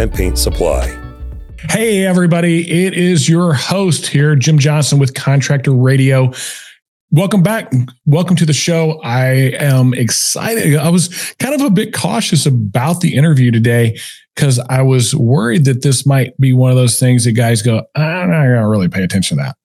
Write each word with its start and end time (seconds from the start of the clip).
and 0.00 0.12
Paint 0.12 0.38
Supply. 0.38 0.96
Hey, 1.68 2.06
everybody. 2.06 2.86
It 2.86 2.94
is 2.94 3.28
your 3.28 3.52
host 3.52 4.06
here, 4.06 4.34
Jim 4.34 4.58
Johnson 4.58 4.98
with 4.98 5.12
Contractor 5.12 5.74
Radio. 5.74 6.32
Welcome 7.10 7.42
back. 7.42 7.70
Welcome 8.06 8.34
to 8.36 8.46
the 8.46 8.54
show. 8.54 8.98
I 9.02 9.52
am 9.58 9.92
excited. 9.92 10.76
I 10.76 10.88
was 10.88 11.34
kind 11.38 11.54
of 11.54 11.60
a 11.60 11.68
bit 11.68 11.92
cautious 11.92 12.46
about 12.46 13.02
the 13.02 13.14
interview 13.14 13.50
today 13.50 13.98
because 14.34 14.58
I 14.58 14.80
was 14.80 15.14
worried 15.14 15.66
that 15.66 15.82
this 15.82 16.06
might 16.06 16.34
be 16.38 16.54
one 16.54 16.70
of 16.70 16.78
those 16.78 16.98
things 16.98 17.24
that 17.24 17.32
guys 17.32 17.60
go, 17.60 17.82
I'm 17.94 18.30
not 18.30 18.44
going 18.44 18.62
to 18.62 18.68
really 18.68 18.88
pay 18.88 19.02
attention 19.02 19.36
to 19.36 19.44
that. 19.44 19.56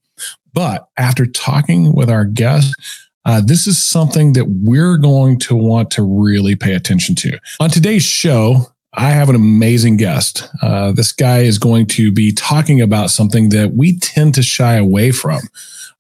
But 0.52 0.90
after 0.98 1.26
talking 1.26 1.94
with 1.94 2.10
our 2.10 2.26
guest, 2.26 2.76
uh, 3.24 3.42
this 3.42 3.68
is 3.68 3.82
something 3.82 4.34
that 4.34 4.46
we're 4.50 4.98
going 4.98 5.40
to 5.40 5.56
want 5.56 5.92
to 5.92 6.04
really 6.04 6.58
pay 6.58 6.74
attention 6.74 7.16
to. 7.16 7.40
On 7.62 7.70
today's 7.70 8.04
show, 8.04 8.68
I 8.98 9.12
have 9.12 9.30
an 9.30 9.36
amazing 9.36 9.98
guest. 9.98 10.48
Uh, 10.62 10.92
this 10.92 11.12
guy 11.12 11.40
is 11.40 11.58
going 11.58 11.88
to 11.88 12.12
be 12.12 12.32
talking 12.32 12.82
about 12.82 13.10
something 13.10 13.50
that 13.50 13.74
we 13.74 14.00
tend 14.00 14.36
to 14.36 14.44
shy 14.44 14.76
away 14.76 15.12
from. 15.12 15.42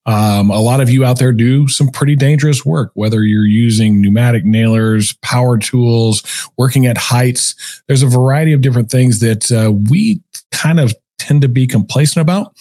Um, 0.06 0.52
a 0.52 0.60
lot 0.60 0.82
of 0.82 0.90
you 0.90 1.04
out 1.04 1.20
there 1.20 1.34
do 1.34 1.68
some 1.68 1.90
pretty 1.90 2.16
dangerous 2.16 2.64
work, 2.64 2.92
whether 2.94 3.24
you're 3.24 3.46
using 3.46 4.02
pneumatic 4.02 4.46
nailers, 4.46 5.14
power 5.14 5.58
tools, 5.58 6.24
working 6.58 6.86
at 6.86 6.98
heights. 6.98 7.82
There's 7.88 8.04
a 8.04 8.08
variety 8.08 8.54
of 8.54 8.62
different 8.62 8.92
things 8.92 9.20
that 9.20 9.52
uh, 9.52 9.72
we 9.72 10.22
kind 10.52 10.80
of 10.80 10.94
tend 11.18 11.42
to 11.42 11.48
be 11.48 11.66
complacent 11.66 12.22
about. 12.22 12.56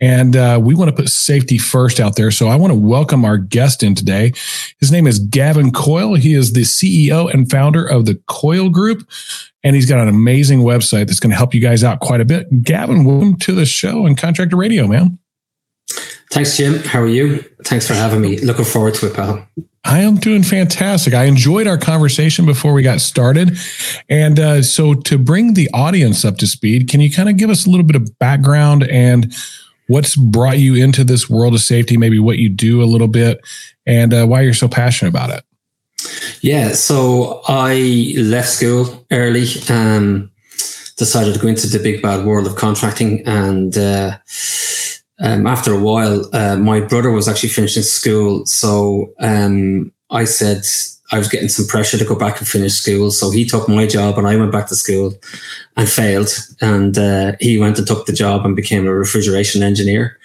And 0.00 0.36
uh, 0.36 0.60
we 0.62 0.74
want 0.74 0.90
to 0.90 0.96
put 0.96 1.08
safety 1.08 1.56
first 1.56 2.00
out 2.00 2.16
there. 2.16 2.30
So 2.30 2.48
I 2.48 2.56
want 2.56 2.70
to 2.70 2.78
welcome 2.78 3.24
our 3.24 3.38
guest 3.38 3.82
in 3.82 3.94
today. 3.94 4.32
His 4.78 4.92
name 4.92 5.06
is 5.06 5.18
Gavin 5.18 5.72
Coyle. 5.72 6.14
He 6.14 6.34
is 6.34 6.52
the 6.52 6.62
CEO 6.62 7.32
and 7.32 7.50
founder 7.50 7.84
of 7.86 8.04
the 8.04 8.20
Coyle 8.26 8.68
Group. 8.68 9.08
And 9.64 9.74
he's 9.74 9.88
got 9.88 9.98
an 9.98 10.08
amazing 10.08 10.60
website 10.60 11.06
that's 11.06 11.20
going 11.20 11.30
to 11.30 11.36
help 11.36 11.54
you 11.54 11.60
guys 11.60 11.82
out 11.82 12.00
quite 12.00 12.20
a 12.20 12.26
bit. 12.26 12.62
Gavin, 12.62 13.04
welcome 13.04 13.36
to 13.38 13.52
the 13.52 13.64
show 13.64 14.06
and 14.06 14.18
Contractor 14.18 14.56
Radio, 14.56 14.86
man. 14.86 15.18
Thanks, 16.30 16.56
Jim. 16.56 16.80
How 16.80 17.00
are 17.00 17.08
you? 17.08 17.38
Thanks 17.64 17.86
for 17.86 17.94
having 17.94 18.20
me. 18.20 18.38
Looking 18.38 18.64
forward 18.64 18.94
to 18.94 19.06
it, 19.06 19.14
pal. 19.14 19.48
I 19.84 20.00
am 20.00 20.16
doing 20.16 20.42
fantastic. 20.42 21.14
I 21.14 21.24
enjoyed 21.24 21.68
our 21.68 21.78
conversation 21.78 22.44
before 22.44 22.72
we 22.72 22.82
got 22.82 23.00
started. 23.00 23.56
And 24.08 24.38
uh, 24.38 24.62
so, 24.62 24.94
to 24.94 25.16
bring 25.16 25.54
the 25.54 25.70
audience 25.72 26.24
up 26.24 26.38
to 26.38 26.46
speed, 26.48 26.88
can 26.88 27.00
you 27.00 27.10
kind 27.10 27.28
of 27.28 27.36
give 27.36 27.50
us 27.50 27.66
a 27.66 27.70
little 27.70 27.86
bit 27.86 27.94
of 27.94 28.18
background 28.18 28.82
and 28.90 29.32
what's 29.88 30.16
brought 30.16 30.58
you 30.58 30.74
into 30.74 31.04
this 31.04 31.30
world 31.30 31.54
of 31.54 31.60
safety, 31.60 31.96
maybe 31.96 32.18
what 32.18 32.38
you 32.38 32.48
do 32.48 32.82
a 32.82 32.84
little 32.84 33.08
bit, 33.08 33.40
and 33.86 34.12
uh, 34.12 34.26
why 34.26 34.40
you're 34.40 34.54
so 34.54 34.68
passionate 34.68 35.10
about 35.10 35.30
it? 35.30 35.44
Yeah, 36.40 36.72
so 36.72 37.42
I 37.48 38.14
left 38.18 38.48
school 38.48 39.06
early, 39.10 39.46
um, 39.68 40.30
decided 40.96 41.34
to 41.34 41.40
go 41.40 41.48
into 41.48 41.66
the 41.66 41.78
big 41.78 42.02
bad 42.02 42.24
world 42.24 42.46
of 42.46 42.56
contracting, 42.56 43.26
and 43.26 43.76
uh, 43.76 44.18
um, 45.18 45.46
after 45.46 45.72
a 45.72 45.78
while, 45.78 46.28
uh, 46.34 46.56
my 46.56 46.80
brother 46.80 47.10
was 47.10 47.28
actually 47.28 47.48
finishing 47.48 47.82
school. 47.82 48.44
So 48.46 49.14
um, 49.18 49.92
I 50.10 50.24
said 50.24 50.64
I 51.12 51.18
was 51.18 51.28
getting 51.28 51.48
some 51.48 51.66
pressure 51.66 51.98
to 51.98 52.04
go 52.04 52.16
back 52.16 52.38
and 52.38 52.48
finish 52.48 52.74
school. 52.74 53.10
So 53.10 53.30
he 53.30 53.44
took 53.44 53.68
my 53.68 53.86
job 53.86 54.18
and 54.18 54.26
I 54.26 54.36
went 54.36 54.52
back 54.52 54.66
to 54.68 54.76
school 54.76 55.14
and 55.76 55.88
failed. 55.88 56.30
And 56.60 56.98
uh, 56.98 57.32
he 57.40 57.58
went 57.58 57.78
and 57.78 57.86
took 57.86 58.06
the 58.06 58.12
job 58.12 58.44
and 58.44 58.56
became 58.56 58.86
a 58.86 58.94
refrigeration 58.94 59.62
engineer. 59.62 60.18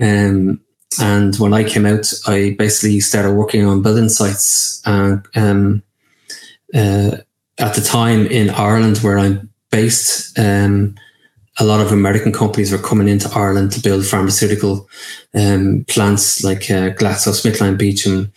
Um, 0.00 0.60
and 1.00 1.36
when 1.36 1.54
I 1.54 1.64
came 1.64 1.86
out, 1.86 2.12
I 2.26 2.54
basically 2.58 3.00
started 3.00 3.32
working 3.32 3.66
on 3.66 3.82
building 3.82 4.08
sites. 4.08 4.82
And 4.86 5.26
um, 5.34 5.82
uh, 6.74 7.18
at 7.58 7.74
the 7.74 7.82
time 7.82 8.26
in 8.26 8.50
Ireland, 8.50 8.98
where 8.98 9.18
I'm 9.18 9.50
based, 9.70 10.38
um, 10.38 10.94
a 11.58 11.64
lot 11.64 11.80
of 11.80 11.92
American 11.92 12.32
companies 12.32 12.72
were 12.72 12.78
coming 12.78 13.08
into 13.08 13.30
Ireland 13.34 13.72
to 13.72 13.80
build 13.80 14.06
pharmaceutical 14.06 14.88
um, 15.34 15.84
plants 15.88 16.42
like 16.42 16.70
uh, 16.70 16.90
GlaxoSmithKline 16.90 17.76
Beecham, 17.76 18.32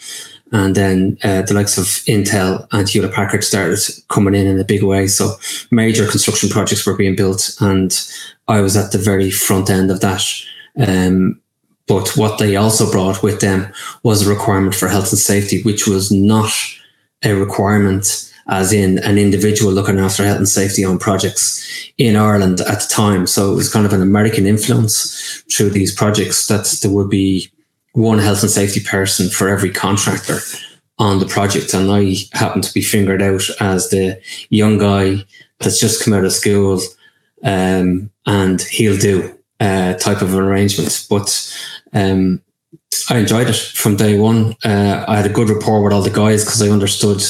and 0.55 0.73
then 0.73 1.17
uh, 1.21 1.41
the 1.41 1.53
likes 1.53 1.77
of 1.77 1.83
Intel 2.07 2.65
and 2.71 2.87
Hewlett 2.87 3.13
Packard 3.13 3.43
started 3.43 3.77
coming 4.07 4.33
in 4.33 4.47
in 4.47 4.57
a 4.57 4.63
big 4.63 4.83
way. 4.83 5.05
So 5.05 5.33
major 5.69 6.07
construction 6.07 6.47
projects 6.49 6.85
were 6.87 6.95
being 6.95 7.13
built, 7.13 7.57
and 7.59 7.91
I 8.47 8.61
was 8.61 8.77
at 8.77 8.93
the 8.93 8.97
very 8.97 9.31
front 9.31 9.69
end 9.69 9.91
of 9.91 9.99
that. 9.99 10.23
Um, 10.79 11.41
but 11.87 12.15
what 12.15 12.39
they 12.39 12.55
also 12.55 12.89
brought 12.89 13.21
with 13.21 13.41
them 13.41 13.67
was 14.03 14.25
a 14.25 14.33
requirement 14.33 14.75
for 14.75 14.87
health 14.87 15.11
and 15.11 15.19
safety, 15.19 15.61
which 15.63 15.87
was 15.87 16.09
not 16.09 16.53
a 17.21 17.33
requirement 17.33 18.31
as 18.47 18.71
in 18.71 18.99
an 18.99 19.17
individual 19.17 19.73
looking 19.73 19.99
after 19.99 20.23
health 20.23 20.37
and 20.37 20.47
safety 20.47 20.85
on 20.85 20.99
projects 20.99 21.91
in 21.97 22.15
Ireland 22.15 22.61
at 22.61 22.79
the 22.79 22.87
time. 22.89 23.27
So 23.27 23.51
it 23.51 23.55
was 23.55 23.73
kind 23.73 23.85
of 23.85 23.91
an 23.91 24.01
American 24.01 24.45
influence 24.45 25.43
through 25.51 25.71
these 25.71 25.93
projects 25.93 26.47
that 26.47 26.65
there 26.81 26.91
would 26.91 27.09
be 27.09 27.51
one 27.95 28.19
health 28.19 28.41
and 28.41 28.51
safety 28.51 28.81
person 28.81 29.29
for 29.29 29.47
every 29.47 29.71
contractor 29.71 30.39
on 30.99 31.19
the 31.19 31.25
project. 31.25 31.73
And 31.73 31.89
I 31.91 32.15
happened 32.33 32.65
to 32.65 32.73
be 32.73 32.81
fingered 32.81 33.21
out 33.21 33.43
as 33.59 33.89
the 33.89 34.21
young 34.49 34.77
guy 34.77 35.25
that's 35.59 35.79
just 35.79 36.03
come 36.03 36.13
out 36.13 36.25
of 36.25 36.33
school 36.33 36.79
um, 37.43 38.11
and 38.25 38.61
he'll 38.61 38.97
do 38.97 39.37
uh, 39.61 39.93
type 39.93 40.21
of 40.21 40.35
arrangement. 40.35 41.07
But 41.09 41.57
um, 41.93 42.41
I 43.09 43.19
enjoyed 43.19 43.49
it 43.49 43.55
from 43.55 43.95
day 43.95 44.17
one. 44.17 44.55
Uh, 44.63 45.05
I 45.07 45.15
had 45.15 45.25
a 45.25 45.33
good 45.33 45.49
rapport 45.49 45.81
with 45.81 45.93
all 45.93 46.01
the 46.01 46.09
guys 46.09 46.43
because 46.43 46.61
I 46.61 46.69
understood 46.69 47.21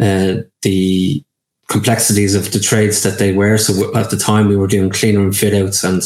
uh, 0.00 0.42
the 0.60 1.24
complexities 1.68 2.34
of 2.34 2.52
the 2.52 2.60
trades 2.60 3.02
that 3.04 3.18
they 3.18 3.32
were. 3.32 3.56
So 3.56 3.96
at 3.96 4.10
the 4.10 4.18
time, 4.18 4.48
we 4.48 4.56
were 4.56 4.66
doing 4.66 4.90
clean 4.90 5.16
and 5.16 5.34
fit 5.34 5.54
outs 5.54 5.82
and 5.82 6.02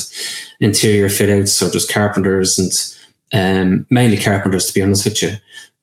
interior 0.60 1.08
fit 1.08 1.30
outs, 1.30 1.52
so 1.52 1.68
just 1.68 1.92
carpenters 1.92 2.60
and 2.60 2.70
um, 3.32 3.86
mainly 3.90 4.16
carpenters, 4.16 4.66
to 4.66 4.74
be 4.74 4.82
honest 4.82 5.04
with 5.04 5.22
you. 5.22 5.32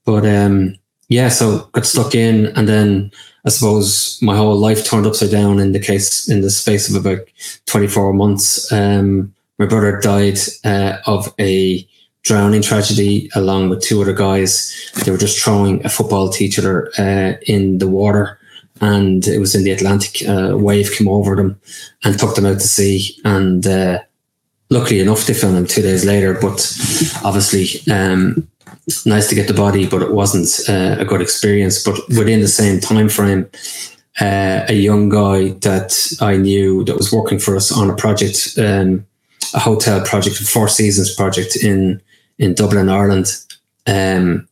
But 0.05 0.25
um, 0.25 0.75
yeah, 1.09 1.29
so 1.29 1.69
got 1.71 1.85
stuck 1.85 2.15
in, 2.15 2.47
and 2.57 2.67
then 2.67 3.11
I 3.45 3.49
suppose 3.49 4.19
my 4.21 4.35
whole 4.35 4.57
life 4.57 4.85
turned 4.85 5.05
upside 5.05 5.31
down 5.31 5.59
in 5.59 5.71
the 5.71 5.79
case 5.79 6.27
in 6.29 6.41
the 6.41 6.49
space 6.49 6.89
of 6.89 6.95
about 6.95 7.27
24 7.67 8.13
months. 8.13 8.71
Um, 8.71 9.33
my 9.59 9.65
brother 9.65 9.99
died 9.99 10.37
uh, 10.63 10.97
of 11.05 11.33
a 11.39 11.87
drowning 12.23 12.63
tragedy 12.63 13.29
along 13.35 13.69
with 13.69 13.83
two 13.83 14.01
other 14.01 14.13
guys. 14.13 14.91
They 15.03 15.11
were 15.11 15.17
just 15.17 15.41
throwing 15.41 15.85
a 15.85 15.89
football 15.89 16.29
to 16.31 16.43
each 16.43 16.57
other 16.57 16.91
uh, 16.97 17.33
in 17.45 17.77
the 17.77 17.87
water, 17.87 18.39
and 18.81 19.25
it 19.27 19.39
was 19.39 19.53
in 19.55 19.63
the 19.63 19.71
Atlantic. 19.71 20.27
Uh, 20.27 20.57
wave 20.57 20.91
came 20.91 21.07
over 21.07 21.35
them 21.35 21.59
and 22.03 22.17
took 22.17 22.35
them 22.35 22.45
out 22.45 22.59
to 22.59 22.67
sea. 22.67 23.15
And 23.23 23.65
uh, 23.65 23.99
luckily 24.75 24.99
enough, 24.99 25.25
they 25.25 25.33
found 25.33 25.55
them 25.55 25.65
two 25.65 25.81
days 25.81 26.05
later. 26.05 26.33
But 26.33 26.59
obviously, 27.23 27.65
um, 27.91 28.47
nice 29.05 29.27
to 29.29 29.35
get 29.35 29.47
the 29.47 29.53
body, 29.53 29.87
but 29.87 30.01
it 30.01 30.11
wasn't 30.11 30.69
uh, 30.69 31.01
a 31.01 31.05
good 31.05 31.21
experience. 31.21 31.83
But 31.83 31.97
within 32.09 32.41
the 32.41 32.47
same 32.47 32.79
time 32.79 33.09
frame. 33.09 33.49
Uh, 34.21 34.63
a 34.69 34.73
young 34.73 35.09
guy 35.09 35.49
that 35.59 35.91
I 36.21 36.37
knew 36.37 36.85
that 36.85 36.95
was 36.95 37.11
working 37.11 37.37
for 37.37 37.57
us 37.57 37.69
on 37.69 37.89
a 37.89 37.95
project, 37.95 38.57
um, 38.57 39.05
a 39.53 39.59
hotel 39.59 40.05
project, 40.05 40.39
a 40.39 40.45
Four 40.45 40.69
Seasons 40.69 41.13
project 41.13 41.57
in 41.57 42.01
in 42.37 42.53
Dublin, 42.53 42.87
Ireland. 42.87 43.27
Um, 43.87 44.47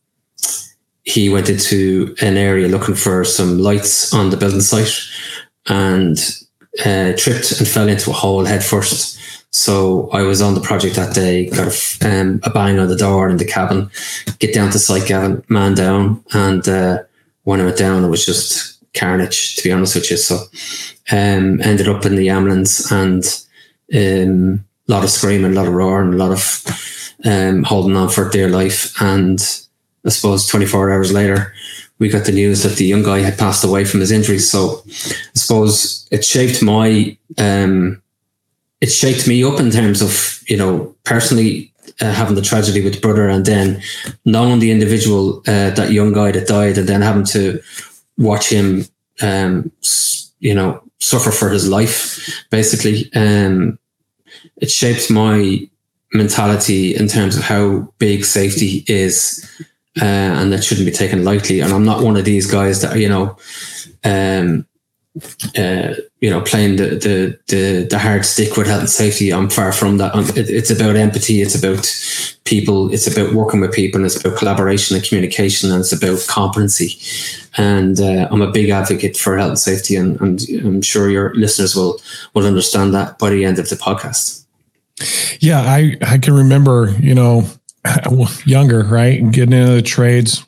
he 1.04 1.28
went 1.30 1.48
into 1.48 2.14
an 2.20 2.36
area 2.36 2.68
looking 2.68 2.94
for 2.94 3.24
some 3.24 3.58
lights 3.58 4.12
on 4.12 4.30
the 4.30 4.36
building 4.36 4.60
site 4.60 5.00
and 5.66 6.18
uh, 6.80 7.12
tripped 7.16 7.58
and 7.58 7.68
fell 7.68 7.88
into 7.88 8.10
a 8.10 8.14
hole 8.14 8.44
head 8.44 8.64
first. 8.64 9.18
So 9.54 10.10
I 10.10 10.22
was 10.22 10.42
on 10.42 10.54
the 10.54 10.60
project 10.60 10.96
that 10.96 11.14
day, 11.14 11.48
got 11.48 11.68
a, 11.68 12.08
um, 12.08 12.40
a 12.42 12.50
bang 12.50 12.80
on 12.80 12.88
the 12.88 12.96
door 12.96 13.28
in 13.28 13.36
the 13.36 13.44
cabin, 13.44 13.88
get 14.40 14.52
down 14.52 14.72
to 14.72 14.80
site, 14.80 15.06
Gavin, 15.06 15.44
man 15.48 15.74
down. 15.74 16.24
And 16.32 16.68
uh, 16.68 17.04
when 17.44 17.60
I 17.60 17.64
went 17.66 17.78
down, 17.78 18.02
it 18.02 18.08
was 18.08 18.26
just 18.26 18.84
carnage, 18.94 19.54
to 19.54 19.62
be 19.62 19.70
honest 19.70 19.94
with 19.94 20.10
you. 20.10 20.16
So 20.16 20.38
um, 21.12 21.60
ended 21.62 21.88
up 21.88 22.04
in 22.04 22.16
the 22.16 22.30
ambulance 22.30 22.90
and 22.90 23.24
um, 23.94 24.64
a 24.88 24.92
lot 24.92 25.04
of 25.04 25.10
screaming, 25.10 25.52
a 25.52 25.54
lot 25.54 25.68
of 25.68 25.74
roaring, 25.74 26.14
a 26.14 26.16
lot 26.16 26.32
of 26.32 26.64
um, 27.24 27.62
holding 27.62 27.96
on 27.96 28.08
for 28.08 28.28
dear 28.28 28.48
life. 28.48 29.00
And 29.00 29.38
I 30.04 30.08
suppose 30.08 30.48
24 30.48 30.90
hours 30.90 31.12
later, 31.12 31.54
we 32.00 32.08
got 32.08 32.24
the 32.24 32.32
news 32.32 32.64
that 32.64 32.74
the 32.74 32.86
young 32.86 33.04
guy 33.04 33.20
had 33.20 33.38
passed 33.38 33.62
away 33.62 33.84
from 33.84 34.00
his 34.00 34.10
injuries. 34.10 34.50
So 34.50 34.82
I 34.88 35.38
suppose 35.38 36.08
it 36.10 36.24
shaped 36.24 36.60
my 36.60 37.16
um, 37.38 38.02
it 38.84 38.92
shaped 38.92 39.26
me 39.26 39.42
up 39.42 39.58
in 39.58 39.70
terms 39.70 40.02
of 40.02 40.12
you 40.46 40.58
know 40.58 40.94
personally 41.04 41.72
uh, 42.02 42.12
having 42.12 42.34
the 42.34 42.48
tragedy 42.50 42.84
with 42.84 43.00
brother 43.00 43.30
and 43.30 43.46
then 43.46 43.80
knowing 44.26 44.58
the 44.58 44.70
individual 44.70 45.38
uh, 45.52 45.70
that 45.70 45.90
young 45.90 46.12
guy 46.12 46.30
that 46.30 46.46
died 46.46 46.76
and 46.76 46.86
then 46.86 47.00
having 47.00 47.24
to 47.24 47.62
watch 48.18 48.46
him 48.50 48.84
um, 49.22 49.72
you 50.40 50.54
know 50.54 50.82
suffer 51.00 51.30
for 51.30 51.48
his 51.48 51.66
life 51.66 51.98
basically. 52.50 53.10
Um, 53.14 53.78
it 54.56 54.70
shapes 54.70 55.08
my 55.08 55.66
mentality 56.12 56.94
in 56.94 57.08
terms 57.08 57.38
of 57.38 57.42
how 57.42 57.90
big 57.98 58.26
safety 58.26 58.84
is 58.86 59.18
uh, 60.02 60.32
and 60.38 60.52
that 60.52 60.62
shouldn't 60.62 60.86
be 60.86 60.92
taken 60.92 61.24
lightly. 61.24 61.60
And 61.60 61.72
i'm 61.72 61.86
not 61.86 62.02
one 62.02 62.18
of 62.18 62.26
these 62.26 62.46
guys 62.50 62.82
that 62.82 62.98
you 62.98 63.08
know 63.08 63.26
um, 64.04 64.66
uh, 65.56 65.94
you 66.20 66.28
know, 66.28 66.40
playing 66.40 66.76
the, 66.76 66.86
the, 66.86 67.38
the 67.46 67.86
the 67.88 67.98
hard 67.98 68.24
stick 68.24 68.56
with 68.56 68.66
health 68.66 68.80
and 68.80 68.90
safety. 68.90 69.32
I'm 69.32 69.48
far 69.48 69.72
from 69.72 69.98
that. 69.98 70.12
It, 70.36 70.50
it's 70.50 70.70
about 70.70 70.96
empathy. 70.96 71.40
It's 71.40 71.54
about 71.54 71.86
people. 72.44 72.92
It's 72.92 73.06
about 73.06 73.32
working 73.32 73.60
with 73.60 73.72
people. 73.72 73.98
And 73.98 74.06
it's 74.06 74.20
about 74.20 74.38
collaboration 74.38 74.96
and 74.96 75.04
communication. 75.04 75.70
And 75.70 75.80
it's 75.80 75.92
about 75.92 76.24
competency. 76.26 76.98
And 77.56 78.00
uh, 78.00 78.26
I'm 78.30 78.42
a 78.42 78.50
big 78.50 78.70
advocate 78.70 79.16
for 79.16 79.38
health 79.38 79.50
and 79.50 79.58
safety. 79.58 79.94
And, 79.94 80.20
and 80.20 80.40
I'm 80.64 80.82
sure 80.82 81.08
your 81.08 81.32
listeners 81.34 81.76
will 81.76 82.00
will 82.34 82.46
understand 82.46 82.92
that 82.94 83.18
by 83.18 83.30
the 83.30 83.44
end 83.44 83.60
of 83.60 83.68
the 83.68 83.76
podcast. 83.76 84.44
Yeah, 85.38 85.60
I 85.60 85.96
I 86.02 86.18
can 86.18 86.34
remember, 86.34 86.92
you 86.98 87.14
know, 87.14 87.46
younger, 88.44 88.82
right, 88.82 89.30
getting 89.30 89.52
into 89.52 89.74
the 89.74 89.82
trades. 89.82 90.44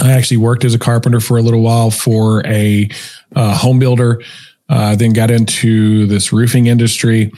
I 0.00 0.12
actually 0.12 0.38
worked 0.38 0.64
as 0.64 0.74
a 0.74 0.78
carpenter 0.78 1.20
for 1.20 1.36
a 1.38 1.42
little 1.42 1.60
while 1.60 1.90
for 1.90 2.46
a 2.46 2.88
uh, 3.34 3.56
home 3.56 3.78
builder, 3.78 4.22
uh, 4.68 4.96
then 4.96 5.12
got 5.12 5.30
into 5.30 6.06
this 6.06 6.32
roofing 6.32 6.66
industry. 6.66 7.32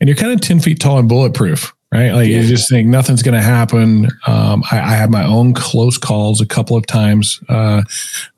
And 0.00 0.08
you're 0.08 0.16
kind 0.16 0.32
of 0.32 0.40
10 0.40 0.60
feet 0.60 0.80
tall 0.80 0.98
and 0.98 1.08
bulletproof, 1.08 1.72
right? 1.92 2.12
Like 2.12 2.28
yeah. 2.28 2.40
you 2.40 2.46
just 2.46 2.68
think 2.68 2.88
nothing's 2.88 3.22
going 3.22 3.34
to 3.34 3.42
happen. 3.42 4.08
Um, 4.26 4.62
I, 4.70 4.78
I 4.78 4.94
had 4.94 5.10
my 5.10 5.24
own 5.24 5.54
close 5.54 5.98
calls 5.98 6.40
a 6.40 6.46
couple 6.46 6.76
of 6.76 6.86
times. 6.86 7.40
Uh, 7.48 7.82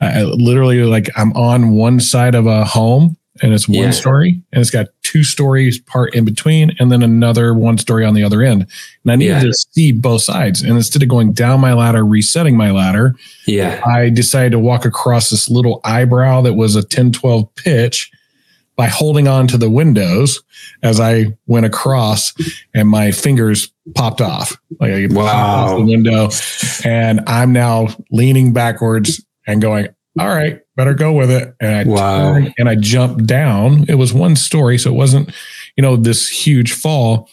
I, 0.01 0.23
literally, 0.23 0.83
like 0.85 1.09
I'm 1.17 1.33
on 1.35 1.73
one 1.73 2.01
side 2.01 2.35
of 2.35 2.47
a 2.47 2.65
home 2.65 3.17
and 3.43 3.53
it's 3.53 3.69
one 3.69 3.77
yeah. 3.77 3.91
story 3.91 4.41
and 4.53 4.61
it's 4.61 4.71
got 4.71 4.89
two 5.03 5.25
stories 5.25 5.79
part 5.81 6.15
in 6.15 6.25
between 6.25 6.73
and 6.79 6.93
then 6.93 7.03
another 7.03 7.55
one 7.55 7.79
story 7.79 8.05
on 8.05 8.15
the 8.15 8.23
other 8.23 8.43
end. 8.43 8.67
And 9.03 9.13
I 9.13 9.17
needed 9.17 9.33
yeah. 9.33 9.41
to 9.41 9.53
see 9.53 9.93
both 9.93 10.23
sides. 10.23 10.63
And 10.63 10.73
instead 10.73 11.03
of 11.03 11.09
going 11.09 11.33
down 11.33 11.61
my 11.61 11.73
ladder, 11.73 12.05
resetting 12.05 12.57
my 12.57 12.71
ladder, 12.71 13.15
yeah, 13.47 13.83
I 13.85 14.11
decided 14.11 14.53
to 14.53 14.59
walk 14.59 14.85
across 14.85 15.31
this 15.31 15.49
little 15.49 15.81
eyebrow 15.85 16.43
that 16.43 16.55
was 16.55 16.77
a 16.77 16.83
10, 16.83 17.13
12 17.13 17.55
pitch 17.55 18.11
by 18.77 18.87
holding 18.87 19.29
on 19.29 19.47
to 19.47 19.59
the 19.59 19.69
windows 19.69 20.43
as 20.83 21.01
I 21.01 21.37
went 21.47 21.67
across 21.67 22.33
and 22.75 22.89
my 22.89 23.11
fingers 23.11 23.71
popped 23.95 24.21
off. 24.21 24.57
Like 24.79 24.93
I 24.93 25.07
wow. 25.11 25.25
off 25.27 25.79
the 25.79 25.85
window 25.85 26.31
and 26.85 27.21
I'm 27.27 27.53
now 27.53 27.89
leaning 28.11 28.53
backwards 28.53 29.23
and 29.47 29.61
going, 29.61 29.89
all 30.19 30.29
right, 30.29 30.61
better 30.77 30.95
go 30.95 31.13
with 31.13 31.31
it. 31.31 31.55
And 31.61 31.75
I 31.77 31.85
wow. 31.85 32.33
turned 32.33 32.55
and 32.59 32.69
I 32.69 32.75
jumped 32.75 33.27
down. 33.27 33.85
It 33.89 33.95
was 33.95 34.13
one 34.13 34.37
story, 34.37 34.77
so 34.79 34.91
it 34.91 34.97
wasn't, 34.97 35.33
you 35.77 35.83
know, 35.83 35.97
this 35.97 36.29
huge 36.29 36.73
fall. 36.73 37.29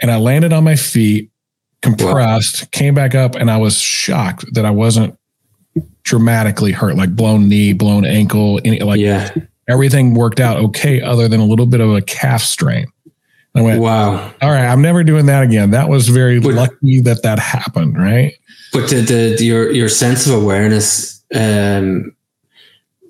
And 0.00 0.10
I 0.10 0.18
landed 0.18 0.52
on 0.52 0.62
my 0.62 0.76
feet, 0.76 1.30
compressed, 1.82 2.62
wow. 2.62 2.68
came 2.72 2.94
back 2.94 3.14
up, 3.14 3.34
and 3.34 3.50
I 3.50 3.56
was 3.56 3.78
shocked 3.78 4.44
that 4.54 4.64
I 4.64 4.70
wasn't 4.70 5.18
dramatically 6.04 6.72
hurt, 6.72 6.96
like 6.96 7.16
blown 7.16 7.48
knee, 7.48 7.72
blown 7.72 8.04
ankle, 8.04 8.60
any 8.64 8.78
like 8.80 9.00
yeah. 9.00 9.34
everything 9.68 10.14
worked 10.14 10.38
out 10.38 10.58
okay, 10.58 11.00
other 11.00 11.28
than 11.28 11.40
a 11.40 11.44
little 11.44 11.66
bit 11.66 11.80
of 11.80 11.92
a 11.92 12.02
calf 12.02 12.42
strain. 12.42 12.86
I 13.56 13.62
went, 13.62 13.80
wow. 13.80 14.32
All 14.42 14.50
right, 14.50 14.66
I'm 14.66 14.82
never 14.82 15.02
doing 15.02 15.26
that 15.26 15.42
again. 15.42 15.70
That 15.70 15.88
was 15.88 16.08
very 16.08 16.40
but, 16.40 16.52
lucky 16.52 17.00
that 17.00 17.22
that 17.22 17.38
happened, 17.38 17.98
right? 17.98 18.34
But 18.72 18.90
the, 18.90 19.00
the, 19.38 19.44
your 19.44 19.72
your 19.72 19.88
sense 19.88 20.26
of 20.26 20.34
awareness 20.34 21.15
um, 21.34 22.15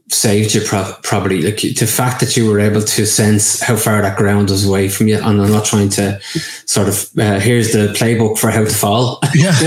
saved 0.08 0.54
you 0.54 0.60
pro- 0.60 0.94
probably 1.02 1.42
like 1.42 1.56
the 1.56 1.86
fact 1.86 2.20
that 2.20 2.36
you 2.36 2.48
were 2.48 2.60
able 2.60 2.80
to 2.80 3.04
sense 3.04 3.60
how 3.60 3.74
far 3.74 4.00
that 4.02 4.16
ground 4.16 4.50
was 4.50 4.64
away 4.66 4.88
from 4.88 5.08
you 5.08 5.16
and 5.16 5.42
i'm 5.42 5.50
not 5.50 5.64
trying 5.64 5.88
to 5.88 6.20
sort 6.64 6.86
of 6.86 7.10
uh, 7.18 7.40
here's 7.40 7.72
the 7.72 7.88
playbook 7.88 8.38
for 8.38 8.50
how 8.50 8.62
to 8.62 8.70
fall. 8.70 9.18
Yeah, 9.34 9.52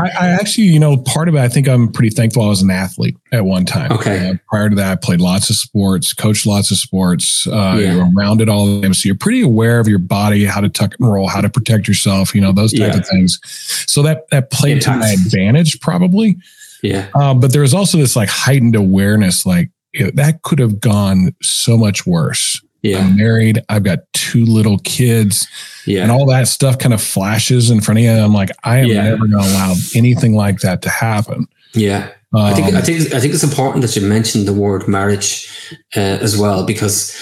I, 0.00 0.10
I, 0.20 0.28
actually 0.28 0.64
you 0.64 0.80
know 0.80 0.96
part 0.96 1.28
of 1.28 1.34
it 1.34 1.40
i 1.40 1.48
think 1.48 1.68
i'm 1.68 1.92
pretty 1.92 2.10
thankful 2.10 2.42
i 2.42 2.48
was 2.48 2.62
an 2.62 2.70
athlete 2.70 3.16
at 3.30 3.44
one 3.44 3.64
time. 3.64 3.92
Okay. 3.92 4.30
Uh, 4.30 4.34
prior 4.48 4.68
to 4.68 4.76
that 4.76 4.92
i 4.92 4.96
played 4.96 5.20
lots 5.20 5.48
of 5.50 5.56
sports 5.56 6.12
coached 6.12 6.46
lots 6.46 6.70
of 6.70 6.78
sports 6.78 7.46
uh, 7.46 7.76
yeah. 7.78 7.94
you 7.94 8.12
around 8.16 8.40
it 8.40 8.48
all 8.48 8.68
of 8.68 8.82
them. 8.82 8.94
So 8.94 9.06
you're 9.06 9.16
pretty 9.16 9.42
aware 9.42 9.78
of 9.78 9.86
your 9.86 9.98
body 9.98 10.44
how 10.44 10.60
to 10.60 10.68
tuck 10.68 10.94
and 10.98 11.08
roll 11.08 11.28
how 11.28 11.40
to 11.40 11.48
protect 11.48 11.86
yourself 11.86 12.34
you 12.34 12.40
know 12.40 12.52
those 12.52 12.72
type 12.72 12.92
yeah. 12.92 12.98
of 12.98 13.06
things. 13.06 13.40
So 13.86 14.02
that 14.02 14.28
that 14.30 14.50
played 14.50 14.82
to 14.82 14.96
my 14.96 15.10
advantage 15.10 15.80
probably 15.80 16.38
yeah. 16.82 17.08
Um, 17.14 17.40
but 17.40 17.52
there 17.52 17.62
was 17.62 17.74
also 17.74 17.98
this 17.98 18.16
like 18.16 18.28
heightened 18.28 18.76
awareness, 18.76 19.46
like 19.46 19.70
it, 19.92 20.16
that 20.16 20.42
could 20.42 20.58
have 20.58 20.80
gone 20.80 21.34
so 21.42 21.76
much 21.76 22.06
worse. 22.06 22.60
Yeah. 22.82 22.98
I'm 22.98 23.16
married. 23.16 23.60
I've 23.68 23.84
got 23.84 24.00
two 24.12 24.44
little 24.44 24.78
kids. 24.78 25.46
Yeah. 25.86 26.02
And 26.02 26.10
all 26.10 26.26
that 26.26 26.48
stuff 26.48 26.78
kind 26.78 26.92
of 26.92 27.00
flashes 27.00 27.70
in 27.70 27.80
front 27.80 27.98
of 27.98 28.04
you. 28.04 28.10
I'm 28.10 28.34
like, 28.34 28.50
I 28.64 28.78
am 28.78 28.86
yeah. 28.86 29.02
never 29.04 29.28
going 29.28 29.30
to 29.30 29.36
allow 29.36 29.74
anything 29.94 30.34
like 30.34 30.58
that 30.60 30.82
to 30.82 30.88
happen. 30.88 31.46
Yeah. 31.74 32.10
Um, 32.34 32.40
I 32.42 32.54
think 32.54 32.74
I 32.74 32.80
think 32.80 33.14
I 33.14 33.20
think 33.20 33.34
it's 33.34 33.44
important 33.44 33.82
that 33.82 33.94
you 33.94 34.06
mentioned 34.06 34.48
the 34.48 34.54
word 34.54 34.88
marriage 34.88 35.50
uh, 35.94 36.00
as 36.00 36.36
well 36.36 36.64
because 36.64 37.14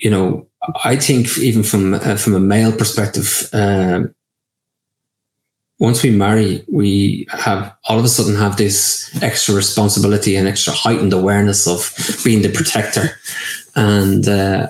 you 0.00 0.10
know 0.10 0.48
I 0.84 0.96
think 0.96 1.38
even 1.38 1.62
from 1.62 1.94
uh, 1.94 2.16
from 2.16 2.34
a 2.34 2.40
male 2.40 2.72
perspective, 2.72 3.48
um, 3.52 4.12
once 5.78 6.02
we 6.02 6.10
marry, 6.10 6.64
we 6.68 7.26
have 7.30 7.74
all 7.84 7.98
of 7.98 8.04
a 8.04 8.08
sudden 8.08 8.34
have 8.34 8.56
this 8.56 9.10
extra 9.22 9.54
responsibility 9.54 10.36
and 10.36 10.48
extra 10.48 10.72
heightened 10.72 11.12
awareness 11.12 11.66
of 11.66 11.94
being 12.24 12.42
the 12.42 12.48
protector. 12.48 13.10
And, 13.74 14.26
uh, 14.26 14.68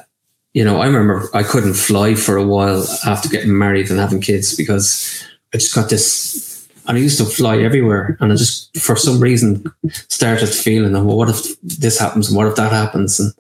you 0.52 0.64
know, 0.64 0.80
I 0.80 0.86
remember 0.86 1.28
I 1.32 1.44
couldn't 1.44 1.74
fly 1.74 2.14
for 2.14 2.36
a 2.36 2.44
while 2.44 2.84
after 3.06 3.28
getting 3.28 3.56
married 3.56 3.88
and 3.90 4.00
having 4.00 4.20
kids 4.20 4.56
because 4.56 5.24
I 5.54 5.58
just 5.58 5.74
got 5.74 5.90
this, 5.90 6.68
and 6.88 6.96
I 6.96 7.00
used 7.00 7.18
to 7.18 7.24
fly 7.24 7.58
everywhere. 7.58 8.16
And 8.20 8.32
I 8.32 8.36
just, 8.36 8.76
for 8.76 8.96
some 8.96 9.20
reason, 9.20 9.64
started 10.08 10.48
feeling, 10.48 10.92
well, 10.92 11.16
what 11.16 11.28
if 11.28 11.60
this 11.60 12.00
happens? 12.00 12.28
And 12.28 12.36
what 12.36 12.48
if 12.48 12.56
that 12.56 12.72
happens? 12.72 13.20
And, 13.20 13.32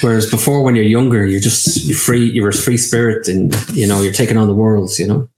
Whereas 0.00 0.30
before, 0.30 0.62
when 0.62 0.76
you're 0.76 0.84
younger, 0.84 1.24
you're 1.24 1.40
just 1.40 1.84
you're 1.84 1.96
free. 1.96 2.28
You're 2.30 2.48
a 2.48 2.52
free 2.52 2.76
spirit, 2.76 3.28
and 3.28 3.54
you 3.70 3.86
know 3.86 4.02
you're 4.02 4.12
taking 4.12 4.36
on 4.36 4.48
the 4.48 4.54
world. 4.54 4.98
You 4.98 5.06
know. 5.06 5.28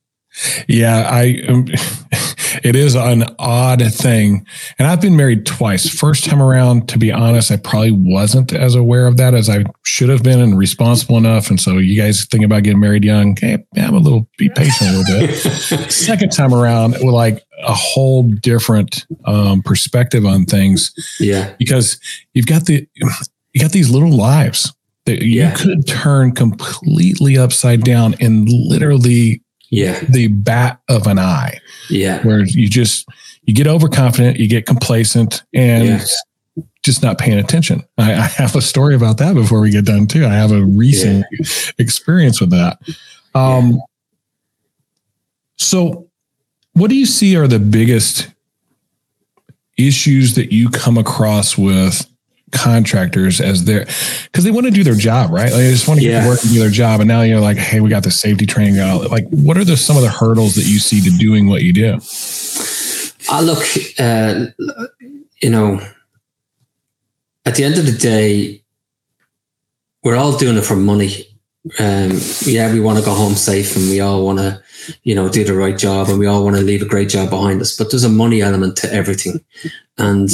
Yeah, 0.68 1.08
I. 1.10 1.42
Um, 1.48 1.66
it 2.62 2.76
is 2.76 2.94
an 2.94 3.24
odd 3.38 3.82
thing, 3.92 4.46
and 4.78 4.88
I've 4.88 5.00
been 5.00 5.16
married 5.16 5.46
twice. 5.46 5.88
First 5.88 6.24
time 6.24 6.42
around, 6.42 6.88
to 6.90 6.98
be 6.98 7.12
honest, 7.12 7.50
I 7.50 7.56
probably 7.56 7.92
wasn't 7.92 8.52
as 8.52 8.74
aware 8.74 9.06
of 9.06 9.16
that 9.18 9.34
as 9.34 9.48
I 9.48 9.64
should 9.84 10.08
have 10.08 10.22
been, 10.22 10.40
and 10.40 10.58
responsible 10.58 11.16
enough. 11.16 11.50
And 11.50 11.60
so, 11.60 11.78
you 11.78 12.00
guys 12.00 12.24
think 12.26 12.44
about 12.44 12.62
getting 12.62 12.80
married 12.80 13.04
young? 13.04 13.36
Hey, 13.36 13.58
I'm 13.76 13.94
a 13.94 13.98
little 13.98 14.28
be 14.38 14.48
patient 14.48 14.90
a 14.90 14.98
little 14.98 15.26
bit. 15.26 15.34
Second 15.90 16.32
time 16.32 16.54
around, 16.54 16.92
with 16.92 17.14
like 17.14 17.44
a 17.62 17.74
whole 17.74 18.22
different 18.22 19.06
um, 19.24 19.62
perspective 19.62 20.24
on 20.24 20.44
things. 20.44 20.92
Yeah, 21.20 21.54
because 21.58 21.98
you've 22.34 22.46
got 22.46 22.66
the 22.66 22.86
you 23.52 23.60
got 23.60 23.72
these 23.72 23.90
little 23.90 24.12
lives 24.12 24.72
that 25.06 25.22
you 25.22 25.40
yeah. 25.40 25.54
could 25.54 25.86
turn 25.86 26.32
completely 26.32 27.38
upside 27.38 27.82
down 27.82 28.14
and 28.20 28.46
literally 28.48 29.42
yeah 29.70 30.00
the 30.08 30.28
bat 30.28 30.80
of 30.88 31.06
an 31.06 31.18
eye 31.18 31.58
yeah 31.90 32.22
where 32.26 32.44
you 32.44 32.68
just 32.68 33.06
you 33.44 33.54
get 33.54 33.66
overconfident 33.66 34.38
you 34.38 34.48
get 34.48 34.66
complacent 34.66 35.42
and 35.52 35.88
yeah. 35.88 36.62
just 36.82 37.02
not 37.02 37.18
paying 37.18 37.38
attention 37.38 37.82
I, 37.98 38.14
I, 38.14 38.26
have 38.26 38.56
a 38.56 38.62
story 38.62 38.94
about 38.94 39.18
that 39.18 39.34
before 39.34 39.60
we 39.60 39.70
get 39.70 39.84
done 39.84 40.06
too 40.06 40.24
i 40.24 40.30
have 40.30 40.52
a 40.52 40.64
recent 40.64 41.26
yeah. 41.30 41.46
experience 41.78 42.40
with 42.40 42.50
that 42.50 42.78
um 43.34 43.72
yeah. 43.72 43.78
so 45.56 46.08
what 46.72 46.88
do 46.88 46.96
you 46.96 47.06
see 47.06 47.36
are 47.36 47.48
the 47.48 47.58
biggest 47.58 48.28
issues 49.76 50.34
that 50.34 50.52
you 50.52 50.68
come 50.70 50.98
across 50.98 51.56
with 51.56 52.06
contractors 52.52 53.40
as 53.40 53.64
their 53.64 53.86
because 54.24 54.44
they 54.44 54.50
want 54.50 54.66
to 54.66 54.70
do 54.70 54.84
their 54.84 54.94
job, 54.94 55.30
right? 55.30 55.50
Like 55.50 55.60
they 55.60 55.70
just 55.70 55.88
want 55.88 56.00
to 56.00 56.06
yeah. 56.06 56.20
get 56.20 56.22
to 56.22 56.28
work 56.28 56.42
and 56.42 56.52
do 56.52 56.58
their 56.58 56.70
job. 56.70 57.00
And 57.00 57.08
now 57.08 57.22
you're 57.22 57.40
like, 57.40 57.56
hey, 57.56 57.80
we 57.80 57.90
got 57.90 58.02
the 58.02 58.10
safety 58.10 58.46
training 58.46 58.78
out. 58.78 59.10
Like, 59.10 59.28
what 59.30 59.56
are 59.56 59.64
the 59.64 59.76
some 59.76 59.96
of 59.96 60.02
the 60.02 60.10
hurdles 60.10 60.54
that 60.54 60.64
you 60.64 60.78
see 60.78 61.00
to 61.02 61.10
doing 61.16 61.48
what 61.48 61.62
you 61.62 61.72
do? 61.72 61.98
I 63.30 63.40
look, 63.42 63.64
uh, 63.98 64.46
you 65.42 65.50
know, 65.50 65.80
at 67.44 67.56
the 67.56 67.64
end 67.64 67.78
of 67.78 67.86
the 67.86 67.92
day, 67.92 68.62
we're 70.02 70.16
all 70.16 70.36
doing 70.36 70.56
it 70.56 70.64
for 70.64 70.76
money. 70.76 71.24
Um, 71.78 72.18
yeah, 72.42 72.72
we 72.72 72.80
want 72.80 72.98
to 72.98 73.04
go 73.04 73.12
home 73.12 73.34
safe, 73.34 73.76
and 73.76 73.90
we 73.90 74.00
all 74.00 74.24
want 74.24 74.38
to, 74.38 74.62
you 75.02 75.14
know, 75.14 75.28
do 75.28 75.44
the 75.44 75.54
right 75.54 75.76
job, 75.76 76.08
and 76.08 76.18
we 76.18 76.26
all 76.26 76.44
want 76.44 76.56
to 76.56 76.62
leave 76.62 76.80
a 76.80 76.86
great 76.86 77.10
job 77.10 77.28
behind 77.28 77.60
us. 77.60 77.76
But 77.76 77.90
there's 77.90 78.04
a 78.04 78.08
money 78.08 78.40
element 78.40 78.76
to 78.78 78.92
everything, 78.92 79.44
and 79.98 80.30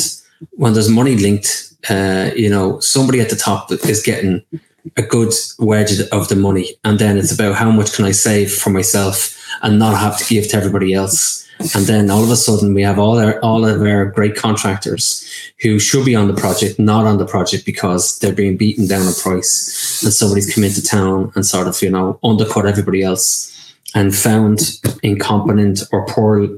when 0.53 0.75
there's 0.75 0.89
money 0.89 1.17
linked 1.17 1.75
uh, 1.91 2.31
you 2.35 2.49
know, 2.49 2.81
somebody 2.81 3.21
at 3.21 3.31
the 3.31 3.37
top 3.37 3.71
is 3.71 4.03
getting 4.03 4.43
a 4.97 5.03
good 5.03 5.33
wedge 5.59 5.99
of 6.13 6.29
the 6.29 6.37
money. 6.37 6.75
And 6.85 6.99
then 6.99 7.19
it's 7.19 7.33
about 7.33 7.55
how 7.55 7.71
much 7.71 7.95
can 7.95 8.05
I 8.05 8.13
save 8.13 8.53
for 8.53 8.71
myself 8.71 9.39
and 9.63 9.79
not 9.79 9.99
have 9.99 10.19
to 10.19 10.25
give 10.25 10.49
to 10.49 10.57
everybody 10.57 10.95
else. 10.95 11.43
And 11.75 11.87
then 11.87 12.11
all 12.11 12.25
of 12.25 12.31
a 12.31 12.37
sudden 12.37 12.75
we 12.75 12.83
have 12.83 12.99
all 12.99 13.19
our 13.19 13.41
all 13.41 13.65
of 13.65 13.81
our 13.81 14.07
great 14.07 14.35
contractors 14.35 15.25
who 15.61 15.79
should 15.79 16.05
be 16.05 16.17
on 16.17 16.27
the 16.27 16.35
project, 16.35 16.81
not 16.81 17.07
on 17.07 17.19
the 17.19 17.27
project 17.27 17.65
because 17.65 18.19
they're 18.19 18.35
being 18.35 18.57
beaten 18.57 18.89
down 18.89 19.07
a 19.07 19.13
price 19.13 20.03
and 20.03 20.13
somebody's 20.13 20.53
come 20.53 20.65
into 20.65 20.83
town 20.83 21.31
and 21.37 21.47
sort 21.47 21.69
of, 21.69 21.81
you 21.81 21.91
know, 21.91 22.19
undercut 22.25 22.67
everybody 22.67 23.03
else 23.03 23.53
and 23.95 24.17
found 24.17 24.81
incompetent 25.05 25.83
or 25.93 26.05
poor 26.07 26.49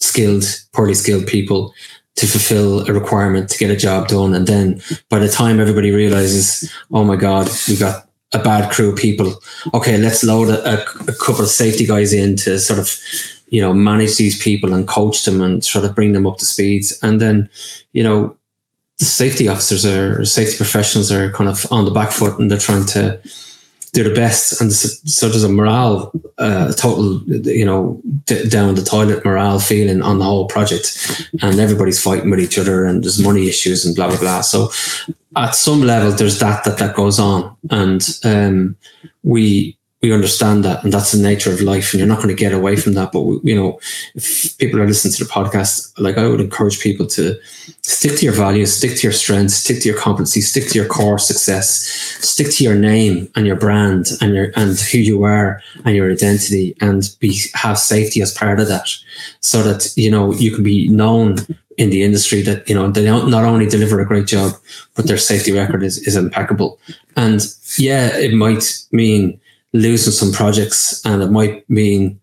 skilled, 0.00 0.44
poorly 0.72 0.94
skilled 0.94 1.26
people 1.26 1.74
to 2.16 2.26
fulfill 2.26 2.88
a 2.88 2.92
requirement 2.92 3.48
to 3.50 3.58
get 3.58 3.70
a 3.70 3.76
job 3.76 4.08
done. 4.08 4.34
And 4.34 4.46
then 4.46 4.82
by 5.08 5.18
the 5.18 5.28
time 5.28 5.60
everybody 5.60 5.90
realizes, 5.90 6.72
oh 6.92 7.04
my 7.04 7.16
God, 7.16 7.48
we 7.68 7.76
got 7.76 8.08
a 8.32 8.42
bad 8.42 8.72
crew 8.72 8.90
of 8.90 8.98
people. 8.98 9.34
Okay, 9.74 9.96
let's 9.98 10.24
load 10.24 10.48
a, 10.48 10.82
a, 10.82 11.12
couple 11.14 11.42
of 11.42 11.48
safety 11.48 11.86
guys 11.86 12.12
in 12.12 12.36
to 12.36 12.58
sort 12.58 12.78
of, 12.78 12.98
you 13.48 13.60
know, 13.60 13.72
manage 13.72 14.16
these 14.16 14.42
people 14.42 14.72
and 14.74 14.88
coach 14.88 15.24
them 15.24 15.40
and 15.40 15.64
sort 15.64 15.84
of 15.84 15.94
bring 15.94 16.12
them 16.12 16.26
up 16.26 16.38
to 16.38 16.44
speed. 16.44 16.84
And 17.02 17.20
then, 17.20 17.48
you 17.92 18.02
know, 18.02 18.36
the 18.98 19.04
safety 19.04 19.46
officers 19.46 19.84
or 19.84 20.24
safety 20.24 20.56
professionals 20.56 21.12
are 21.12 21.30
kind 21.32 21.50
of 21.50 21.70
on 21.70 21.84
the 21.84 21.90
back 21.90 22.10
foot 22.10 22.38
and 22.38 22.50
they're 22.50 22.58
trying 22.58 22.86
to 22.86 23.20
do 23.96 24.04
the 24.04 24.14
best, 24.14 24.60
and 24.60 24.70
so 24.72 25.26
there's 25.26 25.42
a 25.42 25.48
morale, 25.48 26.12
uh, 26.36 26.70
total, 26.72 27.22
you 27.26 27.64
know, 27.64 27.98
d- 28.26 28.46
down 28.46 28.74
the 28.74 28.82
toilet 28.82 29.24
morale 29.24 29.58
feeling 29.58 30.02
on 30.02 30.18
the 30.18 30.24
whole 30.24 30.46
project, 30.46 30.86
and 31.40 31.58
everybody's 31.58 32.02
fighting 32.02 32.30
with 32.30 32.38
each 32.40 32.58
other, 32.58 32.84
and 32.84 33.02
there's 33.02 33.18
money 33.18 33.48
issues 33.48 33.86
and 33.86 33.96
blah 33.96 34.08
blah 34.08 34.18
blah. 34.18 34.42
So 34.42 34.70
at 35.34 35.54
some 35.54 35.80
level, 35.80 36.12
there's 36.12 36.38
that 36.40 36.64
that 36.64 36.76
that 36.76 36.94
goes 36.94 37.18
on, 37.18 37.56
and 37.70 38.06
um, 38.22 38.76
we 39.22 39.78
we 40.02 40.12
understand 40.12 40.64
that 40.64 40.84
and 40.84 40.92
that's 40.92 41.12
the 41.12 41.22
nature 41.22 41.52
of 41.52 41.60
life 41.60 41.92
and 41.92 41.98
you're 41.98 42.08
not 42.08 42.18
going 42.18 42.28
to 42.28 42.34
get 42.34 42.52
away 42.52 42.76
from 42.76 42.92
that 42.92 43.12
but 43.12 43.22
you 43.42 43.54
know 43.54 43.80
if 44.14 44.56
people 44.58 44.80
are 44.80 44.86
listening 44.86 45.12
to 45.12 45.24
the 45.24 45.30
podcast 45.30 45.92
like 45.98 46.18
i 46.18 46.26
would 46.26 46.40
encourage 46.40 46.80
people 46.80 47.06
to 47.06 47.34
stick 47.82 48.16
to 48.18 48.24
your 48.24 48.34
values 48.34 48.76
stick 48.76 48.96
to 48.96 49.02
your 49.02 49.12
strengths 49.12 49.54
stick 49.54 49.80
to 49.80 49.88
your 49.88 49.98
competency 49.98 50.40
stick 50.40 50.68
to 50.68 50.78
your 50.78 50.86
core 50.86 51.18
success 51.18 51.86
stick 52.20 52.50
to 52.50 52.62
your 52.62 52.74
name 52.74 53.28
and 53.34 53.46
your 53.46 53.56
brand 53.56 54.08
and 54.20 54.34
your 54.34 54.52
and 54.54 54.78
who 54.78 54.98
you 54.98 55.22
are 55.22 55.62
and 55.84 55.96
your 55.96 56.12
identity 56.12 56.76
and 56.80 57.16
be 57.20 57.40
have 57.54 57.78
safety 57.78 58.20
as 58.20 58.34
part 58.34 58.60
of 58.60 58.68
that 58.68 58.88
so 59.40 59.62
that 59.62 59.92
you 59.96 60.10
know 60.10 60.32
you 60.34 60.50
can 60.50 60.62
be 60.62 60.88
known 60.88 61.36
in 61.78 61.90
the 61.90 62.02
industry 62.02 62.42
that 62.42 62.68
you 62.68 62.74
know 62.74 62.90
they 62.90 63.04
don't 63.04 63.30
not 63.30 63.44
only 63.44 63.66
deliver 63.66 64.00
a 64.00 64.06
great 64.06 64.26
job 64.26 64.52
but 64.94 65.06
their 65.06 65.18
safety 65.18 65.52
record 65.52 65.82
is, 65.82 65.98
is 66.06 66.16
impeccable. 66.16 66.78
And 67.16 67.40
yeah 67.78 68.16
it 68.16 68.32
might 68.32 68.84
mean 68.92 69.40
losing 69.72 70.12
some 70.12 70.32
projects 70.32 71.04
and 71.04 71.22
it 71.22 71.30
might 71.30 71.68
mean 71.68 72.20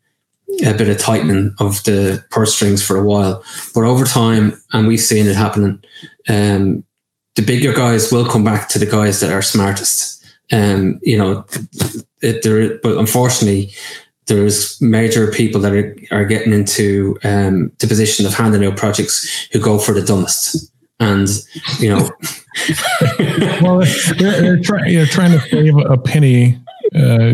a 0.66 0.74
bit 0.74 0.90
of 0.90 0.98
tightening 0.98 1.56
of 1.60 1.84
the 1.84 2.24
purse 2.30 2.56
strings 2.56 2.86
for 2.86 2.98
a 2.98 3.04
while. 3.04 3.44
But 3.74 3.84
over 3.84 4.06
time, 4.06 4.62
and 4.72 4.88
we've 4.88 5.00
seen 5.00 5.26
it 5.26 5.36
happening, 5.36 5.84
um, 6.30 6.84
the 7.36 7.42
bigger 7.42 7.74
guys 7.74 8.12
will 8.12 8.26
come 8.26 8.44
back 8.44 8.70
to 8.70 8.80
the 8.80 8.86
guys 8.86 9.20
that 9.20 9.32
are 9.32 9.42
smartest. 9.42 10.24
Um, 10.52 11.00
you 11.02 11.18
know, 11.18 11.46
it, 12.22 12.44
there, 12.44 12.78
but 12.80 12.98
unfortunately, 12.98 13.74
there's 14.28 14.80
major 14.82 15.32
people 15.32 15.60
that 15.62 15.74
are, 15.74 15.98
are 16.12 16.26
getting 16.26 16.54
into 16.54 17.18
um, 17.24 17.72
the 17.80 17.88
position 17.88 18.26
of 18.26 18.34
handing 18.34 18.64
out 18.64 18.78
projects 18.78 19.48
who 19.52 19.60
go 19.60 19.80
for 19.80 19.94
the 19.94 20.02
dumbest. 20.02 20.72
And 21.00 21.28
you 21.80 21.90
know, 21.90 22.10
well, 23.62 23.80
they're, 24.18 24.42
they're, 24.42 24.60
try, 24.60 24.90
they're 24.90 25.06
trying 25.06 25.32
to 25.32 25.40
save 25.50 25.76
a 25.76 25.98
penny 25.98 26.63
uh, 26.96 27.34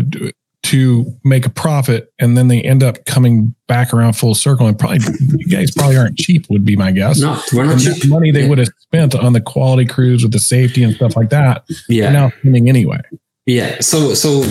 to 0.62 1.18
make 1.24 1.46
a 1.46 1.50
profit, 1.50 2.12
and 2.18 2.36
then 2.36 2.48
they 2.48 2.60
end 2.60 2.82
up 2.82 3.04
coming 3.06 3.54
back 3.66 3.92
around 3.94 4.12
full 4.12 4.34
circle. 4.34 4.66
And 4.66 4.78
probably 4.78 5.00
you 5.36 5.46
guys 5.46 5.70
probably 5.70 5.96
aren't 5.96 6.18
cheap, 6.18 6.48
would 6.50 6.64
be 6.64 6.76
my 6.76 6.92
guess. 6.92 7.20
No, 7.20 7.40
we're 7.52 7.64
not 7.64 7.80
cheap. 7.80 8.08
Money 8.08 8.30
they 8.30 8.42
yeah. 8.42 8.48
would 8.48 8.58
have 8.58 8.68
spent 8.78 9.14
on 9.14 9.32
the 9.32 9.40
quality 9.40 9.86
crews 9.86 10.22
with 10.22 10.32
the 10.32 10.38
safety 10.38 10.82
and 10.82 10.94
stuff 10.94 11.16
like 11.16 11.30
that. 11.30 11.64
Yeah, 11.88 12.10
now 12.10 12.30
spending 12.40 12.68
anyway. 12.68 13.00
Yeah. 13.46 13.80
So 13.80 14.14
so 14.14 14.44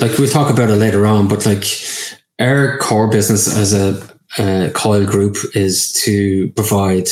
like 0.00 0.18
we'll 0.18 0.28
talk 0.28 0.50
about 0.50 0.70
it 0.70 0.76
later 0.76 1.06
on, 1.06 1.28
but 1.28 1.46
like 1.46 1.64
our 2.40 2.78
core 2.78 3.08
business 3.08 3.56
as 3.56 3.72
a 3.72 4.14
uh, 4.38 4.70
Coyle 4.70 5.06
group 5.06 5.36
is 5.54 5.92
to 6.04 6.50
provide 6.52 7.08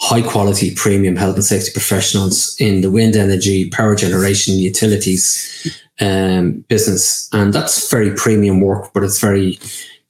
high 0.00 0.22
quality 0.22 0.74
premium 0.74 1.16
health 1.16 1.34
and 1.34 1.44
safety 1.44 1.70
professionals 1.72 2.56
in 2.60 2.80
the 2.80 2.90
wind 2.90 3.16
energy, 3.16 3.68
power 3.70 3.94
generation, 3.94 4.54
utilities 4.54 5.76
um, 6.00 6.64
business. 6.68 7.28
And 7.32 7.52
that's 7.52 7.90
very 7.90 8.14
premium 8.14 8.60
work, 8.60 8.92
but 8.92 9.02
it's 9.02 9.20
very 9.20 9.58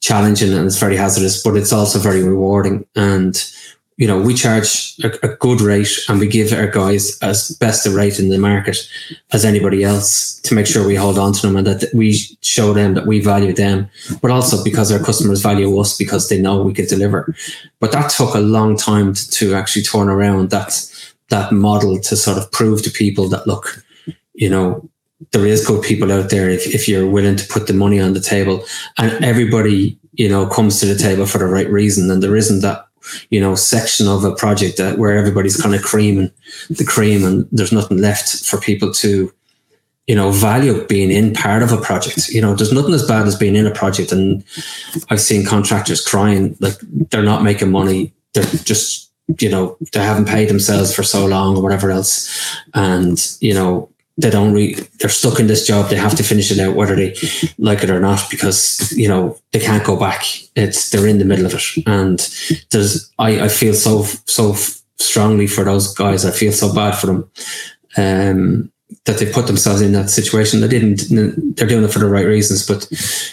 challenging 0.01 0.53
and 0.53 0.65
it's 0.65 0.79
very 0.79 0.95
hazardous, 0.95 1.41
but 1.43 1.55
it's 1.57 1.73
also 1.73 1.99
very 1.99 2.23
rewarding. 2.23 2.85
And, 2.95 3.35
you 3.99 4.07
know, 4.07 4.17
we 4.17 4.33
charge 4.33 4.95
a, 5.03 5.11
a 5.23 5.35
good 5.35 5.59
rate 5.59 5.91
and 6.07 6.21
we 6.21 6.27
give 6.27 6.53
our 6.53 6.67
guys 6.67 7.19
as 7.19 7.51
best 7.57 7.85
a 7.85 7.91
rate 7.91 8.17
in 8.17 8.29
the 8.29 8.37
market 8.37 8.77
as 9.33 9.43
anybody 9.43 9.83
else 9.83 10.39
to 10.39 10.55
make 10.55 10.65
sure 10.65 10.87
we 10.87 10.95
hold 10.95 11.19
on 11.19 11.33
to 11.33 11.41
them 11.41 11.57
and 11.57 11.67
that 11.67 11.93
we 11.93 12.13
show 12.39 12.71
them 12.71 12.93
that 12.93 13.05
we 13.05 13.19
value 13.19 13.51
them, 13.51 13.89
but 14.21 14.31
also 14.31 14.63
because 14.63 14.89
our 14.89 15.03
customers 15.03 15.41
value 15.41 15.77
us 15.77 15.97
because 15.97 16.29
they 16.29 16.41
know 16.41 16.63
we 16.63 16.73
can 16.73 16.85
deliver. 16.85 17.35
But 17.81 17.91
that 17.91 18.09
took 18.09 18.35
a 18.35 18.39
long 18.39 18.77
time 18.77 19.13
to, 19.15 19.31
to 19.31 19.53
actually 19.53 19.83
turn 19.83 20.07
around 20.07 20.49
that 20.51 20.85
that 21.27 21.51
model 21.51 21.99
to 21.99 22.15
sort 22.15 22.37
of 22.37 22.49
prove 22.53 22.81
to 22.83 22.89
people 22.89 23.27
that 23.27 23.45
look, 23.45 23.83
you 24.33 24.49
know, 24.49 24.89
there 25.31 25.45
is 25.45 25.67
good 25.67 25.83
people 25.83 26.11
out 26.11 26.29
there 26.29 26.49
if, 26.49 26.65
if 26.73 26.87
you're 26.87 27.05
willing 27.05 27.35
to 27.35 27.45
put 27.47 27.67
the 27.67 27.73
money 27.73 27.99
on 27.99 28.13
the 28.13 28.21
table 28.21 28.63
and 28.97 29.23
everybody 29.25 29.99
you 30.13 30.29
know 30.29 30.47
comes 30.47 30.79
to 30.79 30.85
the 30.85 30.95
table 30.95 31.25
for 31.25 31.37
the 31.37 31.45
right 31.45 31.69
reason 31.69 32.09
and 32.09 32.23
there 32.23 32.35
isn't 32.35 32.61
that 32.61 32.88
you 33.29 33.39
know 33.39 33.55
section 33.55 34.07
of 34.07 34.23
a 34.23 34.35
project 34.35 34.77
that 34.77 34.97
where 34.97 35.17
everybody's 35.17 35.61
kind 35.61 35.75
of 35.75 35.81
creaming 35.81 36.31
the 36.69 36.85
cream 36.85 37.23
and 37.23 37.47
there's 37.51 37.71
nothing 37.71 37.97
left 37.97 38.45
for 38.45 38.59
people 38.59 38.91
to 38.93 39.31
you 40.07 40.15
know 40.15 40.31
value 40.31 40.85
being 40.87 41.11
in 41.11 41.33
part 41.33 41.61
of 41.61 41.71
a 41.71 41.77
project. 41.77 42.29
You 42.29 42.41
know 42.41 42.55
there's 42.55 42.73
nothing 42.73 42.95
as 42.95 43.07
bad 43.07 43.27
as 43.27 43.35
being 43.35 43.55
in 43.55 43.67
a 43.67 43.71
project. 43.71 44.11
And 44.11 44.43
i've 45.09 45.21
seen 45.21 45.45
contractors 45.45 46.05
crying 46.05 46.57
like 46.59 46.77
they're 47.11 47.23
not 47.23 47.43
making 47.43 47.71
money. 47.71 48.11
They're 48.33 48.43
just 48.43 49.11
you 49.39 49.49
know 49.49 49.77
they 49.93 49.99
haven't 49.99 50.27
paid 50.27 50.49
themselves 50.49 50.93
for 50.93 51.03
so 51.03 51.27
long 51.27 51.55
or 51.55 51.61
whatever 51.61 51.91
else. 51.91 52.27
And 52.73 53.19
you 53.39 53.53
know 53.53 53.88
they 54.19 54.29
don't 54.29 54.53
re- 54.53 54.75
they're 54.99 55.09
stuck 55.09 55.39
in 55.39 55.47
this 55.47 55.65
job 55.65 55.89
they 55.89 55.95
have 55.95 56.15
to 56.15 56.23
finish 56.23 56.51
it 56.51 56.59
out 56.59 56.75
whether 56.75 56.95
they 56.95 57.15
like 57.57 57.83
it 57.83 57.89
or 57.89 58.01
not 58.01 58.21
because 58.29 58.91
you 58.91 59.07
know 59.07 59.37
they 59.53 59.59
can't 59.59 59.85
go 59.85 59.97
back. 59.97 60.25
It's 60.55 60.89
they're 60.89 61.07
in 61.07 61.19
the 61.19 61.25
middle 61.25 61.45
of 61.45 61.53
it. 61.53 61.87
And 61.87 62.19
there's 62.71 63.11
i 63.17 63.45
i 63.45 63.47
feel 63.47 63.73
so 63.73 64.03
so 64.25 64.55
strongly 64.97 65.47
for 65.47 65.63
those 65.63 65.93
guys. 65.93 66.25
I 66.25 66.31
feel 66.31 66.51
so 66.51 66.73
bad 66.73 66.97
for 66.97 67.07
them 67.07 67.31
um 67.97 68.71
that 69.05 69.19
they 69.19 69.31
put 69.31 69.47
themselves 69.47 69.81
in 69.81 69.93
that 69.93 70.09
situation. 70.09 70.59
They 70.59 70.67
didn't 70.67 71.55
they're 71.55 71.67
doing 71.67 71.85
it 71.85 71.93
for 71.93 71.99
the 71.99 72.09
right 72.09 72.25
reasons 72.25 72.67
but 72.67 72.87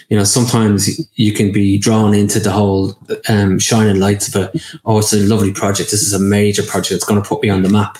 you 0.08 0.16
know 0.16 0.24
sometimes 0.24 1.00
you 1.18 1.32
can 1.32 1.50
be 1.50 1.78
drawn 1.78 2.14
into 2.14 2.38
the 2.38 2.52
whole 2.52 2.96
um 3.28 3.58
shining 3.58 3.98
lights 3.98 4.28
of 4.28 4.36
a 4.36 4.60
oh 4.84 4.98
it's 4.98 5.12
a 5.12 5.18
lovely 5.18 5.52
project. 5.52 5.90
This 5.90 6.02
is 6.02 6.12
a 6.12 6.20
major 6.20 6.62
project. 6.62 6.92
It's 6.92 7.04
going 7.04 7.20
to 7.20 7.28
put 7.28 7.42
me 7.42 7.50
on 7.50 7.62
the 7.62 7.70
map 7.70 7.98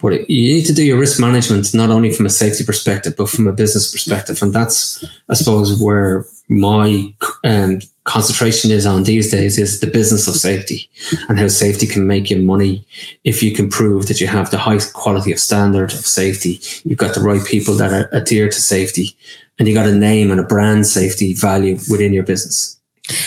but 0.00 0.28
you 0.28 0.54
need 0.54 0.66
to 0.66 0.74
do 0.74 0.84
your 0.84 0.98
risk 0.98 1.20
management 1.20 1.72
not 1.74 1.90
only 1.90 2.12
from 2.12 2.26
a 2.26 2.30
safety 2.30 2.64
perspective 2.64 3.14
but 3.16 3.28
from 3.28 3.46
a 3.46 3.52
business 3.52 3.90
perspective. 3.90 4.42
And 4.42 4.52
that's 4.52 5.04
i 5.28 5.34
suppose 5.34 5.80
where 5.80 6.24
my 6.48 7.12
um, 7.44 7.80
concentration 8.04 8.70
is 8.70 8.86
on 8.86 9.02
these 9.02 9.30
days 9.30 9.58
is 9.58 9.80
the 9.80 9.86
business 9.86 10.28
of 10.28 10.34
safety 10.36 10.88
and 11.28 11.38
how 11.38 11.48
safety 11.48 11.86
can 11.86 12.06
make 12.06 12.30
you 12.30 12.40
money 12.40 12.86
if 13.24 13.42
you 13.42 13.52
can 13.52 13.68
prove 13.68 14.06
that 14.06 14.20
you 14.20 14.28
have 14.28 14.50
the 14.50 14.58
highest 14.58 14.94
quality 14.94 15.32
of 15.32 15.40
standard 15.40 15.92
of 15.92 16.06
safety. 16.06 16.60
You've 16.84 16.98
got 16.98 17.14
the 17.14 17.20
right 17.20 17.44
people 17.44 17.74
that 17.74 17.92
are 17.92 18.08
adhere 18.12 18.48
to 18.48 18.60
safety 18.60 19.16
and 19.58 19.66
you 19.66 19.74
got 19.74 19.88
a 19.88 19.94
name 19.94 20.30
and 20.30 20.38
a 20.38 20.44
brand 20.44 20.86
safety 20.86 21.34
value 21.34 21.78
within 21.90 22.12
your 22.12 22.22
business. 22.22 22.78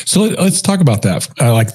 So 0.06 0.22
let's 0.24 0.62
talk 0.62 0.80
about 0.80 1.02
that. 1.04 1.30
Uh, 1.40 1.54
like 1.54 1.70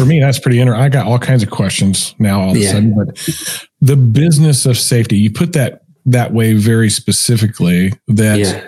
for 0.00 0.06
me, 0.06 0.18
that's 0.18 0.38
pretty 0.38 0.58
interesting. 0.58 0.82
I 0.82 0.88
got 0.88 1.06
all 1.06 1.18
kinds 1.18 1.42
of 1.42 1.50
questions 1.50 2.14
now 2.18 2.40
all 2.40 2.50
of 2.52 2.56
yeah. 2.56 2.68
a 2.68 2.72
sudden, 2.72 2.94
but 2.94 3.36
the 3.82 3.96
business 3.96 4.64
of 4.64 4.78
safety, 4.78 5.18
you 5.18 5.30
put 5.30 5.52
that 5.52 5.82
that 6.06 6.32
way 6.32 6.54
very 6.54 6.88
specifically 6.88 7.92
that, 8.08 8.38
yeah. 8.38 8.66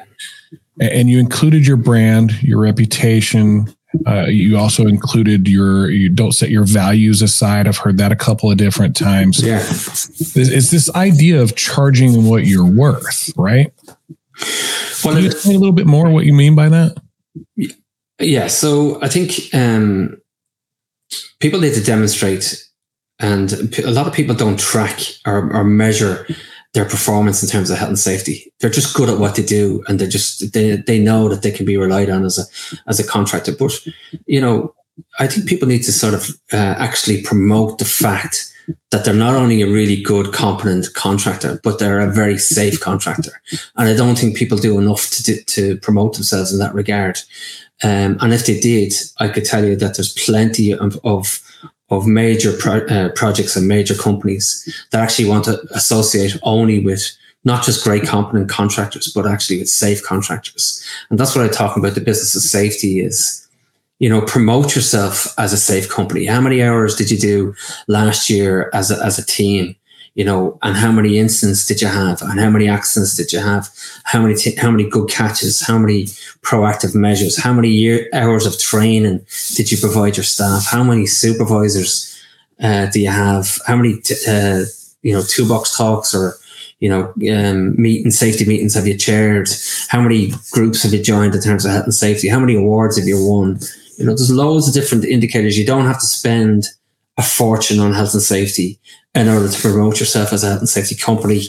and 0.78 1.08
you 1.08 1.18
included 1.18 1.66
your 1.66 1.78
brand, 1.78 2.42
your 2.42 2.60
reputation. 2.60 3.74
Uh, 4.06 4.26
you 4.26 4.58
also 4.58 4.86
included 4.86 5.48
your, 5.48 5.90
you 5.90 6.10
don't 6.10 6.32
set 6.32 6.50
your 6.50 6.64
values 6.64 7.22
aside. 7.22 7.66
I've 7.66 7.78
heard 7.78 7.96
that 7.96 8.12
a 8.12 8.16
couple 8.16 8.50
of 8.50 8.58
different 8.58 8.94
times. 8.94 9.42
Yeah. 9.42 9.60
It's 9.60 10.70
this 10.70 10.90
idea 10.94 11.40
of 11.40 11.56
charging 11.56 12.26
what 12.26 12.44
you're 12.44 12.70
worth, 12.70 13.32
right? 13.36 13.72
Well, 15.04 15.14
Can 15.14 15.22
you 15.22 15.30
explain 15.30 15.56
a 15.56 15.58
little 15.58 15.74
bit 15.74 15.86
more 15.86 16.10
what 16.10 16.26
you 16.26 16.34
mean 16.34 16.54
by 16.54 16.68
that? 16.68 17.02
Yeah, 18.18 18.46
so 18.46 19.02
I 19.02 19.08
think 19.08 19.54
um, 19.54 20.21
people 21.40 21.60
need 21.60 21.74
to 21.74 21.82
demonstrate, 21.82 22.68
and 23.18 23.52
a 23.78 23.90
lot 23.90 24.06
of 24.06 24.12
people 24.12 24.34
don't 24.34 24.58
track 24.58 25.00
or, 25.26 25.52
or 25.52 25.64
measure 25.64 26.26
their 26.74 26.84
performance 26.84 27.42
in 27.42 27.48
terms 27.48 27.70
of 27.70 27.78
health 27.78 27.90
and 27.90 27.98
safety. 27.98 28.50
They're 28.60 28.70
just 28.70 28.96
good 28.96 29.10
at 29.10 29.18
what 29.18 29.34
they 29.34 29.44
do, 29.44 29.84
and 29.88 29.98
they're 29.98 30.08
just 30.08 30.52
they 30.52 30.76
they 30.76 30.98
know 30.98 31.28
that 31.28 31.42
they 31.42 31.50
can 31.50 31.66
be 31.66 31.76
relied 31.76 32.10
on 32.10 32.24
as 32.24 32.38
a 32.38 32.44
as 32.88 32.98
a 32.98 33.06
contractor. 33.06 33.52
But 33.52 33.78
you 34.26 34.40
know, 34.40 34.74
I 35.18 35.26
think 35.26 35.48
people 35.48 35.68
need 35.68 35.82
to 35.84 35.92
sort 35.92 36.14
of 36.14 36.30
uh, 36.52 36.74
actually 36.78 37.22
promote 37.22 37.78
the 37.78 37.84
fact 37.84 38.52
that 38.90 39.04
they're 39.04 39.14
not 39.14 39.34
only 39.34 39.62
a 39.62 39.66
really 39.66 40.00
good, 40.00 40.32
competent 40.32 40.94
contractor, 40.94 41.60
but 41.62 41.78
they're 41.78 42.00
a 42.00 42.12
very 42.12 42.38
safe 42.38 42.80
contractor. 42.80 43.32
And 43.76 43.88
I 43.88 43.94
don't 43.94 44.16
think 44.16 44.36
people 44.36 44.58
do 44.58 44.78
enough 44.78 45.10
to 45.10 45.22
do, 45.22 45.36
to 45.42 45.76
promote 45.78 46.14
themselves 46.14 46.52
in 46.52 46.58
that 46.60 46.74
regard. 46.74 47.18
Um, 47.82 48.16
and 48.20 48.32
if 48.32 48.46
they 48.46 48.60
did, 48.60 48.94
I 49.18 49.28
could 49.28 49.44
tell 49.44 49.64
you 49.64 49.76
that 49.76 49.96
there's 49.96 50.12
plenty 50.12 50.72
of, 50.72 50.98
of 51.04 51.40
of 51.92 52.06
major 52.06 52.56
pro- 52.56 52.86
uh, 52.86 53.10
projects 53.10 53.54
and 53.54 53.68
major 53.68 53.94
companies 53.94 54.86
that 54.90 55.02
actually 55.02 55.28
want 55.28 55.44
to 55.44 55.60
associate 55.74 56.38
only 56.42 56.78
with 56.78 57.02
not 57.44 57.64
just 57.64 57.84
great 57.84 58.04
competent 58.04 58.48
contractors, 58.48 59.12
but 59.12 59.26
actually 59.26 59.58
with 59.58 59.68
safe 59.68 60.02
contractors. 60.02 60.82
And 61.10 61.18
that's 61.18 61.36
what 61.36 61.44
I 61.44 61.48
talk 61.48 61.76
about. 61.76 61.94
The 61.94 62.00
business 62.00 62.34
of 62.34 62.42
safety 62.42 63.00
is, 63.00 63.46
you 63.98 64.08
know, 64.08 64.22
promote 64.22 64.74
yourself 64.74 65.34
as 65.38 65.52
a 65.52 65.58
safe 65.58 65.88
company. 65.88 66.24
How 66.24 66.40
many 66.40 66.62
hours 66.62 66.96
did 66.96 67.10
you 67.10 67.18
do 67.18 67.54
last 67.88 68.30
year 68.30 68.70
as 68.72 68.90
a, 68.90 69.04
as 69.04 69.18
a 69.18 69.26
team? 69.26 69.76
You 70.14 70.24
know, 70.24 70.58
and 70.62 70.76
how 70.76 70.92
many 70.92 71.18
incidents 71.18 71.66
did 71.66 71.80
you 71.80 71.88
have, 71.88 72.20
and 72.22 72.38
how 72.38 72.50
many 72.50 72.68
accidents 72.68 73.16
did 73.16 73.32
you 73.32 73.38
have, 73.38 73.68
how 74.04 74.20
many 74.20 74.34
t- 74.34 74.56
how 74.56 74.70
many 74.70 74.88
good 74.88 75.08
catches, 75.08 75.60
how 75.66 75.78
many 75.78 76.04
proactive 76.42 76.94
measures, 76.94 77.42
how 77.42 77.52
many 77.52 77.68
year 77.68 78.08
hours 78.12 78.44
of 78.44 78.58
training 78.58 79.24
did 79.54 79.72
you 79.72 79.78
provide 79.78 80.16
your 80.16 80.24
staff, 80.24 80.66
how 80.66 80.84
many 80.84 81.06
supervisors 81.06 82.08
uh, 82.60 82.86
do 82.86 83.00
you 83.00 83.08
have, 83.08 83.58
how 83.66 83.76
many 83.76 84.00
t- 84.00 84.14
uh, 84.28 84.64
you 85.02 85.12
know 85.12 85.22
toolbox 85.22 85.76
talks 85.76 86.14
or 86.14 86.34
you 86.80 86.88
know 86.90 87.12
um, 87.34 87.80
meeting 87.80 88.10
safety 88.10 88.44
meetings 88.44 88.74
have 88.74 88.86
you 88.86 88.96
chaired, 88.98 89.48
how 89.88 90.00
many 90.00 90.32
groups 90.50 90.82
have 90.82 90.92
you 90.92 91.02
joined 91.02 91.34
in 91.34 91.40
terms 91.40 91.64
of 91.64 91.72
health 91.72 91.84
and 91.84 91.94
safety, 91.94 92.28
how 92.28 92.40
many 92.40 92.54
awards 92.54 92.98
have 92.98 93.08
you 93.08 93.24
won, 93.26 93.58
you 93.96 94.04
know, 94.04 94.14
there's 94.14 94.30
loads 94.30 94.68
of 94.68 94.74
different 94.74 95.04
indicators. 95.04 95.58
You 95.58 95.64
don't 95.64 95.86
have 95.86 96.00
to 96.00 96.06
spend 96.06 96.66
a 97.18 97.22
fortune 97.22 97.78
on 97.78 97.92
health 97.92 98.14
and 98.14 98.22
safety 98.22 98.80
in 99.14 99.28
order 99.28 99.48
to 99.48 99.60
promote 99.60 100.00
yourself 100.00 100.32
as 100.32 100.44
a 100.44 100.48
health 100.48 100.60
and 100.60 100.68
safety 100.68 100.94
company. 100.94 101.48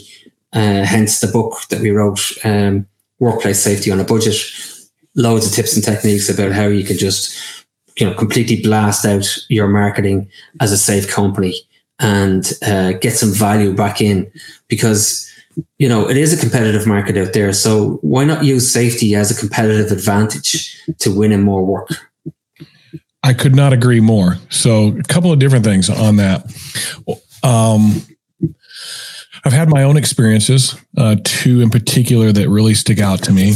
Uh, 0.52 0.84
hence 0.84 1.20
the 1.20 1.26
book 1.26 1.62
that 1.70 1.80
we 1.80 1.90
wrote, 1.90 2.32
um, 2.44 2.86
Workplace 3.18 3.60
Safety 3.60 3.90
on 3.90 4.00
a 4.00 4.04
Budget. 4.04 4.36
Loads 5.16 5.46
of 5.46 5.52
tips 5.52 5.74
and 5.74 5.84
techniques 5.84 6.28
about 6.28 6.52
how 6.52 6.66
you 6.66 6.84
can 6.84 6.98
just, 6.98 7.36
you 7.98 8.06
know, 8.06 8.14
completely 8.14 8.60
blast 8.60 9.04
out 9.04 9.26
your 9.48 9.68
marketing 9.68 10.28
as 10.60 10.72
a 10.72 10.78
safe 10.78 11.08
company 11.08 11.54
and 12.00 12.52
uh, 12.66 12.92
get 12.92 13.12
some 13.12 13.32
value 13.32 13.72
back 13.74 14.00
in 14.00 14.30
because 14.68 15.30
you 15.78 15.88
know 15.88 16.10
it 16.10 16.16
is 16.16 16.32
a 16.32 16.36
competitive 16.36 16.86
market 16.86 17.16
out 17.16 17.32
there. 17.32 17.52
So 17.52 17.98
why 18.02 18.24
not 18.24 18.44
use 18.44 18.70
safety 18.70 19.14
as 19.14 19.30
a 19.30 19.38
competitive 19.38 19.92
advantage 19.92 20.76
to 20.98 21.16
win 21.16 21.30
in 21.30 21.42
more 21.42 21.64
work? 21.64 21.90
I 23.24 23.32
could 23.32 23.54
not 23.54 23.72
agree 23.72 24.00
more. 24.00 24.36
So, 24.50 24.88
a 24.88 25.02
couple 25.04 25.32
of 25.32 25.38
different 25.38 25.64
things 25.64 25.88
on 25.88 26.16
that. 26.16 26.44
Um, 27.44 28.02
I've 29.44 29.52
had 29.52 29.68
my 29.68 29.82
own 29.82 29.96
experiences, 29.96 30.74
uh, 30.96 31.16
two 31.22 31.60
in 31.60 31.68
particular 31.68 32.32
that 32.32 32.48
really 32.48 32.74
stick 32.74 32.98
out 32.98 33.22
to 33.24 33.32
me. 33.32 33.52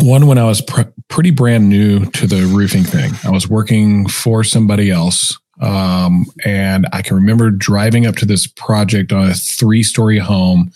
One, 0.00 0.26
when 0.26 0.38
I 0.38 0.44
was 0.44 0.60
pr- 0.60 0.82
pretty 1.08 1.30
brand 1.30 1.68
new 1.68 2.06
to 2.06 2.26
the 2.26 2.46
roofing 2.46 2.84
thing, 2.84 3.12
I 3.24 3.30
was 3.30 3.48
working 3.48 4.08
for 4.08 4.44
somebody 4.44 4.90
else. 4.90 5.38
Um, 5.60 6.26
and 6.44 6.86
I 6.92 7.02
can 7.02 7.16
remember 7.16 7.50
driving 7.50 8.06
up 8.06 8.16
to 8.16 8.26
this 8.26 8.46
project 8.46 9.12
on 9.12 9.30
a 9.30 9.34
three 9.34 9.82
story 9.82 10.18
home 10.18 10.72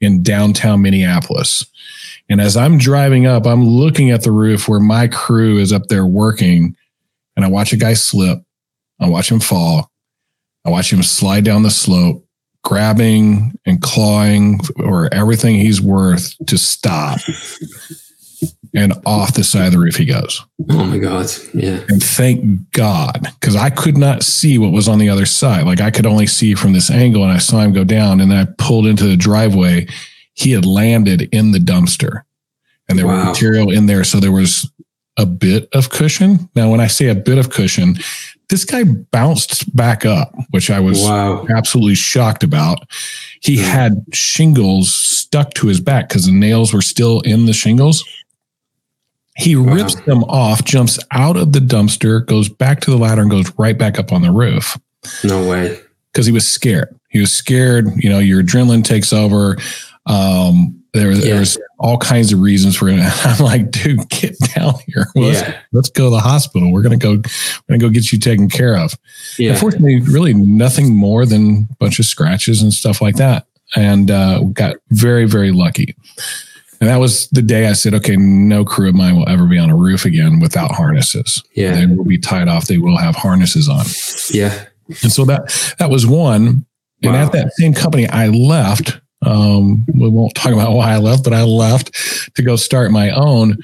in 0.00 0.22
downtown 0.22 0.82
Minneapolis. 0.82 1.64
And 2.28 2.40
as 2.40 2.56
I'm 2.56 2.78
driving 2.78 3.26
up, 3.26 3.46
I'm 3.46 3.66
looking 3.66 4.10
at 4.10 4.22
the 4.22 4.32
roof 4.32 4.68
where 4.68 4.80
my 4.80 5.08
crew 5.08 5.58
is 5.58 5.72
up 5.72 5.86
there 5.88 6.06
working 6.06 6.76
and 7.36 7.44
I 7.44 7.48
watch 7.48 7.72
a 7.72 7.76
guy 7.76 7.94
slip. 7.94 8.38
I 9.00 9.08
watch 9.08 9.30
him 9.30 9.40
fall. 9.40 9.90
I 10.64 10.70
watch 10.70 10.92
him 10.92 11.02
slide 11.02 11.44
down 11.44 11.62
the 11.62 11.70
slope, 11.70 12.26
grabbing 12.62 13.52
and 13.66 13.82
clawing 13.82 14.60
or 14.78 15.12
everything 15.12 15.56
he's 15.56 15.80
worth 15.80 16.34
to 16.46 16.58
stop. 16.58 17.20
And 18.76 18.92
off 19.06 19.34
the 19.34 19.44
side 19.44 19.66
of 19.66 19.72
the 19.72 19.78
roof 19.78 19.94
he 19.94 20.04
goes. 20.04 20.44
Oh 20.68 20.84
my 20.84 20.98
God. 20.98 21.30
Yeah. 21.54 21.84
And 21.88 22.02
thank 22.02 22.72
God, 22.72 23.28
because 23.38 23.54
I 23.54 23.70
could 23.70 23.96
not 23.96 24.24
see 24.24 24.58
what 24.58 24.72
was 24.72 24.88
on 24.88 24.98
the 24.98 25.08
other 25.08 25.26
side. 25.26 25.64
Like 25.64 25.80
I 25.80 25.92
could 25.92 26.06
only 26.06 26.26
see 26.26 26.56
from 26.56 26.72
this 26.72 26.90
angle 26.90 27.22
and 27.22 27.30
I 27.30 27.38
saw 27.38 27.60
him 27.60 27.72
go 27.72 27.84
down 27.84 28.20
and 28.20 28.34
I 28.34 28.48
pulled 28.58 28.88
into 28.88 29.04
the 29.04 29.16
driveway. 29.16 29.86
He 30.32 30.50
had 30.50 30.66
landed 30.66 31.28
in 31.32 31.52
the 31.52 31.60
dumpster 31.60 32.22
and 32.88 32.98
there 32.98 33.06
wow. 33.06 33.18
was 33.18 33.26
material 33.26 33.70
in 33.70 33.86
there. 33.86 34.02
So 34.02 34.18
there 34.18 34.32
was 34.32 34.68
a 35.16 35.26
bit 35.26 35.68
of 35.72 35.90
cushion. 35.90 36.50
Now, 36.54 36.70
when 36.70 36.80
I 36.80 36.88
say 36.88 37.08
a 37.08 37.14
bit 37.14 37.38
of 37.38 37.50
cushion, 37.50 37.96
this 38.54 38.64
guy 38.64 38.84
bounced 38.84 39.74
back 39.74 40.06
up, 40.06 40.32
which 40.50 40.70
I 40.70 40.78
was 40.78 41.02
wow. 41.02 41.44
absolutely 41.50 41.96
shocked 41.96 42.44
about. 42.44 42.88
He 43.40 43.56
hmm. 43.56 43.64
had 43.64 44.04
shingles 44.12 44.94
stuck 44.94 45.54
to 45.54 45.66
his 45.66 45.80
back 45.80 46.08
because 46.08 46.26
the 46.26 46.32
nails 46.32 46.72
were 46.72 46.80
still 46.80 47.20
in 47.22 47.46
the 47.46 47.52
shingles. 47.52 48.04
He 49.36 49.56
wow. 49.56 49.74
rips 49.74 49.96
them 50.02 50.22
off, 50.24 50.62
jumps 50.64 51.00
out 51.10 51.36
of 51.36 51.52
the 51.52 51.58
dumpster, 51.58 52.24
goes 52.24 52.48
back 52.48 52.80
to 52.82 52.92
the 52.92 52.96
ladder, 52.96 53.22
and 53.22 53.30
goes 53.30 53.52
right 53.58 53.76
back 53.76 53.98
up 53.98 54.12
on 54.12 54.22
the 54.22 54.30
roof. 54.30 54.78
No 55.24 55.48
way. 55.48 55.80
Because 56.12 56.26
he 56.26 56.32
was 56.32 56.46
scared. 56.46 56.96
He 57.08 57.18
was 57.18 57.32
scared. 57.32 57.88
You 57.96 58.08
know, 58.08 58.20
your 58.20 58.40
adrenaline 58.40 58.84
takes 58.84 59.12
over. 59.12 59.56
Um, 60.06 60.80
there, 60.94 61.10
yeah. 61.10 61.34
there's 61.34 61.58
all 61.78 61.98
kinds 61.98 62.32
of 62.32 62.40
reasons 62.40 62.76
for 62.76 62.88
it. 62.88 63.00
I'm 63.26 63.44
like, 63.44 63.70
dude, 63.70 64.08
get 64.08 64.38
down 64.54 64.74
here. 64.86 65.06
Let's, 65.14 65.58
let's 65.72 65.90
go 65.90 66.04
to 66.04 66.10
the 66.10 66.20
hospital. 66.20 66.72
We're 66.72 66.82
gonna 66.82 66.96
go. 66.96 67.14
We're 67.14 67.22
gonna 67.68 67.78
go 67.78 67.90
get 67.90 68.12
you 68.12 68.18
taken 68.18 68.48
care 68.48 68.76
of. 68.76 68.94
Yeah. 69.38 69.52
Unfortunately, 69.52 70.00
really 70.00 70.34
nothing 70.34 70.94
more 70.94 71.26
than 71.26 71.68
a 71.70 71.76
bunch 71.76 71.98
of 71.98 72.04
scratches 72.04 72.62
and 72.62 72.72
stuff 72.72 73.02
like 73.02 73.16
that. 73.16 73.46
And 73.76 74.10
uh, 74.10 74.44
got 74.52 74.76
very, 74.90 75.24
very 75.26 75.50
lucky. 75.50 75.96
And 76.80 76.88
that 76.88 76.98
was 76.98 77.28
the 77.28 77.42
day 77.42 77.66
I 77.66 77.72
said, 77.72 77.94
okay, 77.94 78.16
no 78.16 78.64
crew 78.64 78.88
of 78.90 78.94
mine 78.94 79.16
will 79.16 79.28
ever 79.28 79.46
be 79.46 79.58
on 79.58 79.70
a 79.70 79.76
roof 79.76 80.04
again 80.04 80.38
without 80.38 80.72
harnesses. 80.72 81.42
Yeah. 81.54 81.74
They 81.74 81.86
will 81.86 82.04
be 82.04 82.18
tied 82.18 82.46
off. 82.46 82.66
They 82.66 82.78
will 82.78 82.98
have 82.98 83.16
harnesses 83.16 83.68
on. 83.68 83.86
Yeah. 84.30 84.66
And 85.02 85.10
so 85.10 85.24
that 85.24 85.74
that 85.78 85.90
was 85.90 86.06
one. 86.06 86.66
And 87.02 87.16
at 87.16 87.32
that 87.32 87.52
same 87.54 87.74
company, 87.74 88.08
I 88.08 88.28
left 88.28 89.00
um, 89.24 89.84
we 89.94 90.08
won't 90.08 90.34
talk 90.34 90.52
about 90.52 90.72
why 90.72 90.92
I 90.92 90.98
left, 90.98 91.24
but 91.24 91.32
I 91.32 91.42
left 91.42 91.94
to 92.34 92.42
go 92.42 92.56
start 92.56 92.90
my 92.90 93.10
own. 93.10 93.58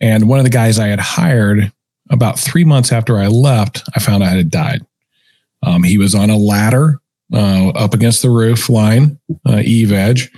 And 0.00 0.28
one 0.28 0.38
of 0.38 0.44
the 0.44 0.50
guys 0.50 0.78
I 0.78 0.88
had 0.88 1.00
hired 1.00 1.72
about 2.10 2.38
three 2.38 2.64
months 2.64 2.92
after 2.92 3.18
I 3.18 3.28
left, 3.28 3.82
I 3.94 4.00
found 4.00 4.22
out 4.22 4.36
had 4.36 4.50
died. 4.50 4.86
Um, 5.62 5.82
he 5.82 5.98
was 5.98 6.14
on 6.14 6.30
a 6.30 6.36
ladder 6.36 7.00
uh, 7.32 7.70
up 7.70 7.94
against 7.94 8.22
the 8.22 8.30
roof 8.30 8.68
line, 8.68 9.18
uh, 9.48 9.62
eave 9.64 9.92
edge, 9.92 10.30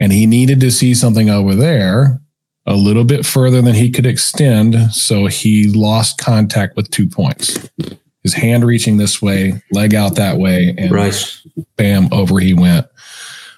and 0.00 0.12
he 0.12 0.26
needed 0.26 0.60
to 0.60 0.70
see 0.70 0.94
something 0.94 1.30
over 1.30 1.54
there 1.54 2.20
a 2.66 2.74
little 2.74 3.04
bit 3.04 3.24
further 3.24 3.62
than 3.62 3.74
he 3.74 3.90
could 3.90 4.06
extend. 4.06 4.92
So 4.92 5.26
he 5.26 5.70
lost 5.72 6.18
contact 6.18 6.76
with 6.76 6.90
two 6.90 7.08
points. 7.08 7.70
His 8.22 8.34
hand 8.34 8.64
reaching 8.64 8.96
this 8.96 9.22
way, 9.22 9.62
leg 9.70 9.94
out 9.94 10.16
that 10.16 10.36
way, 10.36 10.74
and 10.76 10.90
right. 10.90 11.40
bam, 11.76 12.08
over 12.12 12.40
he 12.40 12.54
went 12.54 12.86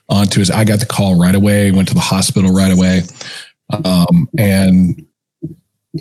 onto 0.08 0.40
his. 0.40 0.50
I 0.50 0.64
got 0.64 0.80
the 0.80 0.86
call 0.86 1.18
right 1.20 1.34
away. 1.34 1.70
Went 1.70 1.88
to 1.88 1.94
the 1.94 2.00
hospital 2.00 2.52
right 2.52 2.72
away, 2.72 3.02
um, 3.84 4.28
and 4.38 5.06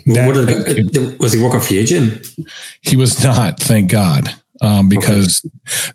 that, 0.06 0.90
did, 0.92 1.18
was 1.18 1.32
he 1.32 1.42
working 1.42 1.60
for 1.60 1.74
you, 1.74 1.84
Jim? 1.84 2.20
He 2.82 2.96
was 2.96 3.22
not, 3.22 3.58
thank 3.58 3.90
God, 3.90 4.34
um, 4.60 4.88
because 4.88 5.40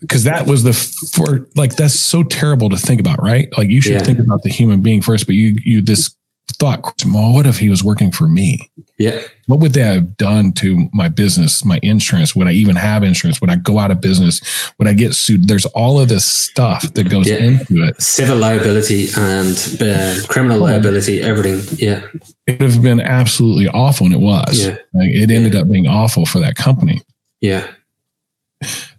because 0.01 0.27
okay. 0.27 0.37
that 0.37 0.47
was 0.47 0.63
the 0.63 0.73
for 1.13 1.47
like 1.55 1.75
that's 1.75 1.99
so 1.99 2.23
terrible 2.23 2.69
to 2.69 2.77
think 2.77 2.99
about, 2.99 3.21
right? 3.21 3.49
Like 3.57 3.69
you 3.69 3.81
should 3.81 3.93
yeah. 3.93 3.99
think 3.99 4.19
about 4.19 4.43
the 4.43 4.49
human 4.49 4.81
being 4.81 5.01
first, 5.01 5.25
but 5.25 5.35
you 5.35 5.57
you 5.63 5.81
this 5.81 6.15
thought, 6.63 7.03
well, 7.05 7.33
what 7.33 7.45
if 7.45 7.59
he 7.59 7.67
was 7.67 7.83
working 7.83 8.09
for 8.09 8.25
me? 8.25 8.71
Yeah. 8.97 9.21
What 9.47 9.59
would 9.59 9.73
that 9.73 9.93
have 9.93 10.15
done 10.15 10.53
to 10.53 10.87
my 10.93 11.09
business, 11.09 11.65
my 11.65 11.77
insurance? 11.83 12.37
Would 12.37 12.47
I 12.47 12.53
even 12.53 12.77
have 12.77 13.03
insurance? 13.03 13.41
Would 13.41 13.49
I 13.49 13.57
go 13.57 13.79
out 13.79 13.91
of 13.91 13.99
business? 13.99 14.41
Would 14.79 14.87
I 14.87 14.93
get 14.93 15.13
sued? 15.13 15.49
There's 15.49 15.65
all 15.65 15.99
of 15.99 16.07
this 16.07 16.23
stuff 16.23 16.93
that 16.93 17.09
goes 17.09 17.29
yeah. 17.29 17.35
into 17.35 17.83
it. 17.83 18.01
Civil 18.01 18.37
liability 18.37 19.09
and 19.17 19.57
uh, 19.81 20.25
criminal 20.29 20.59
liability, 20.59 21.21
everything. 21.21 21.77
Yeah. 21.85 22.07
It 22.47 22.61
would 22.61 22.71
have 22.71 22.81
been 22.81 23.01
absolutely 23.01 23.67
awful, 23.67 24.05
and 24.05 24.15
it 24.15 24.21
was. 24.21 24.65
Yeah. 24.65 24.77
Like, 24.93 25.09
it 25.09 25.29
ended 25.31 25.55
yeah. 25.55 25.61
up 25.61 25.69
being 25.69 25.87
awful 25.87 26.25
for 26.25 26.39
that 26.39 26.55
company. 26.55 27.01
Yeah. 27.41 27.69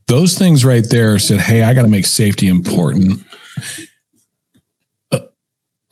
Those 0.06 0.36
things 0.36 0.66
right 0.66 0.84
there 0.90 1.18
said, 1.18 1.40
hey, 1.40 1.62
I 1.62 1.72
got 1.72 1.82
to 1.82 1.88
make 1.88 2.04
safety 2.04 2.48
important 2.48 3.24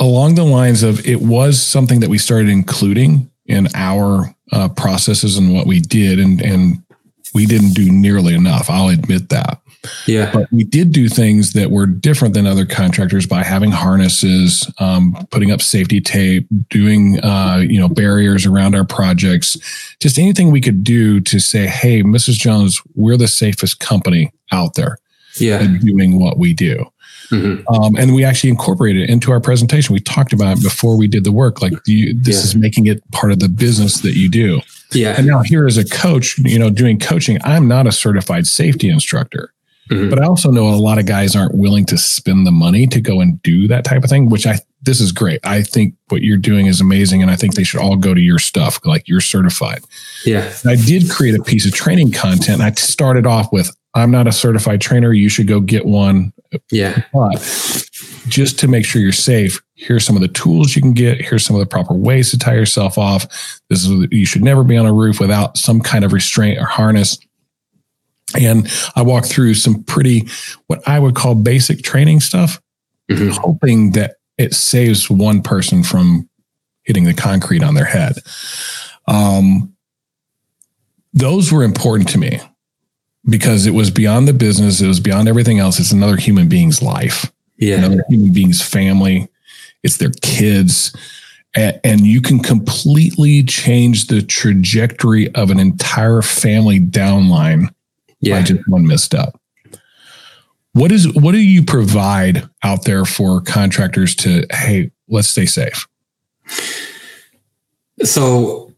along 0.02 0.34
the 0.34 0.44
lines 0.44 0.82
of 0.82 1.06
it 1.06 1.20
was 1.22 1.62
something 1.62 2.00
that 2.00 2.10
we 2.10 2.18
started 2.18 2.48
including 2.48 3.30
in 3.46 3.68
our 3.74 4.34
uh, 4.50 4.68
processes 4.68 5.36
and 5.38 5.54
what 5.54 5.66
we 5.66 5.80
did 5.80 6.18
and 6.18 6.40
and 6.42 6.82
we 7.34 7.46
didn't 7.46 7.72
do 7.72 7.90
nearly 7.90 8.34
enough. 8.34 8.68
I'll 8.68 8.88
admit 8.88 9.30
that. 9.30 9.58
Yeah. 10.06 10.30
But 10.32 10.52
we 10.52 10.64
did 10.64 10.92
do 10.92 11.08
things 11.08 11.54
that 11.54 11.70
were 11.70 11.86
different 11.86 12.34
than 12.34 12.46
other 12.46 12.66
contractors 12.66 13.26
by 13.26 13.42
having 13.42 13.70
harnesses, 13.70 14.70
um, 14.78 15.16
putting 15.30 15.50
up 15.50 15.62
safety 15.62 16.00
tape, 16.00 16.46
doing 16.68 17.18
uh, 17.20 17.62
you 17.66 17.80
know 17.80 17.88
barriers 17.88 18.44
around 18.44 18.74
our 18.74 18.84
projects, 18.84 19.56
just 19.98 20.18
anything 20.18 20.50
we 20.50 20.60
could 20.60 20.84
do 20.84 21.20
to 21.20 21.38
say, 21.40 21.66
hey, 21.66 22.02
Mrs. 22.02 22.34
Jones, 22.34 22.82
we're 22.94 23.16
the 23.16 23.28
safest 23.28 23.80
company 23.80 24.30
out 24.52 24.74
there 24.74 24.98
Yeah. 25.38 25.66
doing 25.80 26.18
what 26.20 26.36
we 26.38 26.52
do. 26.52 26.84
Mhm. 27.32 27.64
Um, 27.68 27.96
and 27.96 28.14
we 28.14 28.24
actually 28.24 28.50
incorporated 28.50 29.02
it 29.02 29.10
into 29.10 29.32
our 29.32 29.40
presentation. 29.40 29.92
We 29.94 30.00
talked 30.00 30.32
about 30.32 30.58
it 30.58 30.62
before 30.62 30.96
we 30.96 31.08
did 31.08 31.24
the 31.24 31.32
work. 31.32 31.62
Like 31.62 31.72
you, 31.86 32.12
this 32.14 32.36
Yeah. 32.36 32.42
is 32.44 32.54
making 32.54 32.86
it 32.86 33.02
part 33.10 33.32
of 33.32 33.38
the 33.40 33.48
business 33.48 34.00
that 34.00 34.16
you 34.16 34.28
do. 34.28 34.60
Yeah. 34.92 35.14
And 35.16 35.26
now 35.26 35.40
here 35.42 35.66
as 35.66 35.78
a 35.78 35.84
coach, 35.84 36.38
you 36.38 36.58
know, 36.58 36.68
doing 36.70 36.98
coaching, 36.98 37.38
I'm 37.42 37.66
not 37.66 37.86
a 37.86 37.92
certified 37.92 38.46
safety 38.46 38.90
instructor, 38.90 39.52
Mhm. 39.90 40.10
but 40.10 40.20
I 40.20 40.26
also 40.26 40.50
know 40.50 40.68
a 40.68 40.76
lot 40.76 40.98
of 40.98 41.06
guys 41.06 41.34
aren't 41.34 41.54
willing 41.54 41.86
to 41.86 41.96
spend 41.96 42.46
the 42.46 42.52
money 42.52 42.86
to 42.88 43.00
go 43.00 43.20
and 43.22 43.42
do 43.42 43.66
that 43.68 43.84
type 43.84 44.04
of 44.04 44.10
thing, 44.10 44.28
which 44.28 44.46
I, 44.46 44.58
this 44.84 45.00
is 45.00 45.10
great. 45.12 45.40
I 45.44 45.62
think 45.62 45.94
what 46.08 46.22
you're 46.22 46.36
doing 46.36 46.66
is 46.66 46.80
amazing. 46.82 47.22
And 47.22 47.30
I 47.30 47.36
think 47.36 47.54
they 47.54 47.64
should 47.64 47.80
all 47.80 47.96
go 47.96 48.12
to 48.12 48.20
your 48.20 48.38
stuff. 48.38 48.78
Like 48.84 49.08
you're 49.08 49.20
certified. 49.22 49.80
Yeah. 50.26 50.50
And 50.62 50.70
I 50.72 50.76
did 50.76 51.08
create 51.08 51.34
a 51.38 51.42
piece 51.42 51.64
of 51.64 51.72
training 51.72 52.12
content. 52.12 52.60
And 52.60 52.62
I 52.62 52.72
started 52.72 53.24
off 53.26 53.50
with, 53.52 53.74
I'm 53.94 54.10
not 54.10 54.26
a 54.26 54.32
certified 54.32 54.80
trainer. 54.80 55.12
You 55.12 55.28
should 55.28 55.46
go 55.46 55.60
get 55.60 55.84
one. 55.84 56.32
Yeah. 56.70 57.02
But 57.12 57.34
just 58.28 58.58
to 58.60 58.68
make 58.68 58.86
sure 58.86 59.02
you're 59.02 59.12
safe, 59.12 59.60
here's 59.74 60.04
some 60.04 60.16
of 60.16 60.22
the 60.22 60.28
tools 60.28 60.74
you 60.74 60.80
can 60.82 60.92
get. 60.94 61.20
Here's 61.20 61.44
some 61.44 61.56
of 61.56 61.60
the 61.60 61.66
proper 61.66 61.92
ways 61.94 62.30
to 62.30 62.38
tie 62.38 62.54
yourself 62.54 62.96
off. 62.96 63.26
This 63.68 63.84
is 63.84 64.06
you 64.10 64.24
should 64.24 64.42
never 64.44 64.64
be 64.64 64.76
on 64.76 64.86
a 64.86 64.92
roof 64.92 65.20
without 65.20 65.58
some 65.58 65.80
kind 65.80 66.04
of 66.04 66.12
restraint 66.12 66.58
or 66.58 66.64
harness. 66.64 67.18
And 68.40 68.70
I 68.96 69.02
walked 69.02 69.26
through 69.26 69.54
some 69.54 69.82
pretty 69.84 70.26
what 70.68 70.86
I 70.88 70.98
would 70.98 71.14
call 71.14 71.34
basic 71.34 71.82
training 71.82 72.20
stuff, 72.20 72.60
Mhm. 73.10 73.36
hoping 73.38 73.92
that 73.92 74.16
it 74.38 74.54
saves 74.54 75.10
one 75.10 75.42
person 75.42 75.82
from 75.82 76.28
hitting 76.84 77.04
the 77.04 77.12
concrete 77.14 77.62
on 77.62 77.74
their 77.74 77.84
head. 77.84 78.14
Um, 79.06 79.74
those 81.12 81.52
were 81.52 81.62
important 81.62 82.08
to 82.10 82.18
me 82.18 82.40
because 83.28 83.66
it 83.66 83.74
was 83.74 83.90
beyond 83.90 84.26
the 84.28 84.32
business. 84.32 84.80
It 84.80 84.88
was 84.88 85.00
beyond 85.00 85.28
everything 85.28 85.58
else. 85.58 85.78
It's 85.78 85.92
another 85.92 86.16
human 86.16 86.48
being's 86.48 86.82
life 86.82 87.30
Yeah. 87.58 87.76
another 87.76 88.04
human 88.08 88.32
being's 88.32 88.62
family, 88.62 89.28
it's 89.82 89.98
their 89.98 90.10
kids. 90.22 90.94
A- 91.56 91.84
And 91.86 92.06
you 92.06 92.20
can 92.20 92.40
completely 92.40 93.42
change 93.44 94.06
the 94.06 94.22
trajectory 94.22 95.32
of 95.34 95.50
an 95.50 95.60
entire 95.60 96.22
family 96.22 96.80
downline 96.80 97.66
by 97.68 97.72
Yeah. 98.20 98.42
just 98.42 98.66
one 98.68 98.86
misstep. 98.86 99.36
What 100.72 100.90
is 100.90 101.06
what 101.12 101.32
do 101.32 101.38
you 101.38 101.62
provide 101.62 102.48
out 102.62 102.84
there 102.86 103.04
for 103.04 103.40
contractors 103.42 104.14
to 104.16 104.46
hey, 104.50 104.90
let's 105.08 105.28
stay 105.28 105.44
safe? 105.46 105.86
So 108.02 108.72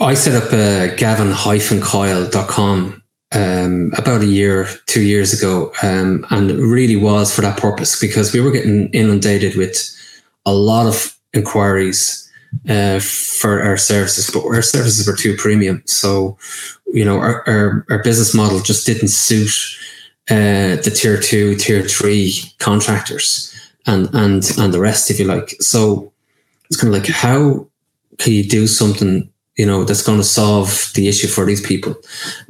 I 0.00 0.14
set 0.14 0.42
up 0.42 0.52
uh, 0.52 0.94
gavin-coyle.com 0.96 3.02
um, 3.32 3.92
about 3.96 4.22
a 4.22 4.26
year, 4.26 4.68
two 4.86 5.02
years 5.02 5.32
ago, 5.32 5.72
um, 5.82 6.24
and 6.30 6.50
it 6.50 6.56
really 6.56 6.96
was 6.96 7.34
for 7.34 7.42
that 7.42 7.58
purpose 7.58 8.00
because 8.00 8.32
we 8.32 8.40
were 8.40 8.52
getting 8.52 8.88
inundated 8.90 9.56
with 9.56 9.76
a 10.44 10.54
lot 10.54 10.86
of 10.86 11.16
inquiries 11.32 12.30
uh, 12.68 13.00
for 13.00 13.62
our 13.62 13.76
services, 13.76 14.30
but 14.32 14.44
our 14.44 14.62
services 14.62 15.06
were 15.06 15.16
too 15.16 15.36
premium. 15.36 15.82
So, 15.86 16.38
you 16.86 17.04
know, 17.04 17.18
our, 17.18 17.46
our, 17.48 17.86
our 17.90 18.02
business 18.02 18.34
model 18.34 18.60
just 18.60 18.86
didn't 18.86 19.08
suit 19.08 19.52
uh, 20.30 20.76
the 20.76 20.92
tier 20.94 21.20
two, 21.20 21.56
tier 21.56 21.82
three 21.82 22.42
contractors 22.58 23.52
and, 23.86 24.08
and, 24.14 24.50
and 24.58 24.72
the 24.72 24.80
rest, 24.80 25.10
if 25.10 25.18
you 25.18 25.26
like. 25.26 25.50
So 25.60 26.12
it's 26.66 26.80
kind 26.80 26.94
of 26.94 27.00
like, 27.00 27.10
how 27.10 27.68
can 28.18 28.32
you 28.32 28.44
do 28.44 28.66
something 28.66 29.30
you 29.56 29.66
know 29.66 29.84
that's 29.84 30.02
going 30.02 30.18
to 30.18 30.24
solve 30.24 30.90
the 30.94 31.08
issue 31.08 31.28
for 31.28 31.44
these 31.44 31.60
people. 31.60 31.96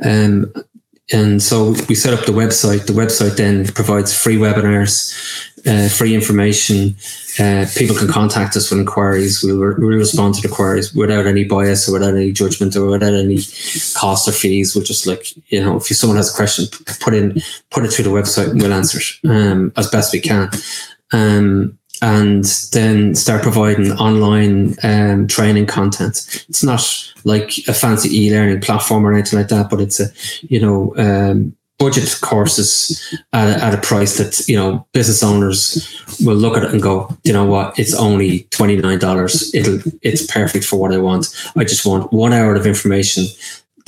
Um, 0.04 0.52
and 1.12 1.40
so 1.40 1.74
we 1.88 1.94
set 1.94 2.12
up 2.12 2.26
the 2.26 2.32
website. 2.32 2.86
The 2.86 2.92
website 2.92 3.36
then 3.36 3.66
provides 3.66 4.12
free 4.12 4.36
webinars 4.36 5.14
uh, 5.66 5.88
free 5.88 6.14
information. 6.14 6.96
Uh, 7.38 7.66
people 7.76 7.96
can 7.96 8.08
contact 8.08 8.56
us 8.56 8.70
with 8.70 8.80
inquiries. 8.80 9.42
We'll, 9.42 9.58
we'll 9.58 9.98
respond 9.98 10.34
to 10.36 10.42
the 10.42 10.48
inquiries 10.48 10.94
without 10.94 11.26
any 11.26 11.44
bias 11.44 11.88
or 11.88 11.92
without 11.94 12.14
any 12.14 12.32
judgment 12.32 12.76
or 12.76 12.86
without 12.86 13.14
any 13.14 13.38
cost 13.94 14.28
or 14.28 14.32
fees. 14.32 14.74
We'll 14.74 14.84
just 14.84 15.06
like 15.06 15.26
you 15.50 15.60
know 15.60 15.76
if 15.76 15.86
someone 15.86 16.16
has 16.16 16.32
a 16.32 16.36
question 16.36 16.66
put 17.00 17.14
in 17.14 17.40
put 17.70 17.84
it 17.84 17.88
through 17.88 18.04
the 18.04 18.10
website 18.10 18.50
and 18.50 18.62
we'll 18.62 18.72
answer 18.72 18.98
it 18.98 19.28
um, 19.28 19.72
as 19.76 19.90
best 19.90 20.12
we 20.12 20.20
can. 20.20 20.50
Um, 21.12 21.78
and 22.02 22.44
then 22.72 23.14
start 23.14 23.42
providing 23.42 23.92
online 23.92 24.76
um, 24.82 25.26
training 25.26 25.66
content. 25.66 26.44
It's 26.48 26.62
not 26.62 26.82
like 27.24 27.58
a 27.68 27.74
fancy 27.74 28.24
e-learning 28.24 28.60
platform 28.60 29.06
or 29.06 29.12
anything 29.12 29.38
like 29.38 29.48
that, 29.48 29.70
but 29.70 29.80
it's 29.80 30.00
a 30.00 30.08
you 30.42 30.60
know 30.60 30.94
um, 30.96 31.56
budget 31.78 32.18
courses 32.22 33.14
at 33.32 33.48
a, 33.48 33.64
at 33.64 33.74
a 33.74 33.80
price 33.80 34.16
that 34.18 34.46
you 34.48 34.56
know 34.56 34.86
business 34.92 35.22
owners 35.22 36.02
will 36.24 36.36
look 36.36 36.56
at 36.56 36.64
it 36.64 36.72
and 36.72 36.82
go, 36.82 37.08
you 37.24 37.32
know 37.32 37.44
what, 37.44 37.78
it's 37.78 37.94
only 37.94 38.44
twenty 38.50 38.76
nine 38.76 38.98
dollars. 38.98 39.54
It'll 39.54 39.80
it's 40.02 40.26
perfect 40.26 40.64
for 40.64 40.78
what 40.78 40.92
I 40.92 40.98
want. 40.98 41.28
I 41.56 41.64
just 41.64 41.86
want 41.86 42.12
one 42.12 42.32
hour 42.32 42.54
of 42.54 42.66
information. 42.66 43.26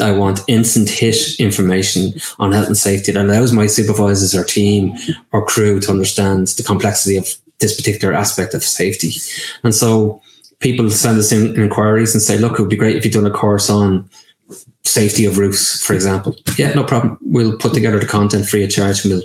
I 0.01 0.13
want 0.13 0.41
instant 0.47 0.89
hit 0.89 1.41
information 1.41 2.13
on 2.39 2.53
health 2.53 2.69
and 2.69 2.77
safety 2.77 3.11
that 3.11 3.25
allows 3.25 3.53
my 3.53 3.67
supervisors 3.67 4.33
or 4.33 4.45
team 4.45 4.97
or 5.33 5.45
crew 5.45 5.81
to 5.81 5.91
understand 5.91 6.47
the 6.49 6.63
complexity 6.63 7.17
of 7.17 7.27
this 7.61 7.77
particular 7.77 8.15
aspect 8.15 8.55
of 8.55 8.63
safety. 8.63 9.13
And 9.65 9.75
so 9.75 10.23
people 10.61 10.91
send 10.91 11.19
us 11.19 11.33
in 11.33 11.55
inquiries 11.61 12.15
and 12.15 12.23
say, 12.23 12.39
look, 12.39 12.53
it 12.59 12.61
would 12.61 12.71
be 12.71 12.77
great 12.77 12.97
if 12.97 13.05
you'd 13.05 13.15
done 13.15 13.27
a 13.27 13.31
course 13.31 13.69
on 13.71 14.09
safety 14.85 15.25
of 15.27 15.37
roofs, 15.39 15.85
for 15.85 15.93
example. 15.93 16.35
Yeah, 16.57 16.73
no 16.73 16.83
problem. 16.85 17.19
We'll 17.21 17.59
put 17.59 17.75
together 17.75 17.99
the 17.99 18.07
content 18.07 18.49
free 18.49 18.65
of 18.65 18.71
charge 18.71 19.05
and 19.05 19.13
we'll 19.15 19.23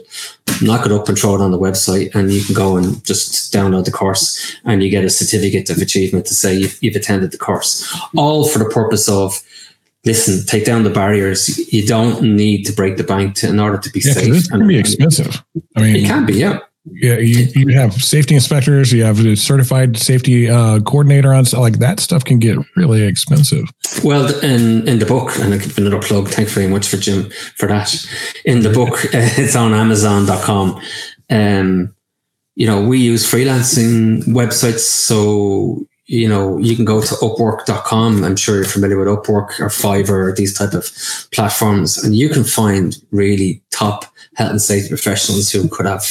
knock 0.61 0.85
it 0.85 0.91
up 0.91 1.07
and 1.07 1.17
throw 1.17 1.35
it 1.35 1.41
on 1.41 1.51
the 1.51 1.59
website 1.59 2.13
and 2.13 2.31
you 2.31 2.43
can 2.43 2.53
go 2.53 2.75
and 2.75 3.03
just 3.05 3.53
download 3.53 3.85
the 3.85 3.91
course 3.91 4.57
and 4.65 4.83
you 4.83 4.89
get 4.89 5.05
a 5.05 5.09
certificate 5.09 5.69
of 5.69 5.77
achievement 5.77 6.25
to 6.25 6.33
say 6.33 6.53
you've, 6.53 6.77
you've 6.81 6.95
attended 6.95 7.31
the 7.31 7.37
course. 7.37 7.89
All 8.15 8.45
for 8.47 8.59
the 8.59 8.65
purpose 8.69 9.07
of 9.07 9.41
listen, 10.05 10.45
take 10.45 10.65
down 10.65 10.83
the 10.83 10.89
barriers. 10.89 11.71
You 11.71 11.87
don't 11.87 12.21
need 12.35 12.65
to 12.65 12.73
break 12.73 12.97
the 12.97 13.03
bank 13.05 13.35
to, 13.35 13.47
in 13.47 13.59
order 13.59 13.77
to 13.77 13.89
be 13.89 14.01
Yeah, 14.03 14.13
safe. 14.13 14.33
this 14.33 14.47
can 14.49 14.67
be 14.67 14.77
expensive. 14.77 15.43
I 15.77 15.81
mean, 15.81 15.95
It 15.95 16.05
can 16.07 16.25
be, 16.25 16.33
yeah. 16.33 16.59
Yeah, 16.85 17.17
you, 17.17 17.47
you 17.55 17.77
have 17.77 17.93
safety 17.93 18.35
inspectors, 18.35 18.91
you 18.91 19.05
have 19.05 19.25
a 19.25 19.37
certified 19.37 19.97
safety 19.97 20.49
uh, 20.49 20.81
coordinator 20.81 21.33
on, 21.33 21.45
so 21.45 21.61
like 21.61 21.79
that 21.79 22.01
stuff 22.01 22.25
can 22.25 22.39
get 22.39 22.57
really 22.75 23.03
expensive. 23.03 23.71
Well, 24.03 24.37
in 24.43 24.87
in 24.87 24.99
the 24.99 25.05
book, 25.05 25.31
and 25.37 25.53
another 25.77 26.01
plug. 26.01 26.27
Thanks 26.27 26.53
very 26.53 26.67
much 26.67 26.87
for 26.87 26.97
Jim 26.97 27.29
for 27.55 27.67
that. 27.69 27.95
In 28.43 28.63
the 28.63 28.69
book, 28.69 28.99
it's 29.13 29.55
on 29.55 29.73
Amazon.com. 29.73 30.81
Um, 31.29 31.95
you 32.55 32.67
know, 32.67 32.85
we 32.85 32.99
use 32.99 33.29
freelancing 33.29 34.23
websites, 34.25 34.79
so 34.79 35.87
you 36.07 36.27
know 36.27 36.57
you 36.57 36.75
can 36.75 36.83
go 36.83 36.99
to 36.99 37.15
Upwork.com. 37.15 38.25
I'm 38.25 38.35
sure 38.35 38.55
you're 38.55 38.65
familiar 38.65 38.99
with 38.99 39.07
Upwork 39.07 39.57
or 39.61 39.69
Fiverr 39.69 40.35
these 40.35 40.53
type 40.53 40.73
of 40.73 40.91
platforms, 41.31 42.03
and 42.03 42.13
you 42.13 42.27
can 42.27 42.43
find 42.43 42.97
really 43.11 43.63
top 43.71 44.05
health 44.35 44.51
and 44.51 44.61
safety 44.61 44.89
professionals 44.89 45.49
who 45.49 45.69
could 45.69 45.85
have 45.85 46.03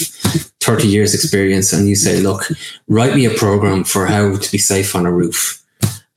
30 0.63 0.87
years 0.89 1.15
experience. 1.15 1.73
And 1.73 1.89
you 1.89 1.97
say, 1.97 2.21
look, 2.21 2.43
write 2.89 3.15
me 3.15 3.25
a 3.27 3.31
program 3.31 3.85
for 3.85 4.07
how 4.07 4.37
to 4.37 4.53
be 4.53 4.59
safe 4.59 4.95
on 4.95 5.07
a 5.07 5.13
roof 5.13 5.59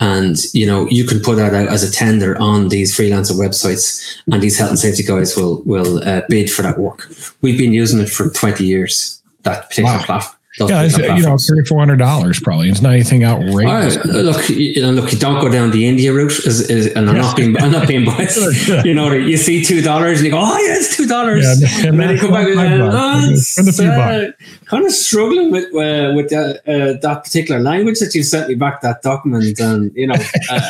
and 0.02 0.36
you 0.54 0.66
know 0.68 0.86
you 0.90 1.06
can 1.06 1.22
put 1.22 1.38
that 1.38 1.54
out 1.54 1.70
as 1.70 1.82
a 1.82 1.90
tender 1.90 2.38
on 2.42 2.68
these 2.68 2.94
freelancer 2.94 3.32
websites 3.32 4.20
and 4.30 4.44
these 4.44 4.58
health 4.58 4.72
and 4.72 4.80
safety 4.80 5.04
guys 5.04 5.38
will 5.38 5.62
will 5.64 6.04
uh, 6.04 6.22
bid 6.28 6.52
for 6.52 6.64
that 6.64 6.78
work 6.78 7.08
we've 7.42 7.58
been 7.58 7.72
using 7.72 8.02
it 8.02 8.10
for 8.10 8.30
20 8.30 8.66
years 8.66 9.24
that 9.44 9.70
particular 9.70 9.98
Wow. 10.00 10.04
platform 10.06 10.35
Yeah, 10.58 10.84
it's, 10.84 10.98
you 10.98 11.22
know, 11.22 11.38
three 11.38 11.60
or 11.60 11.66
four 11.66 11.80
hundred 11.80 11.98
dollars 11.98 12.40
probably. 12.40 12.70
It's 12.70 12.82
not 12.82 12.94
anything 12.94 13.26
outrageous. 13.26 13.98
look, 14.06 14.48
you 14.50 14.82
know, 14.82 14.92
look, 14.92 15.12
you 15.12 15.20
don't 15.20 15.42
go 15.42 15.50
down 15.50 15.72
the 15.72 15.86
India 15.86 16.14
route, 16.14 16.32
is, 16.32 16.70
is, 16.70 16.88
and 16.94 17.10
I'm 17.10 17.18
not 17.18 17.36
being, 17.36 17.58
I'm 17.62 17.72
not 17.72 17.88
being 17.88 18.06
biased. 18.06 18.38
You 18.86 18.94
know, 18.94 19.12
you 19.12 19.36
see 19.36 19.64
two 19.66 19.82
dollars, 19.82 20.20
and 20.20 20.26
you 20.28 20.32
go, 20.32 20.40
"Oh 20.40 20.58
yeah, 20.60 20.76
it's 20.78 20.96
two 20.96 21.08
dollars," 21.08 21.44
Yeah, 21.44 21.90
and 21.90 22.00
then 22.00 22.12
you 22.16 22.20
come 22.20 22.32
back 22.32 22.48
and 22.48 22.56
five 22.56 22.80
uh, 22.82 22.90
oh, 22.94 23.32
it's, 23.32 23.48
Spend 23.50 23.68
a 23.68 23.74
few 23.74 23.86
uh, 23.90 24.32
kind 24.66 24.86
of 24.86 24.92
struggling 24.92 25.52
with 25.52 25.66
uh, 25.76 26.14
with 26.16 26.30
that, 26.30 26.62
uh, 26.68 27.00
that 27.02 27.24
particular 27.26 27.60
language 27.60 28.00
that 28.00 28.16
you 28.16 28.24
sent 28.24 28.48
me 28.48 28.56
back 28.56 28.82
that 28.82 29.02
document, 29.02 29.60
and 29.60 29.92
you 29.94 30.08
know, 30.08 30.16
uh, 30.50 30.62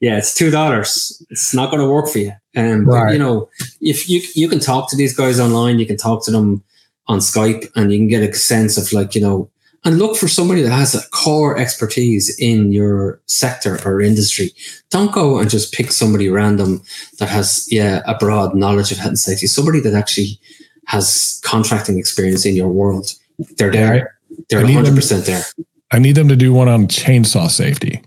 yeah, 0.00 0.16
it's 0.18 0.34
two 0.34 0.50
dollars. 0.50 1.22
It's 1.30 1.54
not 1.54 1.70
going 1.70 1.82
to 1.82 1.88
work 1.88 2.08
for 2.08 2.18
you. 2.18 2.32
Um, 2.56 2.84
but, 2.84 2.92
Right. 2.92 3.12
you 3.12 3.18
know, 3.18 3.48
if 3.80 4.08
you 4.08 4.22
you 4.34 4.48
can 4.48 4.58
talk 4.60 4.90
to 4.90 4.96
these 4.96 5.14
guys 5.14 5.38
online, 5.38 5.78
you 5.78 5.86
can 5.86 5.96
talk 5.96 6.24
to 6.24 6.30
them 6.30 6.62
on 7.06 7.18
Skype, 7.18 7.70
and 7.76 7.92
you 7.92 7.98
can 7.98 8.08
get 8.08 8.28
a 8.28 8.34
sense 8.34 8.76
of 8.76 8.92
like 8.92 9.14
you 9.14 9.20
know 9.20 9.50
and 9.84 9.98
look 9.98 10.16
for 10.16 10.28
somebody 10.28 10.62
that 10.62 10.70
has 10.70 10.94
a 10.94 11.06
core 11.10 11.58
expertise 11.58 12.34
in 12.38 12.72
your 12.72 13.20
sector 13.26 13.78
or 13.84 14.00
industry. 14.00 14.50
Don't 14.90 15.12
go 15.12 15.38
and 15.38 15.50
just 15.50 15.74
pick 15.74 15.92
somebody 15.92 16.30
random 16.30 16.82
that 17.18 17.28
has, 17.28 17.66
yeah, 17.70 18.00
a 18.06 18.16
broad 18.16 18.54
knowledge 18.54 18.92
of 18.92 18.98
health 18.98 19.08
and 19.08 19.18
safety. 19.18 19.46
Somebody 19.46 19.80
that 19.80 19.92
actually 19.92 20.40
has 20.86 21.40
contracting 21.44 21.98
experience 21.98 22.46
in 22.46 22.56
your 22.56 22.68
world. 22.68 23.12
They're 23.58 23.70
there. 23.70 24.18
They're 24.48 24.64
100% 24.64 25.08
them, 25.08 25.20
there. 25.22 25.44
I 25.90 25.98
need 25.98 26.14
them 26.14 26.28
to 26.28 26.36
do 26.36 26.52
one 26.52 26.68
on 26.68 26.86
chainsaw 26.86 27.50
safety. 27.50 28.02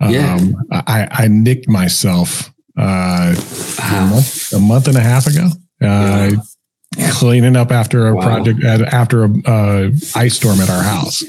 Yeah. 0.00 0.34
Um, 0.34 0.56
I, 0.72 1.06
I 1.10 1.28
nicked 1.28 1.68
myself 1.68 2.50
uh, 2.78 3.34
a, 3.78 4.06
month, 4.08 4.52
a 4.54 4.58
month 4.58 4.88
and 4.88 4.96
a 4.96 5.00
half 5.00 5.26
ago. 5.26 5.48
Uh, 5.82 6.30
yeah 6.32 6.40
cleaning 7.10 7.56
up 7.56 7.70
after 7.70 8.08
a 8.08 8.14
wow. 8.14 8.22
project 8.22 8.64
after 8.64 9.24
a 9.24 9.28
uh, 9.46 9.90
ice 10.14 10.36
storm 10.36 10.60
at 10.60 10.70
our 10.70 10.82
house 10.82 11.22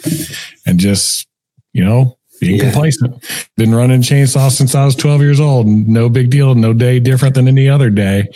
and 0.65 0.79
just 0.79 1.27
you 1.73 1.83
know 1.83 2.17
being 2.39 2.57
yeah. 2.57 2.63
complacent 2.63 3.23
been 3.57 3.73
running 3.73 4.01
chainsaw 4.01 4.49
since 4.49 4.73
i 4.75 4.83
was 4.83 4.95
12 4.95 5.21
years 5.21 5.39
old 5.39 5.67
no 5.67 6.09
big 6.09 6.29
deal 6.29 6.55
no 6.55 6.73
day 6.73 6.99
different 6.99 7.35
than 7.35 7.47
any 7.47 7.69
other 7.69 7.89
day 7.89 8.27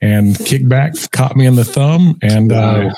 and 0.00 0.34
kickback 0.36 1.10
caught 1.12 1.36
me 1.36 1.46
in 1.46 1.54
the 1.54 1.64
thumb 1.64 2.18
and 2.22 2.50
wow. 2.50 2.88
uh, 2.88 2.94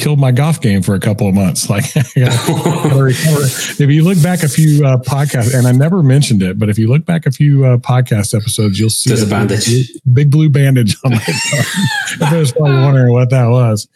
killed 0.00 0.18
my 0.18 0.32
golf 0.32 0.60
game 0.60 0.82
for 0.82 0.94
a 0.94 1.00
couple 1.00 1.28
of 1.28 1.34
months. 1.34 1.60
Like, 1.70 1.84
if 1.94 3.78
you 3.78 4.02
look 4.02 4.20
back 4.22 4.42
a 4.42 4.48
few 4.48 4.84
uh, 4.84 4.96
podcasts, 4.98 5.54
and 5.54 5.68
I 5.68 5.72
never 5.72 6.02
mentioned 6.02 6.42
it, 6.42 6.58
but 6.58 6.68
if 6.68 6.78
you 6.78 6.88
look 6.88 7.04
back 7.04 7.26
a 7.26 7.30
few 7.30 7.64
uh, 7.64 7.76
podcast 7.76 8.34
episodes, 8.34 8.80
you'll 8.80 8.90
see 8.90 9.10
There's 9.10 9.22
a 9.22 9.26
bandage, 9.26 9.66
big, 9.66 9.86
big, 10.12 10.30
blue 10.30 10.48
bandage 10.48 10.96
on 11.04 11.12
my 11.12 11.18
thumb. 11.18 12.28
I 12.28 12.36
was 12.38 12.50
probably 12.50 12.82
wondering 12.82 13.12
what 13.12 13.30
that 13.30 13.46
was. 13.46 13.86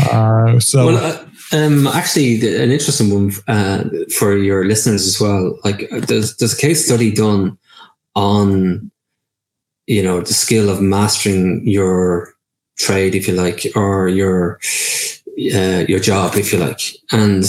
Uh, 0.00 0.60
so. 0.60 0.86
Well, 0.86 0.96
uh, 1.52 1.56
um, 1.56 1.86
actually, 1.86 2.34
an 2.62 2.70
interesting 2.70 3.14
one 3.14 3.32
uh, 3.48 3.84
for 4.18 4.36
your 4.36 4.66
listeners 4.66 5.06
as 5.06 5.18
well. 5.18 5.58
Like, 5.64 5.88
there's 5.90 6.36
there's 6.36 6.52
a 6.52 6.58
case 6.58 6.84
study 6.84 7.10
done 7.10 7.56
on, 8.14 8.90
you 9.86 10.02
know, 10.02 10.20
the 10.20 10.34
skill 10.34 10.68
of 10.68 10.82
mastering 10.82 11.66
your 11.66 12.34
trade, 12.76 13.14
if 13.14 13.28
you 13.28 13.34
like, 13.34 13.64
or 13.74 14.08
your 14.08 14.60
uh, 15.54 15.84
your 15.88 16.00
job, 16.00 16.34
if 16.36 16.52
you 16.52 16.58
like. 16.58 16.80
And 17.12 17.44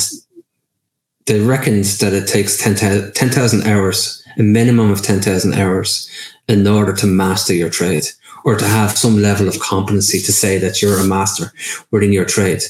they 1.25 1.39
reckoned 1.39 1.85
that 1.85 2.13
it 2.13 2.27
takes 2.27 2.57
10,000 2.57 3.13
10, 3.13 3.67
hours, 3.67 4.23
a 4.37 4.43
minimum 4.43 4.91
of 4.91 5.01
10,000 5.01 5.53
hours 5.53 6.09
in 6.47 6.67
order 6.67 6.93
to 6.93 7.07
master 7.07 7.53
your 7.53 7.69
trade 7.69 8.05
or 8.43 8.55
to 8.55 8.65
have 8.65 8.91
some 8.91 9.17
level 9.17 9.47
of 9.47 9.59
competency 9.59 10.19
to 10.21 10.31
say 10.31 10.59
that 10.59 10.81
you're 10.81 10.99
a 10.99 11.03
master 11.03 11.51
within 11.89 12.13
your 12.13 12.25
trade. 12.25 12.61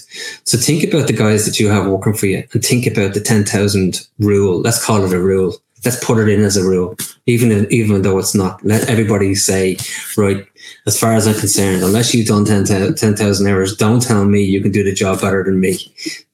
So 0.46 0.58
think 0.58 0.84
about 0.86 1.08
the 1.08 1.14
guys 1.14 1.46
that 1.46 1.60
you 1.60 1.68
have 1.68 1.86
working 1.86 2.14
for 2.14 2.28
you 2.28 2.48
and 2.54 2.64
think 2.64 2.88
about 2.88 3.14
the 3.14 3.20
10,000 3.20 4.08
rule. 4.20 4.62
Let's 4.62 4.84
call 4.84 5.04
it 5.04 5.14
a 5.14 5.20
rule. 5.20 5.54
Let's 5.86 6.04
put 6.04 6.18
it 6.18 6.28
in 6.28 6.44
as 6.44 6.58
a 6.58 6.64
rule, 6.64 6.96
even 7.26 7.72
even 7.72 8.02
though 8.02 8.18
it's 8.18 8.36
not. 8.36 8.64
Let 8.66 8.90
everybody 8.90 9.36
say, 9.36 9.78
right, 10.18 10.46
as 10.88 11.00
far 11.00 11.14
as 11.14 11.28
I'm 11.28 11.36
concerned, 11.36 11.84
unless 11.84 12.14
you've 12.14 12.28
done 12.28 12.46
10,000 12.46 12.96
10, 12.96 13.48
hours, 13.48 13.76
don't 13.78 14.02
tell 14.02 14.26
me 14.26 14.44
you 14.44 14.62
can 14.62 14.72
do 14.72 14.84
the 14.84 14.94
job 14.94 15.22
better 15.22 15.44
than 15.44 15.60
me. 15.60 15.78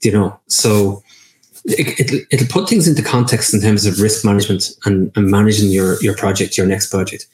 You 0.02 0.14
know, 0.14 0.40
so 0.48 1.04
it, 1.66 2.00
it, 2.00 2.28
it'll 2.32 2.48
put 2.48 2.70
things 2.70 2.88
into 2.88 3.04
context 3.04 3.54
in 3.54 3.62
terms 3.62 3.86
of 3.86 4.00
risk 4.00 4.26
management 4.26 4.72
and, 4.86 5.12
and 5.16 5.30
managing 5.30 5.70
your, 5.70 6.02
your 6.02 6.16
project, 6.16 6.58
your 6.58 6.68
next 6.68 6.90
project. 6.90 7.28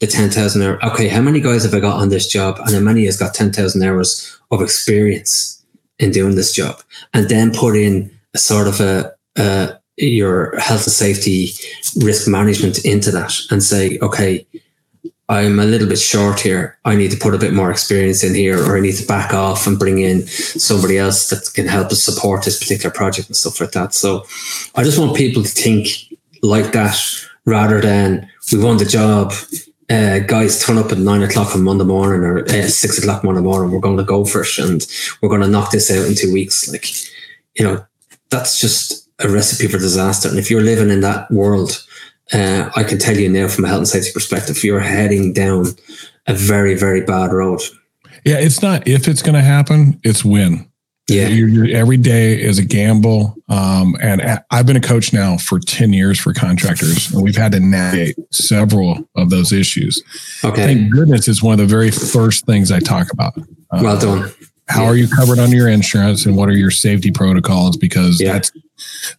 The 0.00 0.06
10,000 0.06 0.62
hour, 0.62 0.84
okay, 0.84 1.08
how 1.08 1.20
many 1.20 1.40
guys 1.40 1.64
have 1.64 1.74
I 1.74 1.80
got 1.80 2.00
on 2.00 2.08
this 2.08 2.26
job? 2.28 2.58
And 2.60 2.74
how 2.74 2.80
many 2.80 3.04
has 3.06 3.16
got 3.16 3.34
10,000 3.34 3.82
hours 3.82 4.38
of 4.50 4.60
experience 4.60 5.64
in 5.98 6.10
doing 6.10 6.36
this 6.36 6.52
job? 6.52 6.80
And 7.14 7.28
then 7.28 7.52
put 7.52 7.76
in 7.76 8.10
a 8.34 8.38
sort 8.38 8.68
of 8.68 8.80
a, 8.80 9.12
a 9.36 9.78
your 9.96 10.58
health 10.58 10.84
and 10.84 10.92
safety 10.92 11.50
risk 11.96 12.28
management 12.28 12.84
into 12.84 13.10
that 13.10 13.34
and 13.50 13.62
say, 13.62 13.98
okay, 14.00 14.46
I'm 15.28 15.60
a 15.60 15.64
little 15.64 15.88
bit 15.88 15.98
short 15.98 16.40
here. 16.40 16.78
I 16.84 16.94
need 16.94 17.10
to 17.12 17.16
put 17.16 17.34
a 17.34 17.38
bit 17.38 17.54
more 17.54 17.70
experience 17.70 18.22
in 18.22 18.34
here, 18.34 18.58
or 18.58 18.76
I 18.76 18.80
need 18.80 18.96
to 18.96 19.06
back 19.06 19.32
off 19.32 19.66
and 19.66 19.78
bring 19.78 19.98
in 19.98 20.26
somebody 20.26 20.98
else 20.98 21.30
that 21.30 21.50
can 21.54 21.66
help 21.66 21.90
us 21.90 22.02
support 22.02 22.44
this 22.44 22.58
particular 22.58 22.90
project 22.90 23.28
and 23.28 23.36
stuff 23.36 23.60
like 23.60 23.72
that. 23.72 23.94
So 23.94 24.24
I 24.74 24.82
just 24.82 24.98
want 24.98 25.16
people 25.16 25.42
to 25.42 25.48
think 25.48 25.88
like 26.42 26.72
that 26.72 26.98
rather 27.46 27.80
than 27.80 28.28
we 28.52 28.58
won 28.58 28.76
the 28.76 28.84
job. 28.84 29.32
Uh, 29.88 30.20
guys 30.20 30.64
turn 30.64 30.78
up 30.78 30.92
at 30.92 30.98
nine 30.98 31.22
o'clock 31.22 31.54
on 31.54 31.62
Monday 31.62 31.84
morning 31.84 32.22
or 32.22 32.44
uh, 32.48 32.68
six 32.68 32.98
o'clock 32.98 33.24
Monday 33.24 33.40
morning. 33.40 33.72
We're 33.72 33.80
going 33.80 33.98
to 33.98 34.04
go 34.04 34.24
for 34.24 34.42
it 34.42 34.58
and 34.58 34.86
we're 35.20 35.28
going 35.28 35.42
to 35.42 35.48
knock 35.48 35.70
this 35.70 35.90
out 35.90 36.06
in 36.06 36.14
two 36.14 36.32
weeks. 36.32 36.70
Like, 36.70 36.86
you 37.54 37.64
know, 37.64 37.84
that's 38.30 38.58
just 38.58 39.01
a 39.24 39.28
recipe 39.28 39.68
for 39.68 39.78
disaster. 39.78 40.28
And 40.28 40.38
if 40.38 40.50
you're 40.50 40.62
living 40.62 40.90
in 40.90 41.00
that 41.00 41.30
world, 41.30 41.84
uh, 42.32 42.70
I 42.74 42.84
can 42.84 42.98
tell 42.98 43.16
you 43.16 43.28
now 43.28 43.48
from 43.48 43.64
a 43.64 43.68
health 43.68 43.78
and 43.78 43.88
safety 43.88 44.10
perspective, 44.12 44.62
you're 44.64 44.80
heading 44.80 45.32
down 45.32 45.66
a 46.26 46.34
very, 46.34 46.74
very 46.74 47.02
bad 47.02 47.32
road. 47.32 47.60
Yeah, 48.24 48.38
it's 48.38 48.62
not 48.62 48.86
if 48.86 49.08
it's 49.08 49.22
going 49.22 49.34
to 49.34 49.42
happen, 49.42 50.00
it's 50.04 50.24
when. 50.24 50.68
Yeah. 51.08 51.28
You're, 51.28 51.48
you're, 51.48 51.76
every 51.76 51.96
day 51.96 52.40
is 52.40 52.58
a 52.58 52.64
gamble. 52.64 53.36
Um, 53.48 53.96
and 54.00 54.40
I've 54.50 54.66
been 54.66 54.76
a 54.76 54.80
coach 54.80 55.12
now 55.12 55.36
for 55.36 55.58
10 55.58 55.92
years 55.92 56.18
for 56.18 56.32
contractors, 56.32 57.12
and 57.12 57.22
we've 57.22 57.36
had 57.36 57.52
to 57.52 57.60
navigate 57.60 58.16
several 58.30 59.08
of 59.16 59.30
those 59.30 59.52
issues. 59.52 60.02
Okay. 60.44 60.66
Thank 60.66 60.92
goodness 60.92 61.26
it's 61.28 61.42
one 61.42 61.52
of 61.52 61.58
the 61.58 61.66
very 61.66 61.90
first 61.90 62.46
things 62.46 62.70
I 62.70 62.78
talk 62.78 63.12
about. 63.12 63.34
well 63.72 63.98
done. 63.98 64.32
How 64.68 64.82
yeah. 64.82 64.88
are 64.90 64.96
you 64.96 65.08
covered 65.08 65.38
under 65.38 65.56
your 65.56 65.68
insurance 65.68 66.24
and 66.24 66.36
what 66.36 66.48
are 66.48 66.56
your 66.56 66.70
safety 66.70 67.10
protocols? 67.10 67.76
Because 67.76 68.20
yeah. 68.20 68.34
that's 68.34 68.52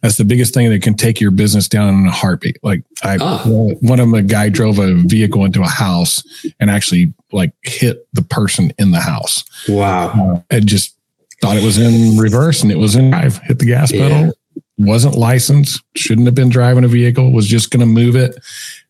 that's 0.00 0.16
the 0.16 0.24
biggest 0.24 0.54
thing 0.54 0.70
that 0.70 0.82
can 0.82 0.94
take 0.94 1.20
your 1.20 1.30
business 1.30 1.68
down 1.68 1.94
in 1.94 2.06
a 2.06 2.10
heartbeat. 2.10 2.58
Like 2.62 2.82
I, 3.02 3.18
oh. 3.20 3.74
one 3.80 4.00
of 4.00 4.06
them, 4.06 4.14
a 4.14 4.22
guy 4.22 4.48
drove 4.48 4.78
a 4.78 4.94
vehicle 4.94 5.44
into 5.44 5.62
a 5.62 5.68
house 5.68 6.22
and 6.60 6.70
actually 6.70 7.12
like 7.32 7.52
hit 7.62 8.06
the 8.12 8.22
person 8.22 8.72
in 8.78 8.90
the 8.90 9.00
house. 9.00 9.44
Wow. 9.68 10.42
Uh, 10.50 10.56
it 10.56 10.66
just 10.66 10.96
thought 11.40 11.56
it 11.56 11.64
was 11.64 11.78
in 11.78 12.16
reverse 12.16 12.62
and 12.62 12.72
it 12.72 12.78
was 12.78 12.96
in 12.96 13.10
drive, 13.10 13.38
hit 13.38 13.58
the 13.58 13.66
gas 13.66 13.92
pedal, 13.92 14.26
yeah. 14.26 14.30
wasn't 14.78 15.14
licensed, 15.14 15.82
shouldn't 15.96 16.26
have 16.26 16.34
been 16.34 16.48
driving 16.48 16.84
a 16.84 16.88
vehicle, 16.88 17.32
was 17.32 17.46
just 17.46 17.70
going 17.70 17.80
to 17.80 17.86
move 17.86 18.16
it. 18.16 18.36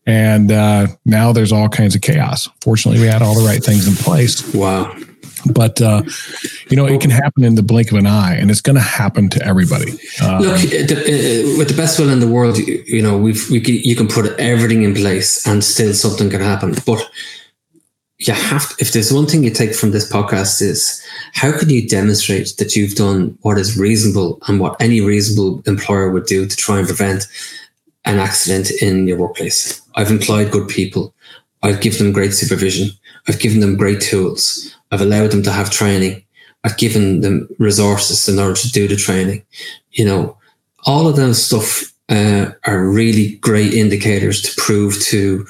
And 0.06 0.52
uh, 0.52 0.88
now 1.04 1.32
there's 1.32 1.52
all 1.52 1.68
kinds 1.68 1.94
of 1.94 2.02
chaos. 2.02 2.48
Fortunately, 2.62 3.00
we 3.00 3.06
had 3.06 3.22
all 3.22 3.34
the 3.34 3.46
right 3.46 3.62
things 3.62 3.88
in 3.88 3.94
place. 3.94 4.54
Wow. 4.54 4.94
But 5.52 5.80
uh, 5.80 6.02
you 6.70 6.76
know, 6.76 6.86
it 6.86 7.00
can 7.00 7.10
happen 7.10 7.44
in 7.44 7.54
the 7.54 7.62
blink 7.62 7.90
of 7.90 7.98
an 7.98 8.06
eye, 8.06 8.34
and 8.34 8.50
it's 8.50 8.60
going 8.60 8.76
to 8.76 8.82
happen 8.82 9.28
to 9.30 9.44
everybody. 9.44 9.92
Uh, 10.22 10.40
Look, 10.40 10.60
the, 10.60 11.54
with 11.58 11.68
the 11.68 11.76
best 11.76 11.98
will 11.98 12.10
in 12.10 12.20
the 12.20 12.28
world, 12.28 12.58
you, 12.58 12.82
you 12.86 13.02
know, 13.02 13.16
we've 13.18 13.48
we 13.50 13.60
can, 13.60 13.74
you 13.74 13.96
can 13.96 14.08
put 14.08 14.26
everything 14.38 14.82
in 14.82 14.94
place, 14.94 15.46
and 15.46 15.62
still 15.62 15.92
something 15.92 16.30
can 16.30 16.40
happen. 16.40 16.74
But 16.86 17.08
you 18.18 18.32
have 18.32 18.68
to, 18.68 18.74
if 18.78 18.92
there's 18.92 19.12
one 19.12 19.26
thing 19.26 19.44
you 19.44 19.50
take 19.50 19.74
from 19.74 19.90
this 19.90 20.10
podcast 20.10 20.62
is 20.62 21.04
how 21.34 21.56
can 21.56 21.68
you 21.68 21.86
demonstrate 21.86 22.56
that 22.58 22.76
you've 22.76 22.94
done 22.94 23.36
what 23.42 23.58
is 23.58 23.76
reasonable 23.76 24.38
and 24.46 24.60
what 24.60 24.80
any 24.80 25.00
reasonable 25.00 25.62
employer 25.66 26.10
would 26.10 26.26
do 26.26 26.46
to 26.46 26.56
try 26.56 26.78
and 26.78 26.86
prevent 26.86 27.26
an 28.04 28.18
accident 28.18 28.70
in 28.82 29.08
your 29.08 29.18
workplace. 29.18 29.80
I've 29.94 30.10
employed 30.10 30.52
good 30.52 30.68
people. 30.68 31.14
I've 31.62 31.80
given 31.80 31.98
them 31.98 32.12
great 32.12 32.34
supervision. 32.34 32.90
I've 33.26 33.40
given 33.40 33.60
them 33.60 33.76
great 33.76 34.00
tools. 34.00 34.76
I've 34.94 35.00
allowed 35.00 35.32
them 35.32 35.42
to 35.42 35.50
have 35.50 35.70
training. 35.70 36.22
I've 36.62 36.78
given 36.78 37.20
them 37.20 37.48
resources 37.58 38.28
in 38.28 38.38
order 38.38 38.54
to 38.54 38.70
do 38.70 38.86
the 38.86 38.94
training. 38.94 39.42
You 39.90 40.04
know, 40.04 40.38
all 40.86 41.08
of 41.08 41.16
those 41.16 41.44
stuff 41.44 41.92
uh, 42.08 42.52
are 42.64 42.88
really 42.88 43.34
great 43.36 43.74
indicators 43.74 44.40
to 44.42 44.60
prove 44.60 45.00
to 45.06 45.44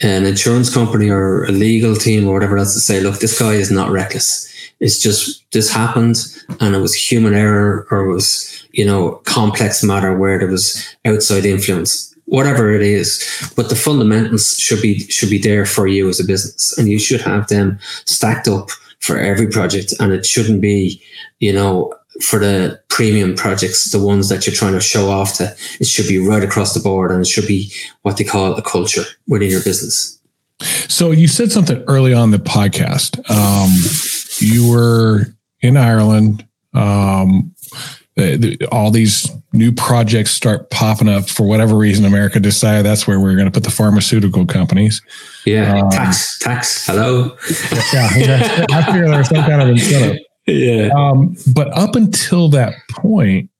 an 0.00 0.26
insurance 0.26 0.72
company 0.72 1.10
or 1.10 1.44
a 1.44 1.50
legal 1.50 1.96
team 1.96 2.28
or 2.28 2.34
whatever 2.34 2.56
else 2.56 2.74
to 2.74 2.80
say, 2.80 3.00
look, 3.00 3.18
this 3.18 3.36
guy 3.36 3.54
is 3.54 3.72
not 3.72 3.90
reckless. 3.90 4.48
It's 4.78 5.02
just 5.02 5.44
this 5.50 5.72
happened 5.72 6.18
and 6.60 6.76
it 6.76 6.78
was 6.78 6.94
human 6.94 7.34
error 7.34 7.88
or 7.90 8.04
it 8.04 8.12
was, 8.12 8.64
you 8.70 8.86
know, 8.86 9.16
complex 9.24 9.82
matter 9.82 10.16
where 10.16 10.38
there 10.38 10.48
was 10.48 10.96
outside 11.04 11.44
influence 11.44 12.14
whatever 12.26 12.72
it 12.72 12.80
is 12.80 13.52
but 13.54 13.68
the 13.68 13.76
fundamentals 13.76 14.56
should 14.56 14.80
be 14.80 15.00
should 15.08 15.28
be 15.28 15.36
there 15.36 15.66
for 15.66 15.86
you 15.86 16.08
as 16.08 16.18
a 16.18 16.24
business 16.24 16.76
and 16.78 16.88
you 16.88 16.98
should 16.98 17.20
have 17.20 17.46
them 17.48 17.78
stacked 18.06 18.48
up 18.48 18.70
for 19.04 19.18
every 19.18 19.46
project 19.46 19.92
and 20.00 20.12
it 20.12 20.24
shouldn't 20.24 20.62
be 20.62 21.00
you 21.38 21.52
know 21.52 21.92
for 22.22 22.38
the 22.38 22.80
premium 22.88 23.34
projects 23.34 23.90
the 23.90 24.02
ones 24.02 24.28
that 24.28 24.46
you're 24.46 24.54
trying 24.54 24.72
to 24.72 24.80
show 24.80 25.10
off 25.10 25.34
to 25.36 25.54
it 25.78 25.86
should 25.86 26.08
be 26.08 26.18
right 26.18 26.42
across 26.42 26.72
the 26.72 26.80
board 26.80 27.10
and 27.10 27.20
it 27.20 27.26
should 27.26 27.46
be 27.46 27.70
what 28.02 28.16
they 28.16 28.24
call 28.24 28.54
a 28.54 28.62
culture 28.62 29.04
within 29.28 29.50
your 29.50 29.62
business. 29.62 30.18
So 30.88 31.10
you 31.10 31.28
said 31.28 31.52
something 31.52 31.82
early 31.88 32.14
on 32.14 32.30
the 32.30 32.38
podcast. 32.38 33.18
Um, 33.28 33.70
you 34.38 34.70
were 34.70 35.26
in 35.60 35.76
ireland 35.76 36.46
um, 36.72 37.54
all 38.72 38.90
these 38.90 39.30
new 39.54 39.72
projects 39.72 40.30
start 40.30 40.70
popping 40.70 41.08
up 41.08 41.28
for 41.28 41.46
whatever 41.46 41.76
reason. 41.76 42.04
America 42.04 42.40
decided 42.40 42.84
that's 42.84 43.06
where 43.06 43.20
we're 43.20 43.34
going 43.34 43.46
to 43.46 43.50
put 43.50 43.64
the 43.64 43.70
pharmaceutical 43.70 44.44
companies. 44.46 45.00
Yeah, 45.46 45.80
um, 45.80 45.90
tax, 45.90 46.38
tax. 46.38 46.86
Hello. 46.86 47.36
Yeah, 47.92 48.66
I 48.70 48.82
figure 48.84 49.08
there's 49.08 49.28
some 49.28 49.44
kind 49.44 49.62
of 49.62 49.68
incentive. 49.68 50.20
Yeah. 50.46 50.90
Um, 50.94 51.36
but 51.54 51.68
up 51.76 51.96
until 51.96 52.48
that 52.50 52.74
point, 52.90 53.50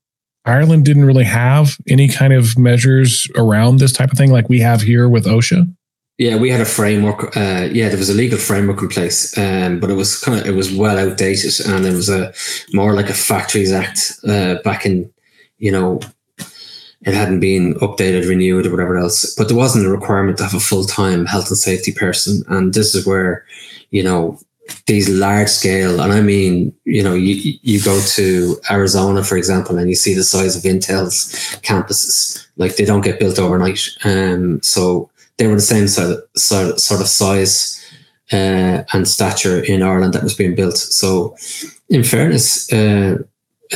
Ireland 0.44 0.84
didn't 0.84 1.06
really 1.06 1.24
have 1.24 1.78
any 1.88 2.08
kind 2.08 2.32
of 2.32 2.58
measures 2.58 3.26
around 3.36 3.78
this 3.78 3.92
type 3.92 4.12
of 4.12 4.18
thing 4.18 4.30
like 4.30 4.48
we 4.48 4.60
have 4.60 4.82
here 4.82 5.08
with 5.08 5.24
OSHA. 5.24 5.74
Yeah, 6.18 6.36
we 6.36 6.50
had 6.50 6.60
a 6.60 6.66
framework. 6.66 7.36
Uh, 7.36 7.68
yeah, 7.72 7.88
there 7.88 7.98
was 7.98 8.10
a 8.10 8.14
legal 8.14 8.38
framework 8.38 8.80
in 8.82 8.88
place, 8.88 9.36
um, 9.36 9.80
but 9.80 9.90
it 9.90 9.94
was 9.94 10.20
kind 10.20 10.38
of 10.38 10.46
it 10.46 10.54
was 10.54 10.72
well 10.72 10.96
outdated, 10.96 11.52
and 11.66 11.84
it 11.84 11.92
was 11.92 12.08
a 12.08 12.32
more 12.72 12.94
like 12.94 13.10
a 13.10 13.14
Factories 13.14 13.72
Act 13.72 14.12
uh, 14.28 14.56
back 14.62 14.86
in, 14.86 15.10
you 15.64 15.72
know, 15.72 15.98
it 17.06 17.14
hadn't 17.14 17.40
been 17.40 17.74
updated, 17.76 18.28
renewed, 18.28 18.66
or 18.66 18.70
whatever 18.70 18.98
else. 18.98 19.34
But 19.34 19.48
there 19.48 19.56
wasn't 19.56 19.86
a 19.86 19.90
requirement 19.90 20.36
to 20.38 20.44
have 20.44 20.54
a 20.54 20.60
full 20.60 20.84
time 20.84 21.24
health 21.24 21.48
and 21.48 21.56
safety 21.56 21.90
person, 21.90 22.44
and 22.48 22.74
this 22.74 22.94
is 22.94 23.06
where, 23.06 23.46
you 23.90 24.02
know, 24.02 24.38
these 24.86 25.08
large 25.08 25.48
scale, 25.48 26.00
and 26.00 26.12
I 26.12 26.20
mean, 26.20 26.74
you 26.84 27.02
know, 27.02 27.14
you 27.14 27.34
you 27.62 27.82
go 27.82 27.98
to 28.16 28.58
Arizona, 28.70 29.24
for 29.24 29.38
example, 29.38 29.78
and 29.78 29.88
you 29.88 29.96
see 29.96 30.14
the 30.14 30.22
size 30.24 30.54
of 30.54 30.70
Intel's 30.70 31.32
campuses. 31.62 32.46
Like 32.56 32.76
they 32.76 32.84
don't 32.84 33.06
get 33.08 33.18
built 33.18 33.38
overnight, 33.38 33.88
um, 34.04 34.60
so 34.62 35.10
they 35.38 35.46
were 35.46 35.56
the 35.56 35.72
same 35.74 35.88
sort 35.88 36.10
of, 36.10 36.78
sort 36.78 37.00
of 37.00 37.08
size 37.08 37.80
uh, 38.32 38.84
and 38.92 39.08
stature 39.08 39.64
in 39.64 39.82
Ireland 39.82 40.12
that 40.12 40.22
was 40.22 40.34
being 40.34 40.54
built. 40.54 40.76
So, 40.76 41.36
in 41.88 42.04
fairness, 42.04 42.72
uh, 42.72 43.18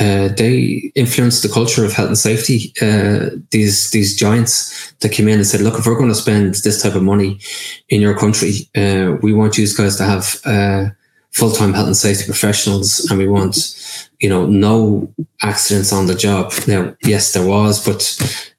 uh, 0.01 0.29
they 0.29 0.93
influenced 0.95 1.43
the 1.43 1.49
culture 1.49 1.85
of 1.85 1.93
health 1.93 2.09
and 2.09 2.19
safety. 2.19 2.73
Uh, 2.81 3.31
these 3.51 3.91
these 3.91 4.17
giants 4.17 4.93
that 5.01 5.11
came 5.11 5.29
in 5.29 5.39
and 5.39 5.47
said, 5.47 5.61
"Look, 5.61 5.79
if 5.79 5.87
we're 5.87 5.99
going 5.99 6.09
to 6.09 6.15
spend 6.15 6.55
this 6.55 6.83
type 6.83 6.95
of 6.95 7.03
money 7.03 7.41
in 7.89 8.01
your 8.01 8.17
country, 8.17 8.69
uh, 8.77 9.17
we 9.23 9.33
want 9.33 9.59
you 9.59 9.67
guys 9.77 9.97
to 9.97 10.05
have 10.05 10.41
uh, 10.45 10.91
full 11.33 11.51
time 11.51 11.73
health 11.73 11.87
and 11.87 11.97
safety 11.97 12.25
professionals, 12.25 13.07
and 13.11 13.19
we 13.19 13.29
want." 13.29 13.75
You 14.21 14.29
know, 14.29 14.47
no 14.47 15.15
accidents 15.43 15.93
on 15.93 16.07
the 16.07 16.15
job. 16.17 16.53
Now, 16.67 16.97
yes, 17.05 17.33
there 17.33 17.47
was, 17.47 17.85
but 17.85 18.03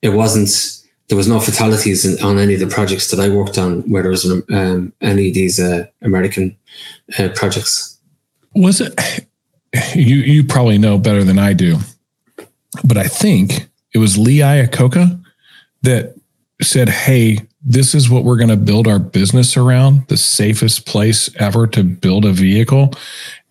it 0.01 0.07
wasn't 0.07 0.49
there 1.09 1.17
was 1.17 1.27
no 1.27 1.39
fatalities 1.39 2.05
in, 2.05 2.23
on 2.23 2.37
any 2.37 2.53
of 2.53 2.61
the 2.61 2.67
projects 2.67 3.11
that 3.11 3.19
I 3.19 3.27
worked 3.27 3.57
on 3.57 3.81
where 3.89 4.03
there 4.03 4.11
was 4.11 4.25
um, 4.25 4.93
any 5.01 5.27
of 5.27 5.33
these 5.33 5.59
uh, 5.59 5.85
American 6.01 6.55
uh, 7.17 7.29
projects. 7.35 7.99
Was 8.55 8.79
it? 8.79 8.93
You 9.93 10.15
you 10.17 10.43
probably 10.43 10.77
know 10.77 10.97
better 10.97 11.23
than 11.23 11.37
I 11.37 11.53
do, 11.53 11.77
but 12.83 12.97
I 12.97 13.07
think 13.07 13.69
it 13.93 13.99
was 13.99 14.17
Lee 14.17 14.39
Iacocca 14.39 15.23
that 15.83 16.15
said, 16.61 16.89
"Hey, 16.89 17.39
this 17.63 17.93
is 17.93 18.09
what 18.09 18.23
we're 18.23 18.37
going 18.37 18.49
to 18.49 18.57
build 18.57 18.87
our 18.87 18.99
business 18.99 19.55
around. 19.57 20.07
The 20.07 20.17
safest 20.17 20.85
place 20.85 21.29
ever 21.35 21.67
to 21.67 21.83
build 21.83 22.25
a 22.25 22.31
vehicle." 22.31 22.93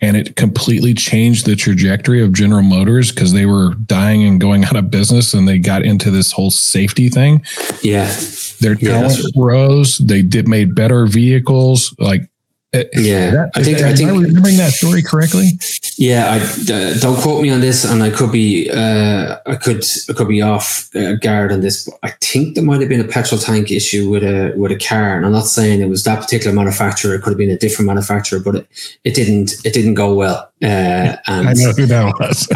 and 0.00 0.16
it 0.16 0.36
completely 0.36 0.94
changed 0.94 1.44
the 1.44 1.56
trajectory 1.56 2.22
of 2.22 2.32
General 2.32 2.62
Motors 2.62 3.10
because 3.10 3.32
they 3.32 3.46
were 3.46 3.74
dying 3.74 4.24
and 4.24 4.40
going 4.40 4.64
out 4.66 4.76
of 4.76 4.90
business 4.90 5.34
and 5.34 5.46
they 5.48 5.58
got 5.58 5.84
into 5.84 6.10
this 6.10 6.32
whole 6.32 6.50
safety 6.50 7.08
thing. 7.08 7.44
Yeah. 7.82 8.12
Their 8.60 8.74
talent 8.74 9.18
yeah, 9.18 9.42
rose. 9.42 9.98
They 9.98 10.22
did 10.22 10.48
made 10.48 10.74
better 10.74 11.06
vehicles. 11.06 11.94
Like 11.98 12.28
uh, 12.74 12.84
yeah, 12.92 13.30
that, 13.30 13.50
I 13.54 13.62
think 13.62 13.78
I 13.78 13.94
think 13.94 14.10
remembering 14.10 14.58
that 14.58 14.72
story 14.72 15.02
correctly. 15.02 15.52
Yeah, 15.96 16.26
I 16.28 16.36
uh, 16.70 16.98
don't 16.98 17.18
quote 17.18 17.42
me 17.42 17.48
on 17.48 17.62
this, 17.62 17.82
and 17.82 18.02
I 18.02 18.10
could 18.10 18.30
be 18.30 18.70
uh, 18.70 19.38
I 19.46 19.54
could 19.54 19.82
I 20.10 20.12
could 20.12 20.28
be 20.28 20.42
off 20.42 20.94
uh, 20.94 21.14
guard 21.14 21.50
on 21.50 21.60
this. 21.62 21.86
But 21.86 21.98
I 22.02 22.10
think 22.20 22.56
there 22.56 22.64
might 22.64 22.80
have 22.80 22.90
been 22.90 23.00
a 23.00 23.08
petrol 23.08 23.40
tank 23.40 23.70
issue 23.70 24.10
with 24.10 24.22
a 24.22 24.52
with 24.54 24.70
a 24.70 24.76
car, 24.76 25.16
and 25.16 25.24
I'm 25.24 25.32
not 25.32 25.46
saying 25.46 25.80
it 25.80 25.88
was 25.88 26.04
that 26.04 26.20
particular 26.20 26.54
manufacturer. 26.54 27.14
It 27.14 27.22
could 27.22 27.30
have 27.30 27.38
been 27.38 27.48
a 27.48 27.56
different 27.56 27.86
manufacturer, 27.86 28.38
but 28.38 28.56
it, 28.56 28.68
it 29.02 29.14
didn't 29.14 29.64
it 29.64 29.72
didn't 29.72 29.94
go 29.94 30.12
well. 30.12 30.52
Uh, 30.62 31.16
and 31.26 31.48
I 31.48 31.54
know 31.54 31.72
who 31.72 31.86
that 31.86 32.14
was. 32.20 32.48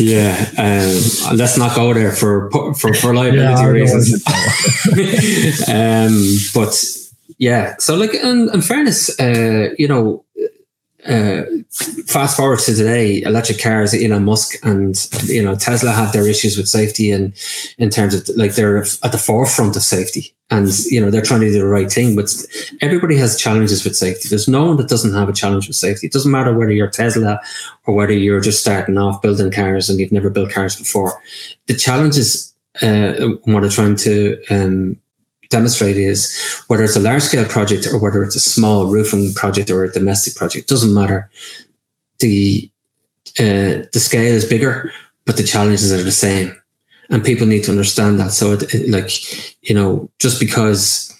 yeah, 0.00 0.48
um, 0.56 1.36
let's 1.36 1.58
not 1.58 1.76
go 1.76 1.92
there 1.92 2.12
for 2.12 2.50
for 2.72 2.94
for 2.94 3.14
liability 3.14 3.60
yeah, 3.60 3.68
reasons. 3.68 4.26
um, 5.68 6.38
but 6.54 7.05
yeah. 7.38 7.74
So 7.78 7.96
like, 7.96 8.14
in, 8.14 8.50
in 8.52 8.62
fairness, 8.62 9.18
uh, 9.20 9.70
you 9.78 9.88
know, 9.88 10.24
uh, 11.06 11.42
fast 12.06 12.36
forward 12.36 12.58
to 12.60 12.74
today, 12.74 13.22
electric 13.22 13.60
cars, 13.60 13.94
Elon 13.94 14.24
Musk 14.24 14.54
and 14.64 14.96
you 15.24 15.42
know 15.42 15.54
Tesla 15.54 15.92
have 15.92 16.12
their 16.12 16.26
issues 16.26 16.56
with 16.56 16.68
safety 16.68 17.12
and 17.12 17.32
in 17.78 17.90
terms 17.90 18.14
of 18.14 18.28
like 18.36 18.54
they're 18.54 18.78
at 18.78 19.12
the 19.12 19.18
forefront 19.18 19.76
of 19.76 19.82
safety 19.82 20.34
and 20.50 20.68
you 20.86 21.00
know 21.00 21.10
they're 21.10 21.22
trying 21.22 21.42
to 21.42 21.52
do 21.52 21.60
the 21.60 21.66
right 21.66 21.92
thing. 21.92 22.16
But 22.16 22.34
everybody 22.80 23.16
has 23.18 23.38
challenges 23.38 23.84
with 23.84 23.94
safety. 23.94 24.28
There's 24.28 24.48
no 24.48 24.66
one 24.66 24.78
that 24.78 24.88
doesn't 24.88 25.14
have 25.14 25.28
a 25.28 25.32
challenge 25.32 25.68
with 25.68 25.76
safety. 25.76 26.08
It 26.08 26.12
doesn't 26.12 26.32
matter 26.32 26.52
whether 26.56 26.72
you're 26.72 26.90
Tesla 26.90 27.40
or 27.86 27.94
whether 27.94 28.12
you're 28.12 28.40
just 28.40 28.60
starting 28.60 28.98
off 28.98 29.22
building 29.22 29.52
cars 29.52 29.88
and 29.88 30.00
you've 30.00 30.12
never 30.12 30.30
built 30.30 30.50
cars 30.50 30.74
before. 30.74 31.22
The 31.66 31.74
challenges 31.74 32.52
uh, 32.82 33.12
what 33.44 33.64
I'm 33.64 33.70
trying 33.70 33.96
to 33.96 34.42
um, 34.50 35.00
demonstrate 35.50 35.96
is 35.96 36.62
whether 36.68 36.84
it's 36.84 36.96
a 36.96 37.00
large 37.00 37.22
scale 37.22 37.46
project 37.46 37.86
or 37.86 37.98
whether 37.98 38.22
it's 38.22 38.36
a 38.36 38.40
small 38.40 38.86
roofing 38.86 39.32
project 39.34 39.70
or 39.70 39.84
a 39.84 39.92
domestic 39.92 40.34
project, 40.34 40.68
doesn't 40.68 40.94
matter. 40.94 41.30
The 42.20 42.70
uh, 43.38 43.84
the 43.92 44.00
scale 44.00 44.34
is 44.34 44.46
bigger, 44.46 44.92
but 45.26 45.36
the 45.36 45.42
challenges 45.42 45.92
are 45.92 46.02
the 46.02 46.12
same, 46.12 46.56
and 47.10 47.22
people 47.22 47.46
need 47.46 47.64
to 47.64 47.70
understand 47.70 48.18
that. 48.18 48.32
So, 48.32 48.52
it, 48.52 48.74
it, 48.74 48.88
like 48.88 49.10
you 49.62 49.74
know, 49.74 50.10
just 50.18 50.40
because 50.40 51.12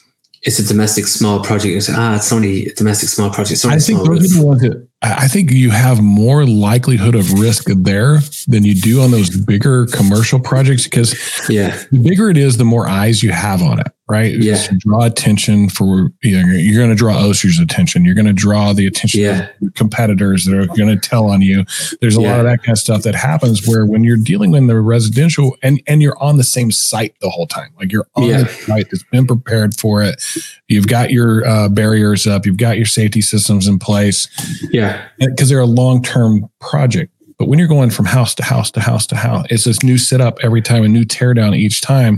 it's 0.42 0.58
a 0.58 0.66
domestic 0.66 1.06
small 1.06 1.42
project, 1.42 1.74
you 1.74 1.80
say, 1.80 1.92
ah, 1.94 2.16
it's 2.16 2.32
only 2.32 2.66
a 2.66 2.74
domestic 2.74 3.10
small 3.10 3.30
project. 3.30 3.64
I 3.66 3.78
think 3.78 3.98
those 4.04 4.32
are 4.32 4.40
the 4.40 4.46
ones 4.46 4.64
I 5.02 5.28
think 5.28 5.50
you 5.50 5.70
have 5.70 6.00
more 6.00 6.46
likelihood 6.46 7.14
of 7.14 7.38
risk 7.38 7.64
there 7.66 8.20
than 8.48 8.64
you 8.64 8.74
do 8.74 9.02
on 9.02 9.10
those 9.10 9.28
bigger 9.28 9.86
commercial 9.86 10.40
projects 10.40 10.84
because 10.84 11.14
yeah, 11.50 11.76
the 11.92 11.98
bigger 11.98 12.30
it 12.30 12.38
is, 12.38 12.56
the 12.56 12.64
more 12.64 12.88
eyes 12.88 13.22
you 13.22 13.30
have 13.30 13.60
on 13.60 13.80
it 13.80 13.88
right? 14.08 14.34
Yeah. 14.34 14.66
draw 14.78 15.04
attention 15.04 15.68
for 15.68 16.12
you 16.22 16.40
know, 16.40 16.52
you're 16.52 16.78
going 16.78 16.90
to 16.90 16.96
draw 16.96 17.14
OSHA's 17.14 17.58
attention. 17.58 18.04
You're 18.04 18.14
going 18.14 18.26
to 18.26 18.32
draw 18.32 18.72
the 18.72 18.86
attention 18.86 19.20
yeah. 19.20 19.48
of 19.62 19.74
competitors 19.74 20.44
that 20.44 20.56
are 20.56 20.66
going 20.66 20.88
to 20.88 20.96
tell 20.96 21.28
on 21.30 21.42
you. 21.42 21.64
There's 22.00 22.16
a 22.16 22.20
yeah. 22.20 22.30
lot 22.30 22.40
of 22.40 22.46
that 22.46 22.62
kind 22.62 22.72
of 22.72 22.78
stuff 22.78 23.02
that 23.02 23.14
happens 23.14 23.66
where 23.66 23.84
when 23.84 24.04
you're 24.04 24.16
dealing 24.16 24.54
in 24.54 24.68
the 24.68 24.78
residential 24.80 25.56
and 25.62 25.82
and 25.86 26.02
you're 26.02 26.20
on 26.22 26.36
the 26.36 26.44
same 26.44 26.70
site 26.70 27.18
the 27.20 27.30
whole 27.30 27.46
time, 27.46 27.72
like 27.78 27.90
you're 27.90 28.06
on 28.14 28.24
yeah. 28.24 28.42
the 28.44 28.48
site 28.48 28.90
that's 28.90 29.04
been 29.04 29.26
prepared 29.26 29.74
for 29.78 30.02
it. 30.02 30.22
You've 30.68 30.88
got 30.88 31.10
your 31.10 31.46
uh, 31.46 31.68
barriers 31.68 32.26
up. 32.26 32.46
You've 32.46 32.56
got 32.56 32.76
your 32.76 32.86
safety 32.86 33.20
systems 33.20 33.66
in 33.66 33.78
place. 33.78 34.28
Yeah, 34.70 35.08
because 35.18 35.48
they're 35.48 35.60
a 35.60 35.66
long 35.66 36.02
term 36.02 36.48
project. 36.60 37.12
But 37.38 37.48
when 37.48 37.58
you're 37.58 37.68
going 37.68 37.90
from 37.90 38.06
house 38.06 38.34
to 38.36 38.42
house 38.42 38.70
to 38.72 38.80
house 38.80 39.06
to 39.08 39.16
house, 39.16 39.46
it's 39.50 39.64
this 39.64 39.82
new 39.82 39.98
setup 39.98 40.38
every 40.42 40.62
time, 40.62 40.84
a 40.84 40.88
new 40.88 41.04
teardown 41.04 41.54
each 41.54 41.82
time. 41.82 42.14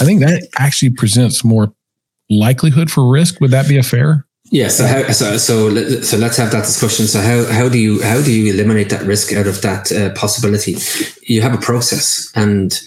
I 0.00 0.04
think 0.04 0.20
that 0.20 0.46
actually 0.58 0.90
presents 0.90 1.42
more 1.42 1.72
likelihood 2.28 2.90
for 2.90 3.10
risk. 3.10 3.40
Would 3.40 3.52
that 3.52 3.68
be 3.68 3.78
a 3.78 3.82
fair? 3.82 4.26
Yeah. 4.50 4.68
So 4.68 4.86
how, 4.86 5.10
so 5.12 5.36
so 5.36 5.72
so 6.02 6.16
let's 6.16 6.36
have 6.36 6.50
that 6.50 6.64
discussion. 6.64 7.06
So 7.06 7.20
how 7.20 7.44
how 7.52 7.68
do 7.68 7.78
you 7.78 8.02
how 8.02 8.20
do 8.20 8.32
you 8.32 8.52
eliminate 8.52 8.90
that 8.90 9.02
risk 9.02 9.32
out 9.32 9.46
of 9.46 9.62
that 9.62 9.92
uh, 9.92 10.10
possibility? 10.14 10.76
You 11.22 11.40
have 11.40 11.54
a 11.54 11.58
process, 11.58 12.30
and 12.34 12.78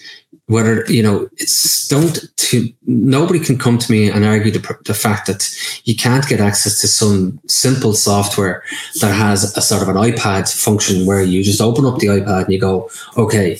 whether 0.48 0.86
you 0.88 1.02
know 1.02 1.30
it's 1.38 1.88
don't 1.88 2.20
to 2.38 2.72
nobody 2.86 3.40
can 3.40 3.58
come 3.58 3.78
to 3.78 3.92
me 3.92 4.10
and 4.10 4.26
argue 4.26 4.52
the, 4.52 4.78
the 4.86 4.94
fact 4.94 5.28
that 5.28 5.50
you 5.86 5.96
can't 5.96 6.28
get 6.28 6.40
access 6.40 6.82
to 6.82 6.88
some 6.88 7.40
simple 7.48 7.94
software 7.94 8.64
that 9.00 9.14
has 9.14 9.56
a 9.58 9.62
sort 9.62 9.82
of 9.82 9.90
an 9.90 9.96
ipad 9.96 10.54
function 10.54 11.06
where 11.06 11.24
you 11.24 11.44
just 11.44 11.62
open 11.62 11.86
up 11.86 11.98
the 12.00 12.08
ipad 12.08 12.44
and 12.44 12.54
you 12.54 12.60
go 12.60 12.90
okay 13.18 13.58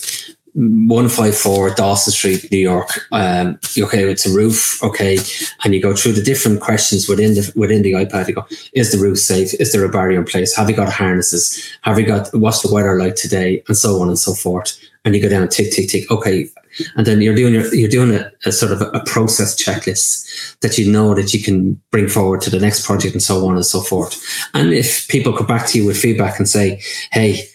154 0.56 1.72
Dawson 1.72 2.14
Street, 2.14 2.52
New 2.52 2.60
York. 2.60 3.08
Um, 3.12 3.60
okay, 3.76 4.04
it's 4.04 4.28
a 4.28 4.34
roof. 4.34 4.84
Okay, 4.84 5.18
and 5.64 5.74
you 5.74 5.82
go 5.82 5.96
through 5.96 6.12
the 6.12 6.22
different 6.22 6.62
questions 6.62 7.10
within 7.10 7.34
the 7.34 7.52
within 7.56 7.82
the 7.82 7.94
iPad. 7.94 8.28
You 8.28 8.36
go: 8.36 8.46
Is 8.74 8.92
the 8.92 9.00
roof 9.00 9.18
safe? 9.18 9.54
Is 9.56 9.72
there 9.72 9.84
a 9.84 9.90
barrier 9.90 10.20
in 10.20 10.26
place? 10.26 10.56
Have 10.56 10.70
you 10.70 10.76
got 10.76 10.94
harnesses? 10.94 11.76
Have 11.82 11.98
you 12.00 12.06
got 12.06 12.30
what's 12.36 12.62
the 12.62 12.72
weather 12.72 13.00
like 13.00 13.16
today? 13.16 13.64
And 13.68 13.76
so 13.76 14.00
on 14.00 14.10
and 14.10 14.20
so 14.20 14.36
forth. 14.36 14.80
And 15.06 15.16
you 15.16 15.22
go 15.22 15.30
down 15.30 15.50
tick 15.50 15.72
tick 15.72 15.90
tick. 15.90 16.10
Okay, 16.10 16.50
and 16.96 17.06
then 17.06 17.22
you're 17.22 17.36
doing 17.36 17.54
your, 17.54 17.74
you're 17.74 17.90
doing 17.90 18.14
a, 18.14 18.32
a 18.46 18.52
sort 18.52 18.72
of 18.72 18.82
a, 18.82 18.86
a 18.92 19.04
process 19.06 19.62
checklist 19.62 20.60
that 20.62 20.78
you 20.78 20.90
know 20.92 21.14
that 21.14 21.34
you 21.34 21.44
can 21.44 21.82
bring 21.92 22.08
forward 22.08 22.42
to 22.42 22.50
the 22.50 22.60
next 22.60 22.86
project 22.86 23.14
and 23.14 23.22
so 23.22 23.46
on 23.48 23.56
and 23.56 23.66
so 23.66 23.82
forth. 23.82 24.22
And 24.54 24.74
if 24.74 25.08
people 25.08 25.34
come 25.34 25.48
back 25.48 25.68
to 25.68 25.78
you 25.78 25.86
with 25.86 25.98
feedback 25.98 26.40
and 26.40 26.48
say, 26.48 26.82
"Hey," 27.12 27.50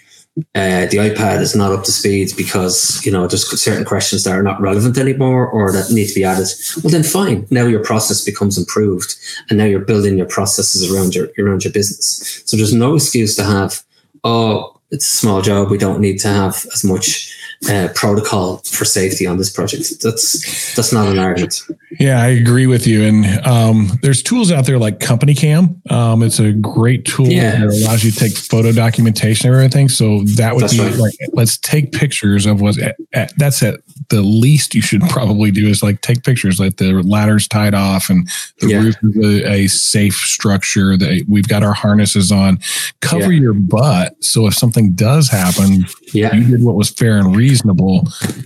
uh, 0.55 0.87
the 0.87 0.99
iPad 0.99 1.41
is 1.41 1.57
not 1.57 1.72
up 1.72 1.85
to 1.85 1.93
speed 1.93 2.33
because 2.37 3.05
you 3.05 3.11
know 3.11 3.27
there's 3.27 3.49
certain 3.61 3.85
questions 3.85 4.25
that 4.25 4.37
are 4.37 4.43
not 4.43 4.61
relevant 4.61 4.97
anymore 4.97 5.49
or 5.49 5.72
that 5.72 5.91
need 5.91 6.07
to 6.07 6.14
be 6.14 6.25
added. 6.25 6.49
Well, 6.83 6.93
then 6.93 7.03
fine. 7.03 7.47
Now 7.51 7.66
your 7.66 7.83
process 7.83 8.25
becomes 8.25 8.57
improved, 8.57 9.16
and 9.49 9.59
now 9.59 9.64
you're 9.64 9.81
building 9.81 10.16
your 10.16 10.29
processes 10.29 10.93
around 10.93 11.14
your 11.14 11.29
around 11.39 11.64
your 11.64 11.72
business. 11.72 12.43
So 12.45 12.57
there's 12.57 12.75
no 12.75 12.95
excuse 12.95 13.37
to 13.37 13.45
have 13.45 13.83
oh 14.22 14.75
it's 14.91 15.07
a 15.07 15.16
small 15.16 15.43
job. 15.43 15.70
We 15.70 15.79
don't 15.79 16.01
need 16.01 16.18
to 16.20 16.29
have 16.29 16.66
as 16.72 16.85
much 16.85 17.35
uh, 17.69 17.89
protocol 17.95 18.59
for 18.59 18.85
safety 18.85 19.27
on 19.27 19.37
this 19.39 19.51
project. 19.51 20.01
That's 20.03 20.75
that's 20.77 20.93
not 20.93 21.09
an 21.09 21.19
argument. 21.19 21.61
Yeah, 21.99 22.21
I 22.23 22.29
agree 22.29 22.67
with 22.67 22.87
you. 22.87 23.03
And 23.03 23.27
um, 23.47 23.99
there's 24.03 24.23
tools 24.23 24.53
out 24.53 24.67
there 24.67 24.79
like 24.79 25.01
CompanyCam. 25.01 25.91
Um, 25.91 26.23
it's 26.23 26.39
a 26.39 26.53
great 26.53 27.05
tool 27.05 27.27
Yeah. 27.27 27.59
that 27.59 27.69
allows 27.69 28.05
you 28.05 28.13
to 28.13 28.17
take 28.19 28.37
photo 28.37 28.71
documentation 28.73 29.49
of 29.49 29.57
everything. 29.57 29.89
So 29.89 30.23
that 30.37 30.55
would 30.55 30.63
That's 30.65 30.75
be 30.75 30.81
right. 30.85 30.95
like, 30.97 31.15
let's 31.33 31.57
take 31.59 31.91
pictures 31.93 32.47
of 32.47 32.61
what's 32.61 32.81
at, 32.81 32.97
at, 33.13 33.33
that's 33.39 33.63
at 33.63 33.81
the 34.11 34.23
least 34.23 34.75
you 34.75 34.83
should 34.83 35.03
probably 35.09 35.51
do 35.51 35.67
is 35.67 35.83
like 35.83 36.01
take 36.03 36.23
pictures, 36.23 36.61
like 36.61 36.77
the 36.77 36.93
ladder's 37.03 37.49
tied 37.49 37.75
off 37.75 38.09
and 38.11 38.29
the 38.61 38.69
Yeah. 38.69 38.79
roof 38.83 38.97
is 39.03 39.17
a, 39.45 39.53
a 39.53 39.67
safe 39.67 40.15
structure 40.15 40.97
that 40.97 41.25
we've 41.29 41.49
got 41.49 41.65
our 41.65 41.75
harnesses 41.75 42.31
on. 42.31 42.61
Cover 43.01 43.33
Yeah. 43.33 43.41
your 43.41 43.55
butt. 43.55 44.15
So 44.23 44.47
if 44.47 44.55
something 44.55 44.93
does 44.93 45.29
happen, 45.29 45.87
Yeah. 46.13 46.35
you 46.35 46.45
did 46.45 46.65
what 46.65 46.75
was 46.75 46.91
fair 46.91 47.19
and 47.19 47.37
reasonable 47.37 48.05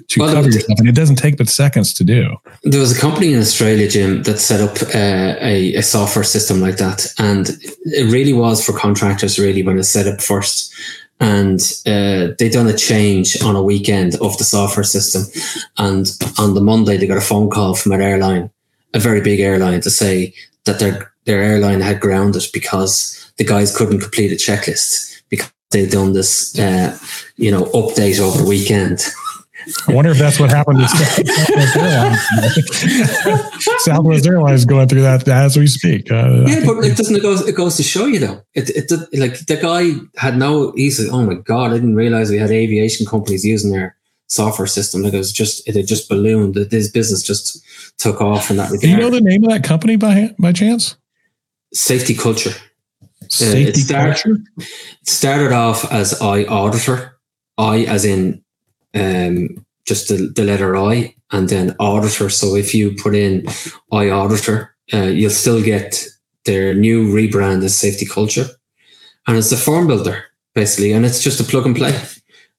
to 0.08 0.20
Well, 0.20 0.34
cover 0.34 0.50
yourself. 0.50 0.78
And 0.78 0.88
it 0.88 0.94
doesn't 0.94 1.16
take 1.16 1.36
but 1.36 1.48
seconds 1.48 1.92
to 1.94 2.04
do. 2.04 2.36
There 2.62 2.80
was 2.80 2.96
a 2.96 3.00
company 3.00 3.32
in 3.32 3.40
Australia, 3.40 3.88
Jim, 3.88 4.22
that 4.24 4.38
set 4.38 4.60
up 4.60 4.76
uh, 4.94 5.36
a, 5.40 5.74
a 5.74 5.82
software 5.82 6.24
system 6.24 6.60
like 6.60 6.76
that, 6.76 7.06
and 7.18 7.50
it 7.84 8.12
really 8.12 8.32
was 8.32 8.64
for 8.64 8.72
contractors. 8.72 9.38
Really, 9.38 9.62
when 9.62 9.78
it 9.78 9.84
set 9.84 10.06
up 10.06 10.20
first, 10.20 10.72
and 11.20 11.60
uh, 11.86 12.34
they 12.38 12.48
done 12.50 12.68
a 12.68 12.76
change 12.76 13.40
on 13.42 13.56
a 13.56 13.62
weekend 13.62 14.14
of 14.16 14.36
the 14.38 14.44
software 14.44 14.84
system, 14.84 15.22
and 15.78 16.06
on 16.38 16.54
the 16.54 16.60
Monday 16.60 16.96
they 16.96 17.06
got 17.06 17.18
a 17.18 17.22
phone 17.22 17.50
call 17.50 17.74
from 17.74 17.92
an 17.92 18.02
airline, 18.02 18.50
a 18.94 18.98
very 18.98 19.20
big 19.20 19.40
airline, 19.40 19.80
to 19.80 19.90
say 19.90 20.34
that 20.64 20.78
their 20.78 21.12
their 21.24 21.42
airline 21.42 21.80
had 21.80 22.00
grounded 22.00 22.44
because 22.52 23.32
the 23.38 23.44
guys 23.44 23.76
couldn't 23.76 24.00
complete 24.00 24.32
a 24.32 24.34
checklist 24.34 25.11
they'd 25.72 25.90
done 25.90 26.12
this, 26.12 26.58
uh, 26.58 26.96
you 27.36 27.50
know, 27.50 27.64
update 27.66 28.20
over 28.20 28.38
the 28.42 28.48
weekend. 28.48 29.00
I 29.88 29.92
wonder 29.94 30.10
if 30.10 30.18
that's 30.18 30.40
what 30.40 30.50
happened 30.50 30.80
to 30.80 30.88
Southwest 30.88 31.76
Airlines. 31.76 33.64
Southwest 33.84 34.26
Airlines 34.26 34.60
is 34.60 34.64
going 34.64 34.88
through 34.88 35.02
that 35.02 35.28
as 35.28 35.56
we 35.56 35.66
speak. 35.68 36.10
Uh, 36.10 36.44
Yeah, 36.46 36.64
but 36.66 36.84
it 36.84 36.96
doesn't. 36.96 37.14
It 37.16 37.22
goes. 37.22 37.46
It 37.46 37.54
goes 37.54 37.76
to 37.76 37.82
show 37.84 38.06
you 38.06 38.18
though. 38.18 38.42
It, 38.54 38.70
it 38.70 38.90
like 39.18 39.38
the 39.46 39.56
guy 39.56 39.92
had 40.20 40.36
no. 40.36 40.72
He 40.72 40.90
said, 40.90 41.08
"Oh 41.10 41.22
my 41.22 41.34
god, 41.34 41.70
I 41.70 41.74
didn't 41.74 41.94
realize 41.94 42.30
we 42.30 42.38
had 42.38 42.50
aviation 42.50 43.06
companies 43.06 43.44
using 43.44 43.70
their 43.70 43.96
software 44.26 44.66
system. 44.66 45.02
Like 45.02 45.14
it 45.14 45.18
was 45.18 45.32
just 45.32 45.66
it 45.68 45.76
had 45.76 45.86
just 45.86 46.08
ballooned. 46.08 46.54
That 46.54 46.70
this 46.70 46.90
business 46.90 47.22
just 47.22 47.62
took 47.98 48.20
off 48.20 48.50
in 48.50 48.56
that 48.56 48.70
regard. 48.72 48.80
do 48.80 48.88
you 48.88 48.96
know 48.96 49.10
the 49.10 49.20
name 49.20 49.44
of 49.44 49.50
that 49.50 49.62
company 49.62 49.94
by 49.96 50.34
by 50.40 50.52
chance? 50.52 50.96
Safety 51.72 52.14
culture. 52.14 52.52
Safety 53.32 53.80
start- 53.80 54.22
Culture. 54.22 54.38
It 54.58 55.08
started 55.08 55.52
off 55.52 55.90
as 55.92 56.18
iAuditor. 56.20 57.12
I 57.58 57.84
as 57.84 58.04
in 58.04 58.42
um, 58.94 59.64
just 59.86 60.08
the, 60.08 60.32
the 60.34 60.44
letter 60.44 60.76
I, 60.76 61.14
and 61.30 61.48
then 61.48 61.74
auditor. 61.78 62.28
So 62.28 62.56
if 62.56 62.74
you 62.74 62.94
put 63.02 63.14
in 63.14 63.42
iAuditor, 63.92 64.68
uh, 64.92 65.04
you'll 65.04 65.30
still 65.30 65.62
get 65.62 66.04
their 66.44 66.74
new 66.74 67.12
rebrand 67.12 67.62
as 67.62 67.76
Safety 67.76 68.06
Culture, 68.06 68.46
and 69.26 69.36
it's 69.36 69.52
a 69.52 69.56
form 69.56 69.86
builder 69.86 70.24
basically, 70.54 70.92
and 70.92 71.06
it's 71.06 71.22
just 71.22 71.40
a 71.40 71.44
plug 71.44 71.64
and 71.66 71.76
play. 71.76 71.98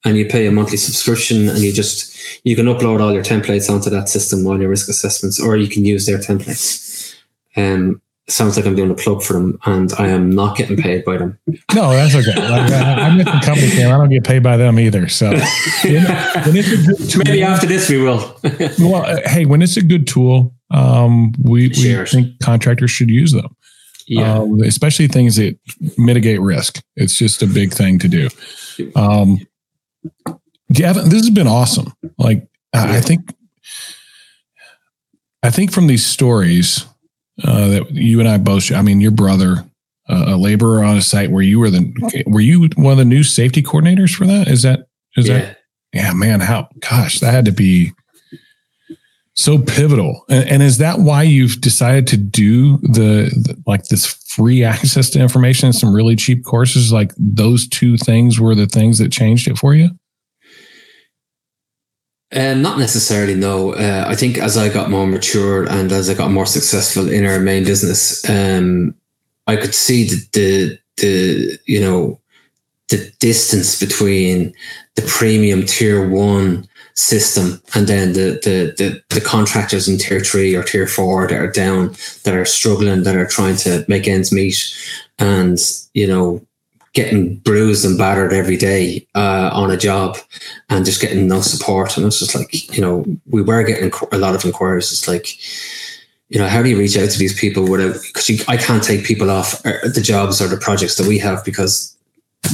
And 0.06 0.18
you 0.18 0.26
pay 0.26 0.46
a 0.46 0.52
monthly 0.52 0.76
subscription, 0.76 1.48
and 1.48 1.60
you 1.60 1.72
just 1.72 2.14
you 2.44 2.56
can 2.56 2.66
upload 2.66 3.00
all 3.00 3.12
your 3.12 3.22
templates 3.24 3.70
onto 3.70 3.88
that 3.90 4.08
system, 4.08 4.46
all 4.46 4.60
your 4.60 4.68
risk 4.68 4.88
assessments, 4.88 5.40
or 5.40 5.56
you 5.56 5.68
can 5.68 5.84
use 5.84 6.04
their 6.04 6.18
templates. 6.18 7.14
Um, 7.56 8.02
sounds 8.28 8.56
like 8.56 8.66
I'm 8.66 8.74
doing 8.74 8.90
a 8.90 8.94
plug 8.94 9.22
for 9.22 9.34
them, 9.34 9.58
and 9.66 9.92
I 9.98 10.08
am 10.08 10.30
not 10.30 10.56
getting 10.56 10.76
paid 10.76 11.04
by 11.04 11.18
them. 11.18 11.38
No, 11.74 11.90
that's 11.90 12.14
okay. 12.14 12.34
Like, 12.34 12.70
I, 12.72 12.92
I'm 13.00 13.18
with 13.18 13.26
the 13.26 13.40
company, 13.44 13.70
Cam. 13.70 13.92
I 13.92 13.98
don't 13.98 14.08
get 14.08 14.24
paid 14.24 14.42
by 14.42 14.56
them 14.56 14.78
either. 14.78 15.08
So 15.08 15.30
when, 15.84 16.04
when 16.04 16.56
it's 16.56 16.72
a 16.72 16.86
good 16.86 17.10
tool, 17.10 17.22
Maybe 17.24 17.42
after 17.42 17.66
this 17.66 17.88
we 17.90 17.98
will. 17.98 18.36
well, 18.80 19.04
uh, 19.04 19.20
hey, 19.26 19.44
when 19.44 19.60
it's 19.62 19.76
a 19.76 19.82
good 19.82 20.06
tool, 20.06 20.54
um, 20.70 21.32
we, 21.42 21.68
we 21.68 22.04
think 22.06 22.38
contractors 22.40 22.90
should 22.90 23.10
use 23.10 23.32
them. 23.32 23.54
yeah. 24.06 24.38
um, 24.38 24.60
especially 24.62 25.08
things 25.08 25.36
that 25.36 25.58
mitigate 25.98 26.40
risk. 26.40 26.82
It's 26.96 27.16
just 27.16 27.42
a 27.42 27.46
big 27.46 27.72
thing 27.72 27.98
to 27.98 28.08
do. 28.08 28.28
Um, 28.96 29.38
Gavin, 30.72 31.04
this 31.10 31.20
has 31.20 31.30
been 31.30 31.46
awesome. 31.46 31.92
Like 32.18 32.48
I 32.72 32.96
I 32.96 33.00
think, 33.00 33.34
I 35.42 35.50
think 35.50 35.72
from 35.72 35.86
these 35.86 36.04
stories 36.04 36.86
uh, 37.42 37.68
that 37.68 37.90
you 37.90 38.20
and 38.20 38.28
I 38.28 38.38
both, 38.38 38.70
I 38.70 38.82
mean, 38.82 39.00
your 39.00 39.10
brother, 39.10 39.64
uh, 40.08 40.24
a 40.28 40.36
laborer 40.36 40.84
on 40.84 40.96
a 40.96 41.02
site 41.02 41.30
where 41.30 41.42
you 41.42 41.58
were 41.58 41.70
the, 41.70 42.24
were 42.26 42.40
you 42.40 42.68
one 42.76 42.92
of 42.92 42.98
the 42.98 43.04
new 43.04 43.24
safety 43.24 43.62
coordinators 43.62 44.14
for 44.14 44.26
that? 44.26 44.48
Is 44.48 44.62
that, 44.62 44.86
is 45.16 45.28
yeah. 45.28 45.38
that, 45.38 45.58
yeah, 45.92 46.12
man, 46.12 46.40
how, 46.40 46.68
gosh, 46.80 47.20
that 47.20 47.32
had 47.32 47.46
to 47.46 47.52
be 47.52 47.92
so 49.34 49.58
pivotal. 49.58 50.24
And, 50.28 50.48
and 50.48 50.62
is 50.62 50.78
that 50.78 51.00
why 51.00 51.22
you've 51.22 51.60
decided 51.60 52.06
to 52.08 52.16
do 52.16 52.78
the, 52.78 53.30
the 53.34 53.60
like 53.66 53.84
this 53.84 54.06
free 54.06 54.62
access 54.62 55.10
to 55.10 55.20
information 55.20 55.66
and 55.66 55.74
some 55.74 55.94
really 55.94 56.16
cheap 56.16 56.44
courses? 56.44 56.92
Like 56.92 57.12
those 57.16 57.66
two 57.68 57.96
things 57.96 58.38
were 58.38 58.54
the 58.54 58.66
things 58.66 58.98
that 58.98 59.10
changed 59.10 59.48
it 59.48 59.58
for 59.58 59.74
you? 59.74 59.90
Um, 62.34 62.62
not 62.62 62.78
necessarily, 62.78 63.34
no. 63.34 63.74
Uh, 63.74 64.04
I 64.08 64.16
think 64.16 64.38
as 64.38 64.56
I 64.56 64.68
got 64.68 64.90
more 64.90 65.06
mature 65.06 65.68
and 65.70 65.92
as 65.92 66.10
I 66.10 66.14
got 66.14 66.32
more 66.32 66.46
successful 66.46 67.08
in 67.08 67.24
our 67.26 67.38
main 67.38 67.64
business, 67.64 68.28
um, 68.28 68.94
I 69.46 69.56
could 69.56 69.74
see 69.74 70.04
the, 70.08 70.28
the 70.32 70.78
the 70.96 71.58
you 71.66 71.80
know 71.80 72.20
the 72.88 73.10
distance 73.20 73.78
between 73.78 74.52
the 74.96 75.02
premium 75.02 75.64
tier 75.64 76.08
one 76.08 76.68
system 76.94 77.60
and 77.74 77.86
then 77.86 78.12
the 78.12 78.40
the 78.42 78.74
the, 78.78 79.02
the 79.10 79.20
contractors 79.20 79.88
in 79.88 79.98
tier 79.98 80.20
three 80.20 80.54
or 80.54 80.62
tier 80.62 80.86
four 80.86 81.26
that 81.26 81.38
are 81.38 81.50
down 81.50 81.94
that 82.24 82.34
are 82.34 82.44
struggling 82.44 83.02
that 83.02 83.16
are 83.16 83.26
trying 83.26 83.56
to 83.56 83.84
make 83.88 84.06
ends 84.06 84.32
meet 84.32 84.74
and 85.18 85.58
you 85.92 86.06
know 86.06 86.44
getting 86.94 87.36
bruised 87.38 87.84
and 87.84 87.98
battered 87.98 88.32
every 88.32 88.56
day 88.56 89.06
uh, 89.16 89.50
on 89.52 89.70
a 89.70 89.76
job 89.76 90.16
and 90.70 90.84
just 90.84 91.00
getting 91.00 91.26
no 91.26 91.40
support. 91.40 91.96
And 91.96 92.06
it's 92.06 92.20
just 92.20 92.34
like, 92.34 92.74
you 92.74 92.80
know, 92.80 93.04
we 93.28 93.42
were 93.42 93.64
getting 93.64 93.92
a 94.12 94.18
lot 94.18 94.34
of 94.34 94.44
inquiries. 94.44 94.92
It's 94.92 95.08
like, 95.08 95.36
you 96.28 96.38
know, 96.38 96.48
how 96.48 96.62
do 96.62 96.68
you 96.68 96.78
reach 96.78 96.96
out 96.96 97.10
to 97.10 97.18
these 97.18 97.38
people 97.38 97.68
without, 97.68 97.96
because 98.00 98.48
I 98.48 98.56
can't 98.56 98.82
take 98.82 99.04
people 99.04 99.30
off 99.30 99.64
uh, 99.66 99.72
the 99.92 100.00
jobs 100.00 100.40
or 100.40 100.46
the 100.46 100.56
projects 100.56 100.96
that 100.96 101.06
we 101.06 101.18
have 101.18 101.44
because 101.44 101.96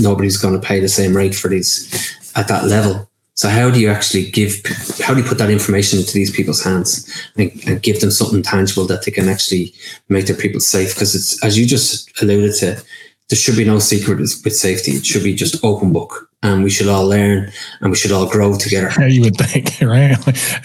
nobody's 0.00 0.38
going 0.38 0.58
to 0.58 0.66
pay 0.66 0.80
the 0.80 0.88
same 0.88 1.14
rate 1.14 1.34
for 1.34 1.48
these 1.48 2.16
at 2.34 2.48
that 2.48 2.64
level. 2.64 3.08
So 3.34 3.48
how 3.48 3.70
do 3.70 3.80
you 3.80 3.88
actually 3.88 4.30
give, 4.30 4.62
how 5.00 5.14
do 5.14 5.20
you 5.20 5.26
put 5.26 5.38
that 5.38 5.50
information 5.50 5.98
into 5.98 6.12
these 6.12 6.30
people's 6.30 6.62
hands 6.62 7.08
and, 7.36 7.50
and 7.66 7.82
give 7.82 8.00
them 8.00 8.10
something 8.10 8.42
tangible 8.42 8.86
that 8.86 9.04
they 9.04 9.10
can 9.10 9.28
actually 9.28 9.72
make 10.08 10.26
their 10.26 10.36
people 10.36 10.60
safe? 10.60 10.94
Because 10.94 11.14
it's, 11.14 11.42
as 11.44 11.58
you 11.58 11.66
just 11.66 12.10
alluded 12.22 12.54
to, 12.56 12.82
there 13.30 13.36
should 13.38 13.56
be 13.56 13.64
no 13.64 13.78
secret 13.78 14.18
with 14.18 14.56
safety. 14.56 14.92
It 14.92 15.06
should 15.06 15.24
be 15.24 15.34
just 15.34 15.64
open 15.64 15.92
book, 15.92 16.28
and 16.42 16.62
we 16.62 16.70
should 16.70 16.88
all 16.88 17.06
learn 17.08 17.50
and 17.80 17.90
we 17.90 17.96
should 17.96 18.12
all 18.12 18.28
grow 18.28 18.56
together. 18.58 18.90
Yeah, 18.98 19.06
you 19.06 19.22
would 19.22 19.36
think, 19.36 19.80
right? 19.82 20.16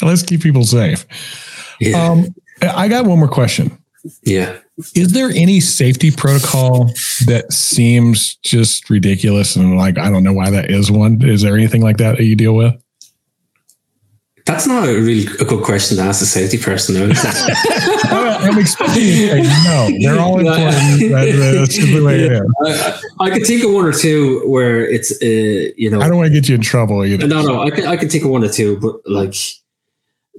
Let's 0.01 0.24
keep 0.24 0.41
people 0.41 0.63
safe. 0.66 1.05
Yeah, 1.80 2.03
Um, 2.11 2.28
I 2.61 2.88
got 2.88 3.05
one 3.05 3.20
more 3.20 3.28
question. 3.28 3.78
yeah. 4.24 4.57
Is 4.93 5.13
there 5.13 5.30
any 5.30 5.61
safety 5.61 6.11
protocol 6.11 6.88
that 7.28 7.45
seems 7.53 8.36
just 8.43 8.89
ridiculous 8.89 9.55
and 9.55 9.78
like 9.78 9.97
I 9.97 10.09
don't 10.09 10.24
know 10.24 10.34
why 10.34 10.49
that 10.49 10.70
is 10.70 10.91
one? 10.91 11.22
Is 11.22 11.43
there 11.43 11.55
anything 11.55 11.82
like 11.82 11.95
that 11.97 12.18
that 12.18 12.24
you 12.26 12.36
deal 12.36 12.55
with? 12.55 12.74
That's 14.46 14.68
not 14.68 14.88
a 14.88 14.93
really 14.93 15.26
a 15.39 15.46
good 15.46 15.64
question 15.64 15.98
to 15.98 16.04
ask 16.04 16.22
a 16.22 16.26
safety 16.26 16.60
person. 16.60 16.96
I'm 17.02 18.58
expecting 18.60 19.43
no. 19.64 19.89
They're 20.00 20.20
all 20.20 20.39
important. 20.39 21.12
That- 21.12 21.56
That's 21.58 21.76
the 21.78 22.02
way 22.06 22.20
it 22.26 22.32
is. 22.32 22.41
I, 23.20 23.26
I 23.26 23.30
could 23.32 23.46
think 23.48 23.64
of 23.64 23.72
one 23.72 23.86
or 23.86 23.91
two 23.93 24.48
where 24.48 24.86
it's, 24.88 25.12
uh, 25.22 25.74
you 25.76 25.89
know, 25.89 26.00
I 26.00 26.08
don't 26.08 26.18
want 26.18 26.28
to 26.28 26.34
get 26.34 26.48
you 26.48 26.54
in 26.56 26.62
trouble 26.62 27.04
either. 27.04 27.26
no, 27.28 27.41
no. 27.41 27.62
I 27.64 27.72
can 27.72 27.88
I 27.88 27.98
can 27.98 28.08
think 28.08 28.24
of 28.24 28.30
one 28.30 28.43
or 28.43 28.50
two, 28.50 28.80
but 28.80 28.96
like, 29.10 29.34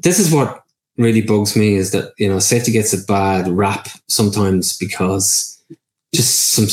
this 0.02 0.18
is 0.20 0.32
what 0.32 0.62
really 0.98 1.20
bugs 1.22 1.56
me 1.56 1.74
is 1.74 1.90
that 1.90 2.12
you 2.16 2.28
know 2.28 2.38
safety 2.38 2.70
gets 2.72 2.92
a 2.94 3.04
bad 3.06 3.48
rap 3.48 3.88
sometimes 4.08 4.78
because 4.78 5.60
just 6.14 6.50
some 6.54 6.66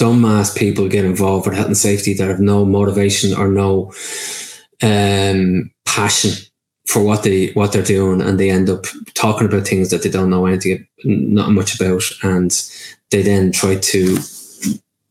dumbass 0.00 0.56
people 0.56 0.88
get 0.88 1.04
involved 1.04 1.46
with 1.46 1.56
health 1.56 1.66
and 1.66 1.76
safety 1.76 2.14
that 2.14 2.28
have 2.28 2.38
no 2.40 2.64
motivation 2.64 3.34
or 3.36 3.48
no 3.48 3.92
um, 4.82 5.70
passion 5.84 6.32
for 6.86 7.02
what 7.02 7.22
they 7.22 7.48
what 7.48 7.72
they're 7.72 7.82
doing, 7.82 8.22
and 8.22 8.40
they 8.40 8.50
end 8.50 8.70
up 8.70 8.86
talking 9.14 9.46
about 9.46 9.66
things 9.66 9.90
that 9.90 10.02
they 10.02 10.10
don't 10.10 10.30
know 10.30 10.46
anything, 10.46 10.86
not 11.04 11.50
much 11.50 11.78
about, 11.78 12.02
and 12.22 12.50
they 13.10 13.22
then 13.22 13.52
try 13.52 13.76
to 13.76 14.18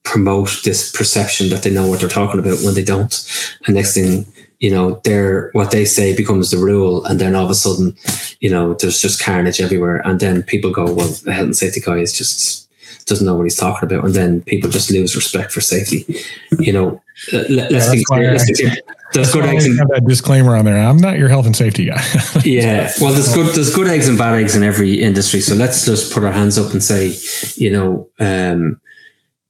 promote 0.04 0.62
this 0.64 0.92
perception 0.92 1.50
that 1.50 1.64
they 1.64 1.70
know 1.70 1.86
what 1.86 2.00
they're 2.00 2.10
talking 2.10 2.40
about 2.40 2.60
when 2.64 2.74
they 2.74 2.84
don't. 2.84 3.30
And 3.66 3.76
next 3.76 3.94
thing, 3.94 4.26
you 4.60 4.72
know, 4.72 5.02
their 5.04 5.52
what 5.52 5.72
they 5.72 5.86
say 5.86 6.16
becomes 6.16 6.50
the 6.50 6.58
rule, 6.58 7.06
and 7.06 7.20
then 7.20 7.36
all 7.36 7.46
of 7.46 7.52
a 7.52 7.56
sudden, 7.56 7.96
you 8.40 8.50
know, 8.50 8.74
there's 8.74 9.02
just 9.02 9.22
carnage 9.22 9.62
everywhere, 9.62 10.02
and 10.06 10.20
then 10.20 10.42
people 10.44 10.72
go, 10.72 10.86
"Well, 10.86 11.10
the 11.10 11.34
health 11.34 11.46
and 11.46 11.58
safety 11.58 11.82
guy 11.82 11.98
is 11.98 12.14
just 12.14 12.68
doesn't 13.06 13.26
know 13.26 13.36
what 13.36 13.44
he's 13.44 13.56
talking 13.56 13.88
about, 13.88 14.06
and 14.06 14.14
then 14.14 14.42
people 14.42 14.70
just 14.70 14.92
lose 14.92 15.16
respect 15.16 15.52
for 15.52 15.62
safety. 15.62 16.06
You 16.60 16.74
know, 16.74 17.02
let, 17.32 17.72
us 17.72 17.90
think. 17.90 18.10
Let's 18.10 18.46
think 18.46 18.80
there's 19.18 19.34
good 19.34 19.46
eggs 19.46 19.66
and 19.66 19.78
have 19.80 19.90
that 19.90 20.06
disclaimer 20.06 20.56
on 20.56 20.66
there. 20.66 20.78
I'm 20.78 20.98
not 20.98 21.18
your 21.18 21.30
health 21.30 21.46
and 21.46 21.56
safety 21.56 21.86
guy. 21.86 22.02
yeah, 22.44 22.92
well, 23.02 23.14
there's 23.14 23.34
good 23.34 23.54
there's 23.56 23.74
good 23.74 23.88
eggs 23.88 24.08
and 24.08 24.18
bad 24.18 24.36
eggs 24.36 24.56
in 24.56 24.64
every 24.64 25.02
industry. 25.02 25.42
So 25.42 25.56
let's 25.56 25.86
just 25.86 26.14
put 26.14 26.24
our 26.24 26.32
hands 26.32 26.58
up 26.58 26.72
and 26.72 26.84
say, 26.84 27.16
you 27.56 27.72
know, 27.72 28.10
um, 28.20 28.80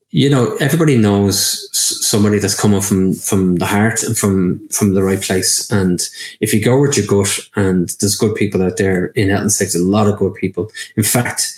you 0.10 0.30
know, 0.30 0.56
everybody 0.60 0.98
knows 0.98 1.70
somebody 1.74 2.40
that's 2.40 2.60
coming 2.60 2.82
from 2.82 3.14
from 3.14 3.58
the 3.58 3.66
heart 3.66 4.04
and 4.04 4.18
from 4.18 4.68
from 4.70 4.94
the 4.94 5.04
right 5.04 5.22
place. 5.22 5.70
And 5.70 6.02
if 6.40 6.54
you 6.54 6.64
go 6.64 6.80
with 6.80 6.98
your 6.98 7.06
gut, 7.06 7.40
and 7.56 7.90
there's 8.00 8.16
good 8.16 8.36
people 8.36 8.64
out 8.64 8.78
there 8.78 9.08
in 9.08 9.30
health 9.30 9.42
and 9.42 9.52
safety, 9.52 9.80
a 9.80 9.82
lot 9.82 10.08
of 10.08 10.18
good 10.18 10.34
people. 10.36 10.72
In 10.96 11.04
fact, 11.04 11.54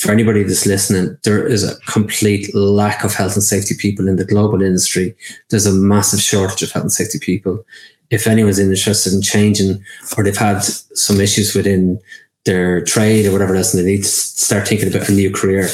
for 0.00 0.10
anybody 0.10 0.42
that's 0.42 0.64
listening, 0.64 1.14
there 1.24 1.46
is 1.46 1.62
a 1.62 1.78
complete 1.80 2.54
lack 2.54 3.04
of 3.04 3.12
health 3.12 3.34
and 3.34 3.42
safety 3.42 3.74
people 3.78 4.08
in 4.08 4.16
the 4.16 4.24
global 4.24 4.62
industry. 4.62 5.14
There's 5.50 5.66
a 5.66 5.74
massive 5.74 6.22
shortage 6.22 6.62
of 6.62 6.72
health 6.72 6.84
and 6.84 6.92
safety 6.92 7.18
people. 7.18 7.66
If 8.08 8.26
anyone's 8.26 8.58
interested 8.58 9.12
in 9.12 9.20
changing, 9.20 9.84
or 10.16 10.24
they've 10.24 10.34
had 10.34 10.60
some 10.62 11.20
issues 11.20 11.54
within 11.54 12.00
their 12.46 12.82
trade 12.82 13.26
or 13.26 13.32
whatever 13.32 13.54
else, 13.54 13.74
and 13.74 13.84
they 13.84 13.90
need 13.90 14.04
to 14.04 14.08
start 14.08 14.66
thinking 14.66 14.88
about 14.88 15.10
a 15.10 15.12
new 15.12 15.30
career, 15.30 15.68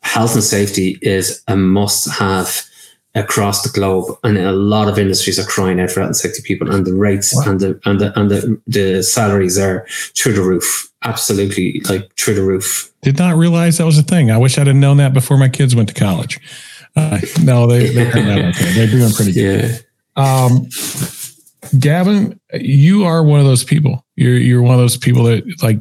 health 0.00 0.32
and 0.32 0.42
safety 0.42 0.98
is 1.02 1.42
a 1.46 1.54
must 1.54 2.10
have 2.10 2.64
across 3.14 3.62
the 3.62 3.68
globe 3.70 4.16
and 4.22 4.36
a 4.38 4.52
lot 4.52 4.88
of 4.88 4.98
industries 4.98 5.38
are 5.38 5.44
crying 5.44 5.80
out 5.80 5.90
for 5.90 6.00
health 6.00 6.08
and 6.08 6.16
safety 6.16 6.42
people 6.42 6.70
and 6.72 6.86
the 6.86 6.94
rates 6.94 7.34
wow. 7.34 7.50
and 7.50 7.60
the 7.60 7.80
and 7.84 8.00
the 8.00 8.18
and 8.18 8.30
the, 8.30 8.60
the 8.66 9.02
salaries 9.02 9.58
are 9.58 9.86
through 10.14 10.34
the 10.34 10.42
roof. 10.42 10.90
Absolutely 11.02 11.80
like 11.88 12.14
through 12.16 12.34
the 12.34 12.42
roof. 12.42 12.92
Did 13.02 13.18
not 13.18 13.36
realize 13.36 13.78
that 13.78 13.84
was 13.84 13.98
a 13.98 14.02
thing. 14.02 14.30
I 14.30 14.38
wish 14.38 14.58
i'd 14.58 14.66
have 14.66 14.76
known 14.76 14.98
that 14.98 15.14
before 15.14 15.38
my 15.38 15.48
kids 15.48 15.74
went 15.74 15.88
to 15.88 15.94
college. 15.94 16.38
Uh, 16.96 17.20
no 17.42 17.66
they, 17.66 17.90
they're, 17.90 18.08
okay. 18.08 18.72
they're 18.74 18.86
doing 18.86 19.12
pretty 19.12 19.32
good. 19.32 19.84
Yeah. 20.16 20.44
um, 20.44 20.66
gavin 21.78 22.40
you 22.54 23.04
are 23.04 23.22
one 23.22 23.40
of 23.40 23.46
those 23.46 23.64
people. 23.64 24.04
You're 24.16 24.36
you're 24.36 24.62
one 24.62 24.74
of 24.74 24.80
those 24.80 24.96
people 24.96 25.24
that 25.24 25.62
like 25.62 25.80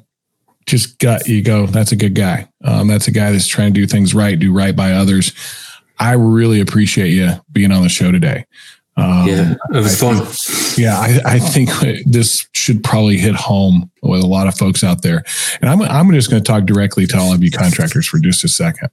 just 0.65 0.99
gut 0.99 1.27
you 1.27 1.41
go 1.43 1.65
that's 1.65 1.91
a 1.91 1.95
good 1.95 2.15
guy. 2.15 2.47
Um, 2.63 2.87
that's 2.87 3.07
a 3.07 3.11
guy 3.11 3.31
that's 3.31 3.47
trying 3.47 3.73
to 3.73 3.79
do 3.79 3.85
things 3.85 4.15
right 4.15 4.39
do 4.39 4.53
right 4.53 4.75
by 4.75 4.93
others 4.93 5.33
I 5.99 6.13
really 6.13 6.59
appreciate 6.59 7.09
you 7.09 7.31
being 7.51 7.71
on 7.71 7.83
the 7.83 7.89
show 7.89 8.11
today. 8.11 8.45
Um, 8.97 9.27
yeah, 9.27 9.53
it 9.69 9.77
was 9.77 10.01
I 10.01 10.07
fun. 10.07 10.25
Think, 10.25 10.77
yeah, 10.79 10.97
I, 10.97 11.35
I, 11.35 11.39
think 11.39 11.69
this 12.07 12.47
should 12.53 12.83
probably 12.83 13.17
hit 13.17 13.35
home 13.35 13.91
with 14.01 14.23
a 14.23 14.27
lot 14.27 14.47
of 14.47 14.57
folks 14.57 14.83
out 14.83 15.03
there. 15.03 15.23
And 15.61 15.69
I'm, 15.69 15.83
I'm 15.83 16.11
just 16.13 16.31
going 16.31 16.43
to 16.43 16.47
talk 16.51 16.65
directly 16.65 17.05
to 17.07 17.17
all 17.17 17.31
of 17.31 17.43
you 17.43 17.51
contractors 17.51 18.07
for 18.07 18.17
just 18.17 18.43
a 18.43 18.47
second. 18.47 18.89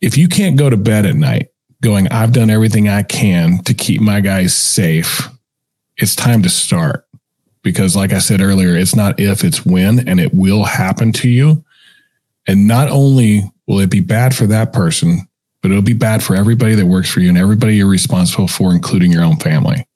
If 0.00 0.18
you 0.18 0.26
can't 0.26 0.56
go 0.56 0.68
to 0.68 0.76
bed 0.76 1.06
at 1.06 1.14
night 1.14 1.50
going, 1.82 2.08
I've 2.08 2.32
done 2.32 2.50
everything 2.50 2.88
I 2.88 3.04
can 3.04 3.62
to 3.62 3.74
keep 3.74 4.00
my 4.00 4.20
guys 4.20 4.56
safe, 4.56 5.28
it's 5.96 6.16
time 6.16 6.42
to 6.42 6.48
start. 6.48 7.06
Because, 7.62 7.94
like 7.94 8.12
I 8.12 8.18
said 8.18 8.40
earlier, 8.40 8.76
it's 8.76 8.94
not 8.96 9.20
if, 9.20 9.44
it's 9.44 9.64
when, 9.64 10.08
and 10.08 10.18
it 10.18 10.34
will 10.34 10.64
happen 10.64 11.12
to 11.12 11.28
you. 11.28 11.64
And 12.48 12.66
not 12.66 12.88
only 12.90 13.52
will 13.66 13.80
it 13.80 13.90
be 13.90 14.00
bad 14.00 14.34
for 14.34 14.46
that 14.46 14.72
person, 14.72 15.28
but 15.62 15.70
it'll 15.70 15.82
be 15.82 15.92
bad 15.92 16.22
for 16.22 16.36
everybody 16.36 16.74
that 16.74 16.86
works 16.86 17.10
for 17.10 17.20
you 17.20 17.28
and 17.28 17.38
everybody 17.38 17.76
you're 17.76 17.88
responsible 17.88 18.48
for, 18.48 18.72
including 18.72 19.12
your 19.12 19.24
own 19.24 19.36
family. 19.36 19.86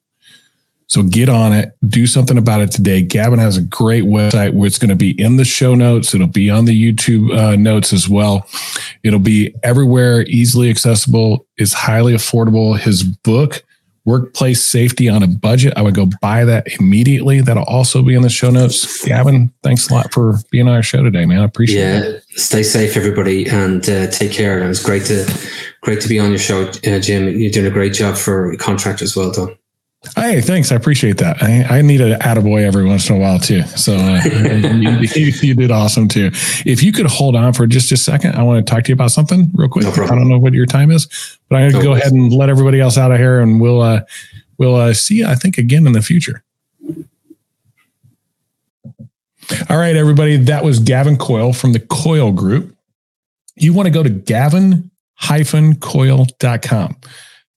So 0.87 1.03
get 1.03 1.29
on 1.29 1.53
it, 1.53 1.71
do 1.87 2.05
something 2.05 2.37
about 2.37 2.59
it 2.59 2.69
today. 2.69 3.01
Gavin 3.01 3.39
has 3.39 3.55
a 3.55 3.61
great 3.61 4.03
website 4.03 4.53
where 4.53 4.67
it's 4.67 4.77
going 4.77 4.89
to 4.89 4.95
be 4.97 5.11
in 5.11 5.37
the 5.37 5.45
show 5.45 5.73
notes. 5.73 6.13
It'll 6.13 6.27
be 6.27 6.49
on 6.49 6.65
the 6.65 6.93
YouTube 6.93 7.33
uh, 7.33 7.55
notes 7.55 7.93
as 7.93 8.09
well. 8.09 8.45
It'll 9.01 9.17
be 9.17 9.55
everywhere, 9.63 10.23
easily 10.23 10.69
accessible, 10.69 11.47
is 11.57 11.71
highly 11.71 12.11
affordable. 12.11 12.77
His 12.77 13.03
book 13.03 13.63
workplace 14.11 14.63
safety 14.63 15.07
on 15.07 15.23
a 15.23 15.27
budget. 15.27 15.73
I 15.77 15.81
would 15.81 15.95
go 15.95 16.09
buy 16.21 16.43
that 16.45 16.67
immediately. 16.79 17.39
That'll 17.41 17.63
also 17.63 18.03
be 18.03 18.13
in 18.13 18.21
the 18.21 18.29
show 18.29 18.49
notes. 18.49 19.05
Gavin, 19.05 19.53
thanks 19.63 19.89
a 19.89 19.93
lot 19.93 20.11
for 20.11 20.37
being 20.51 20.67
on 20.67 20.75
our 20.75 20.83
show 20.83 21.01
today, 21.01 21.25
man. 21.25 21.39
I 21.39 21.45
appreciate 21.45 21.81
yeah, 21.81 21.99
it. 22.01 22.23
Stay 22.31 22.63
safe, 22.63 22.97
everybody, 22.97 23.47
and 23.47 23.87
uh, 23.89 24.07
take 24.07 24.31
care. 24.31 24.55
And 24.55 24.65
it 24.65 24.67
was 24.67 24.83
great 24.83 25.05
to 25.05 25.25
great 25.81 26.01
to 26.01 26.09
be 26.09 26.19
on 26.19 26.29
your 26.29 26.39
show, 26.39 26.67
uh, 26.67 26.99
Jim. 26.99 27.27
You're 27.29 27.51
doing 27.51 27.67
a 27.67 27.71
great 27.71 27.93
job 27.93 28.17
for 28.17 28.55
contractors. 28.57 29.15
Well 29.15 29.31
done. 29.31 29.55
Hey, 30.15 30.41
thanks. 30.41 30.71
I 30.71 30.75
appreciate 30.75 31.17
that. 31.17 31.43
I, 31.43 31.77
I 31.77 31.81
need 31.83 32.01
an 32.01 32.19
attaboy 32.19 32.63
every 32.63 32.85
once 32.85 33.07
in 33.07 33.17
a 33.17 33.19
while 33.19 33.37
too. 33.37 33.61
So 33.61 33.93
uh, 33.93 34.19
you, 34.25 35.31
you, 35.31 35.53
did 35.53 35.69
awesome 35.69 36.07
too. 36.07 36.31
If 36.65 36.81
you 36.81 36.91
could 36.91 37.05
hold 37.05 37.35
on 37.35 37.53
for 37.53 37.67
just 37.67 37.91
a 37.91 37.97
second, 37.97 38.35
I 38.35 38.41
want 38.41 38.65
to 38.65 38.71
talk 38.71 38.83
to 38.85 38.89
you 38.89 38.95
about 38.95 39.11
something 39.11 39.51
real 39.53 39.69
quick. 39.69 39.85
No 39.85 39.91
I 40.03 40.07
don't 40.07 40.27
know 40.27 40.39
what 40.39 40.53
your 40.53 40.65
time 40.65 40.89
is, 40.89 41.05
but 41.49 41.57
I'm 41.57 41.69
going 41.69 41.73
to 41.73 41.77
no 41.77 41.83
go 41.83 41.93
ahead 41.93 42.13
and 42.13 42.33
let 42.33 42.49
everybody 42.49 42.79
else 42.79 42.97
out 42.97 43.11
of 43.11 43.19
here, 43.19 43.41
and 43.41 43.61
we'll 43.61 43.81
uh, 43.81 44.01
we'll 44.57 44.75
uh, 44.75 44.93
see 44.93 45.17
you. 45.17 45.27
I 45.27 45.35
think 45.35 45.59
again 45.59 45.85
in 45.85 45.93
the 45.93 46.01
future. 46.01 46.41
All 49.69 49.77
right, 49.77 49.95
everybody. 49.95 50.37
That 50.37 50.63
was 50.63 50.79
Gavin 50.79 51.15
Coyle 51.15 51.53
from 51.53 51.73
the 51.73 51.79
Coyle 51.79 52.31
Group. 52.31 52.75
You 53.55 53.71
want 53.73 53.85
to 53.85 53.91
go 53.91 54.01
to 54.01 54.09
gavin-coyle.com 54.09 56.95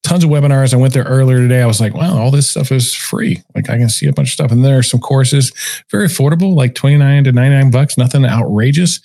tons 0.05 0.23
of 0.23 0.31
webinars. 0.31 0.73
I 0.73 0.77
went 0.77 0.95
there 0.95 1.05
earlier 1.05 1.39
today. 1.39 1.63
I 1.63 1.67
was 1.67 1.81
like, 1.81 1.95
wow, 1.95 2.17
all 2.17 2.31
this 2.31 2.49
stuff 2.49 2.71
is 2.71 2.95
free. 2.95 3.43
Like 3.55 3.71
I 3.71 3.79
can 3.79 3.89
see 3.89 4.07
a 4.07 4.13
bunch 4.13 4.29
of 4.29 4.33
stuff. 4.33 4.53
And 4.53 4.65
there 4.65 4.79
are 4.79 4.83
some 4.83 5.01
courses, 5.01 5.51
very 5.91 6.07
affordable, 6.07 6.55
like 6.55 6.75
29 6.75 7.25
to 7.25 7.33
99 7.33 7.71
bucks, 7.71 7.99
nothing 7.99 8.25
outrageous 8.25 9.01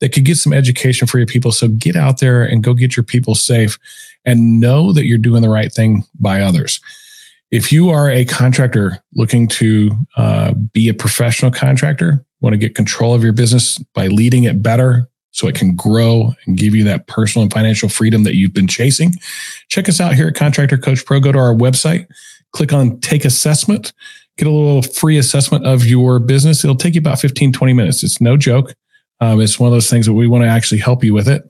that 0.00 0.12
could 0.12 0.24
get 0.24 0.36
some 0.36 0.52
education 0.52 1.06
for 1.06 1.18
your 1.18 1.26
people. 1.26 1.52
So 1.52 1.68
get 1.68 1.96
out 1.96 2.20
there 2.20 2.42
and 2.44 2.62
go 2.62 2.72
get 2.72 2.96
your 2.96 3.04
people 3.04 3.34
safe 3.34 3.78
and 4.24 4.60
know 4.60 4.92
that 4.92 5.04
you're 5.04 5.18
doing 5.18 5.42
the 5.42 5.50
right 5.50 5.72
thing 5.72 6.04
by 6.18 6.40
others. 6.40 6.80
If 7.50 7.70
you 7.70 7.90
are 7.90 8.10
a 8.10 8.24
contractor 8.24 9.02
looking 9.14 9.48
to 9.48 9.90
uh, 10.16 10.54
be 10.54 10.88
a 10.88 10.94
professional 10.94 11.50
contractor, 11.50 12.24
want 12.40 12.54
to 12.54 12.58
get 12.58 12.74
control 12.74 13.14
of 13.14 13.22
your 13.22 13.32
business 13.32 13.78
by 13.94 14.06
leading 14.06 14.44
it 14.44 14.62
better, 14.62 15.08
so 15.34 15.48
it 15.48 15.56
can 15.56 15.74
grow 15.74 16.32
and 16.46 16.56
give 16.56 16.76
you 16.76 16.84
that 16.84 17.08
personal 17.08 17.42
and 17.42 17.52
financial 17.52 17.88
freedom 17.88 18.22
that 18.22 18.36
you've 18.36 18.54
been 18.54 18.68
chasing. 18.68 19.12
Check 19.68 19.88
us 19.88 20.00
out 20.00 20.14
here 20.14 20.28
at 20.28 20.36
Contractor 20.36 20.78
Coach 20.78 21.04
Pro. 21.04 21.18
Go 21.18 21.32
to 21.32 21.38
our 21.38 21.52
website, 21.52 22.06
click 22.52 22.72
on 22.72 23.00
Take 23.00 23.24
Assessment, 23.24 23.92
get 24.38 24.46
a 24.46 24.50
little 24.50 24.82
free 24.82 25.18
assessment 25.18 25.66
of 25.66 25.84
your 25.84 26.20
business. 26.20 26.62
It'll 26.62 26.76
take 26.76 26.94
you 26.94 27.00
about 27.00 27.18
15, 27.18 27.52
20 27.52 27.72
minutes. 27.72 28.04
It's 28.04 28.20
no 28.20 28.36
joke. 28.36 28.74
Um, 29.20 29.40
it's 29.40 29.58
one 29.58 29.66
of 29.66 29.72
those 29.72 29.90
things 29.90 30.06
that 30.06 30.12
we 30.12 30.28
want 30.28 30.44
to 30.44 30.48
actually 30.48 30.78
help 30.78 31.02
you 31.02 31.12
with 31.12 31.28
it. 31.28 31.42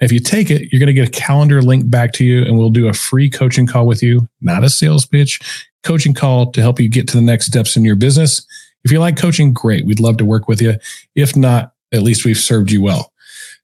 If 0.00 0.12
you 0.12 0.20
take 0.20 0.48
it, 0.48 0.70
you're 0.70 0.78
going 0.78 0.86
to 0.86 0.92
get 0.92 1.08
a 1.08 1.10
calendar 1.10 1.62
link 1.62 1.90
back 1.90 2.12
to 2.14 2.24
you, 2.24 2.44
and 2.44 2.56
we'll 2.56 2.70
do 2.70 2.88
a 2.88 2.92
free 2.92 3.28
coaching 3.28 3.66
call 3.66 3.88
with 3.88 4.04
you, 4.04 4.28
not 4.40 4.62
a 4.62 4.70
sales 4.70 5.04
pitch, 5.04 5.40
coaching 5.82 6.14
call 6.14 6.52
to 6.52 6.60
help 6.60 6.78
you 6.78 6.88
get 6.88 7.08
to 7.08 7.16
the 7.16 7.22
next 7.22 7.46
steps 7.46 7.76
in 7.76 7.84
your 7.84 7.96
business. 7.96 8.46
If 8.84 8.92
you 8.92 9.00
like 9.00 9.16
coaching, 9.16 9.52
great. 9.52 9.84
We'd 9.84 10.00
love 10.00 10.16
to 10.18 10.24
work 10.24 10.46
with 10.46 10.62
you. 10.62 10.76
If 11.16 11.34
not, 11.34 11.72
at 11.92 12.02
least 12.02 12.24
we've 12.24 12.38
served 12.38 12.70
you 12.70 12.82
well. 12.82 13.11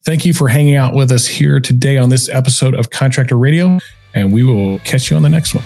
Thank 0.05 0.25
you 0.25 0.33
for 0.33 0.49
hanging 0.49 0.77
out 0.77 0.95
with 0.95 1.11
us 1.11 1.27
here 1.27 1.61
today 1.61 1.99
on 1.99 2.09
this 2.09 2.29
episode 2.29 2.75
of 2.75 2.91
Contractor 2.91 3.37
Radio, 3.37 3.79
and 4.15 4.33
we 4.33 4.43
will 4.43 4.79
catch 4.81 5.11
you 5.11 5.17
on 5.17 5.23
the 5.23 5.29
next 5.29 5.55
one. 5.55 5.65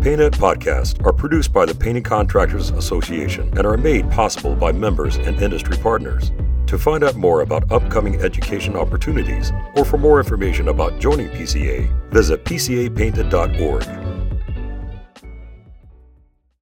PaintNet 0.00 0.32
podcasts 0.32 1.04
are 1.04 1.12
produced 1.12 1.52
by 1.52 1.64
the 1.64 1.74
Painting 1.74 2.02
Contractors 2.02 2.70
Association 2.70 3.48
and 3.56 3.66
are 3.66 3.76
made 3.76 4.10
possible 4.10 4.54
by 4.54 4.70
members 4.70 5.16
and 5.16 5.40
industry 5.40 5.76
partners. 5.78 6.30
To 6.66 6.78
find 6.78 7.02
out 7.02 7.14
more 7.16 7.40
about 7.40 7.70
upcoming 7.72 8.20
education 8.20 8.76
opportunities 8.76 9.50
or 9.76 9.84
for 9.84 9.96
more 9.96 10.18
information 10.18 10.68
about 10.68 11.00
joining 11.00 11.28
PCA, 11.28 12.10
visit 12.10 12.44
pcapainted.org. 12.44 14.13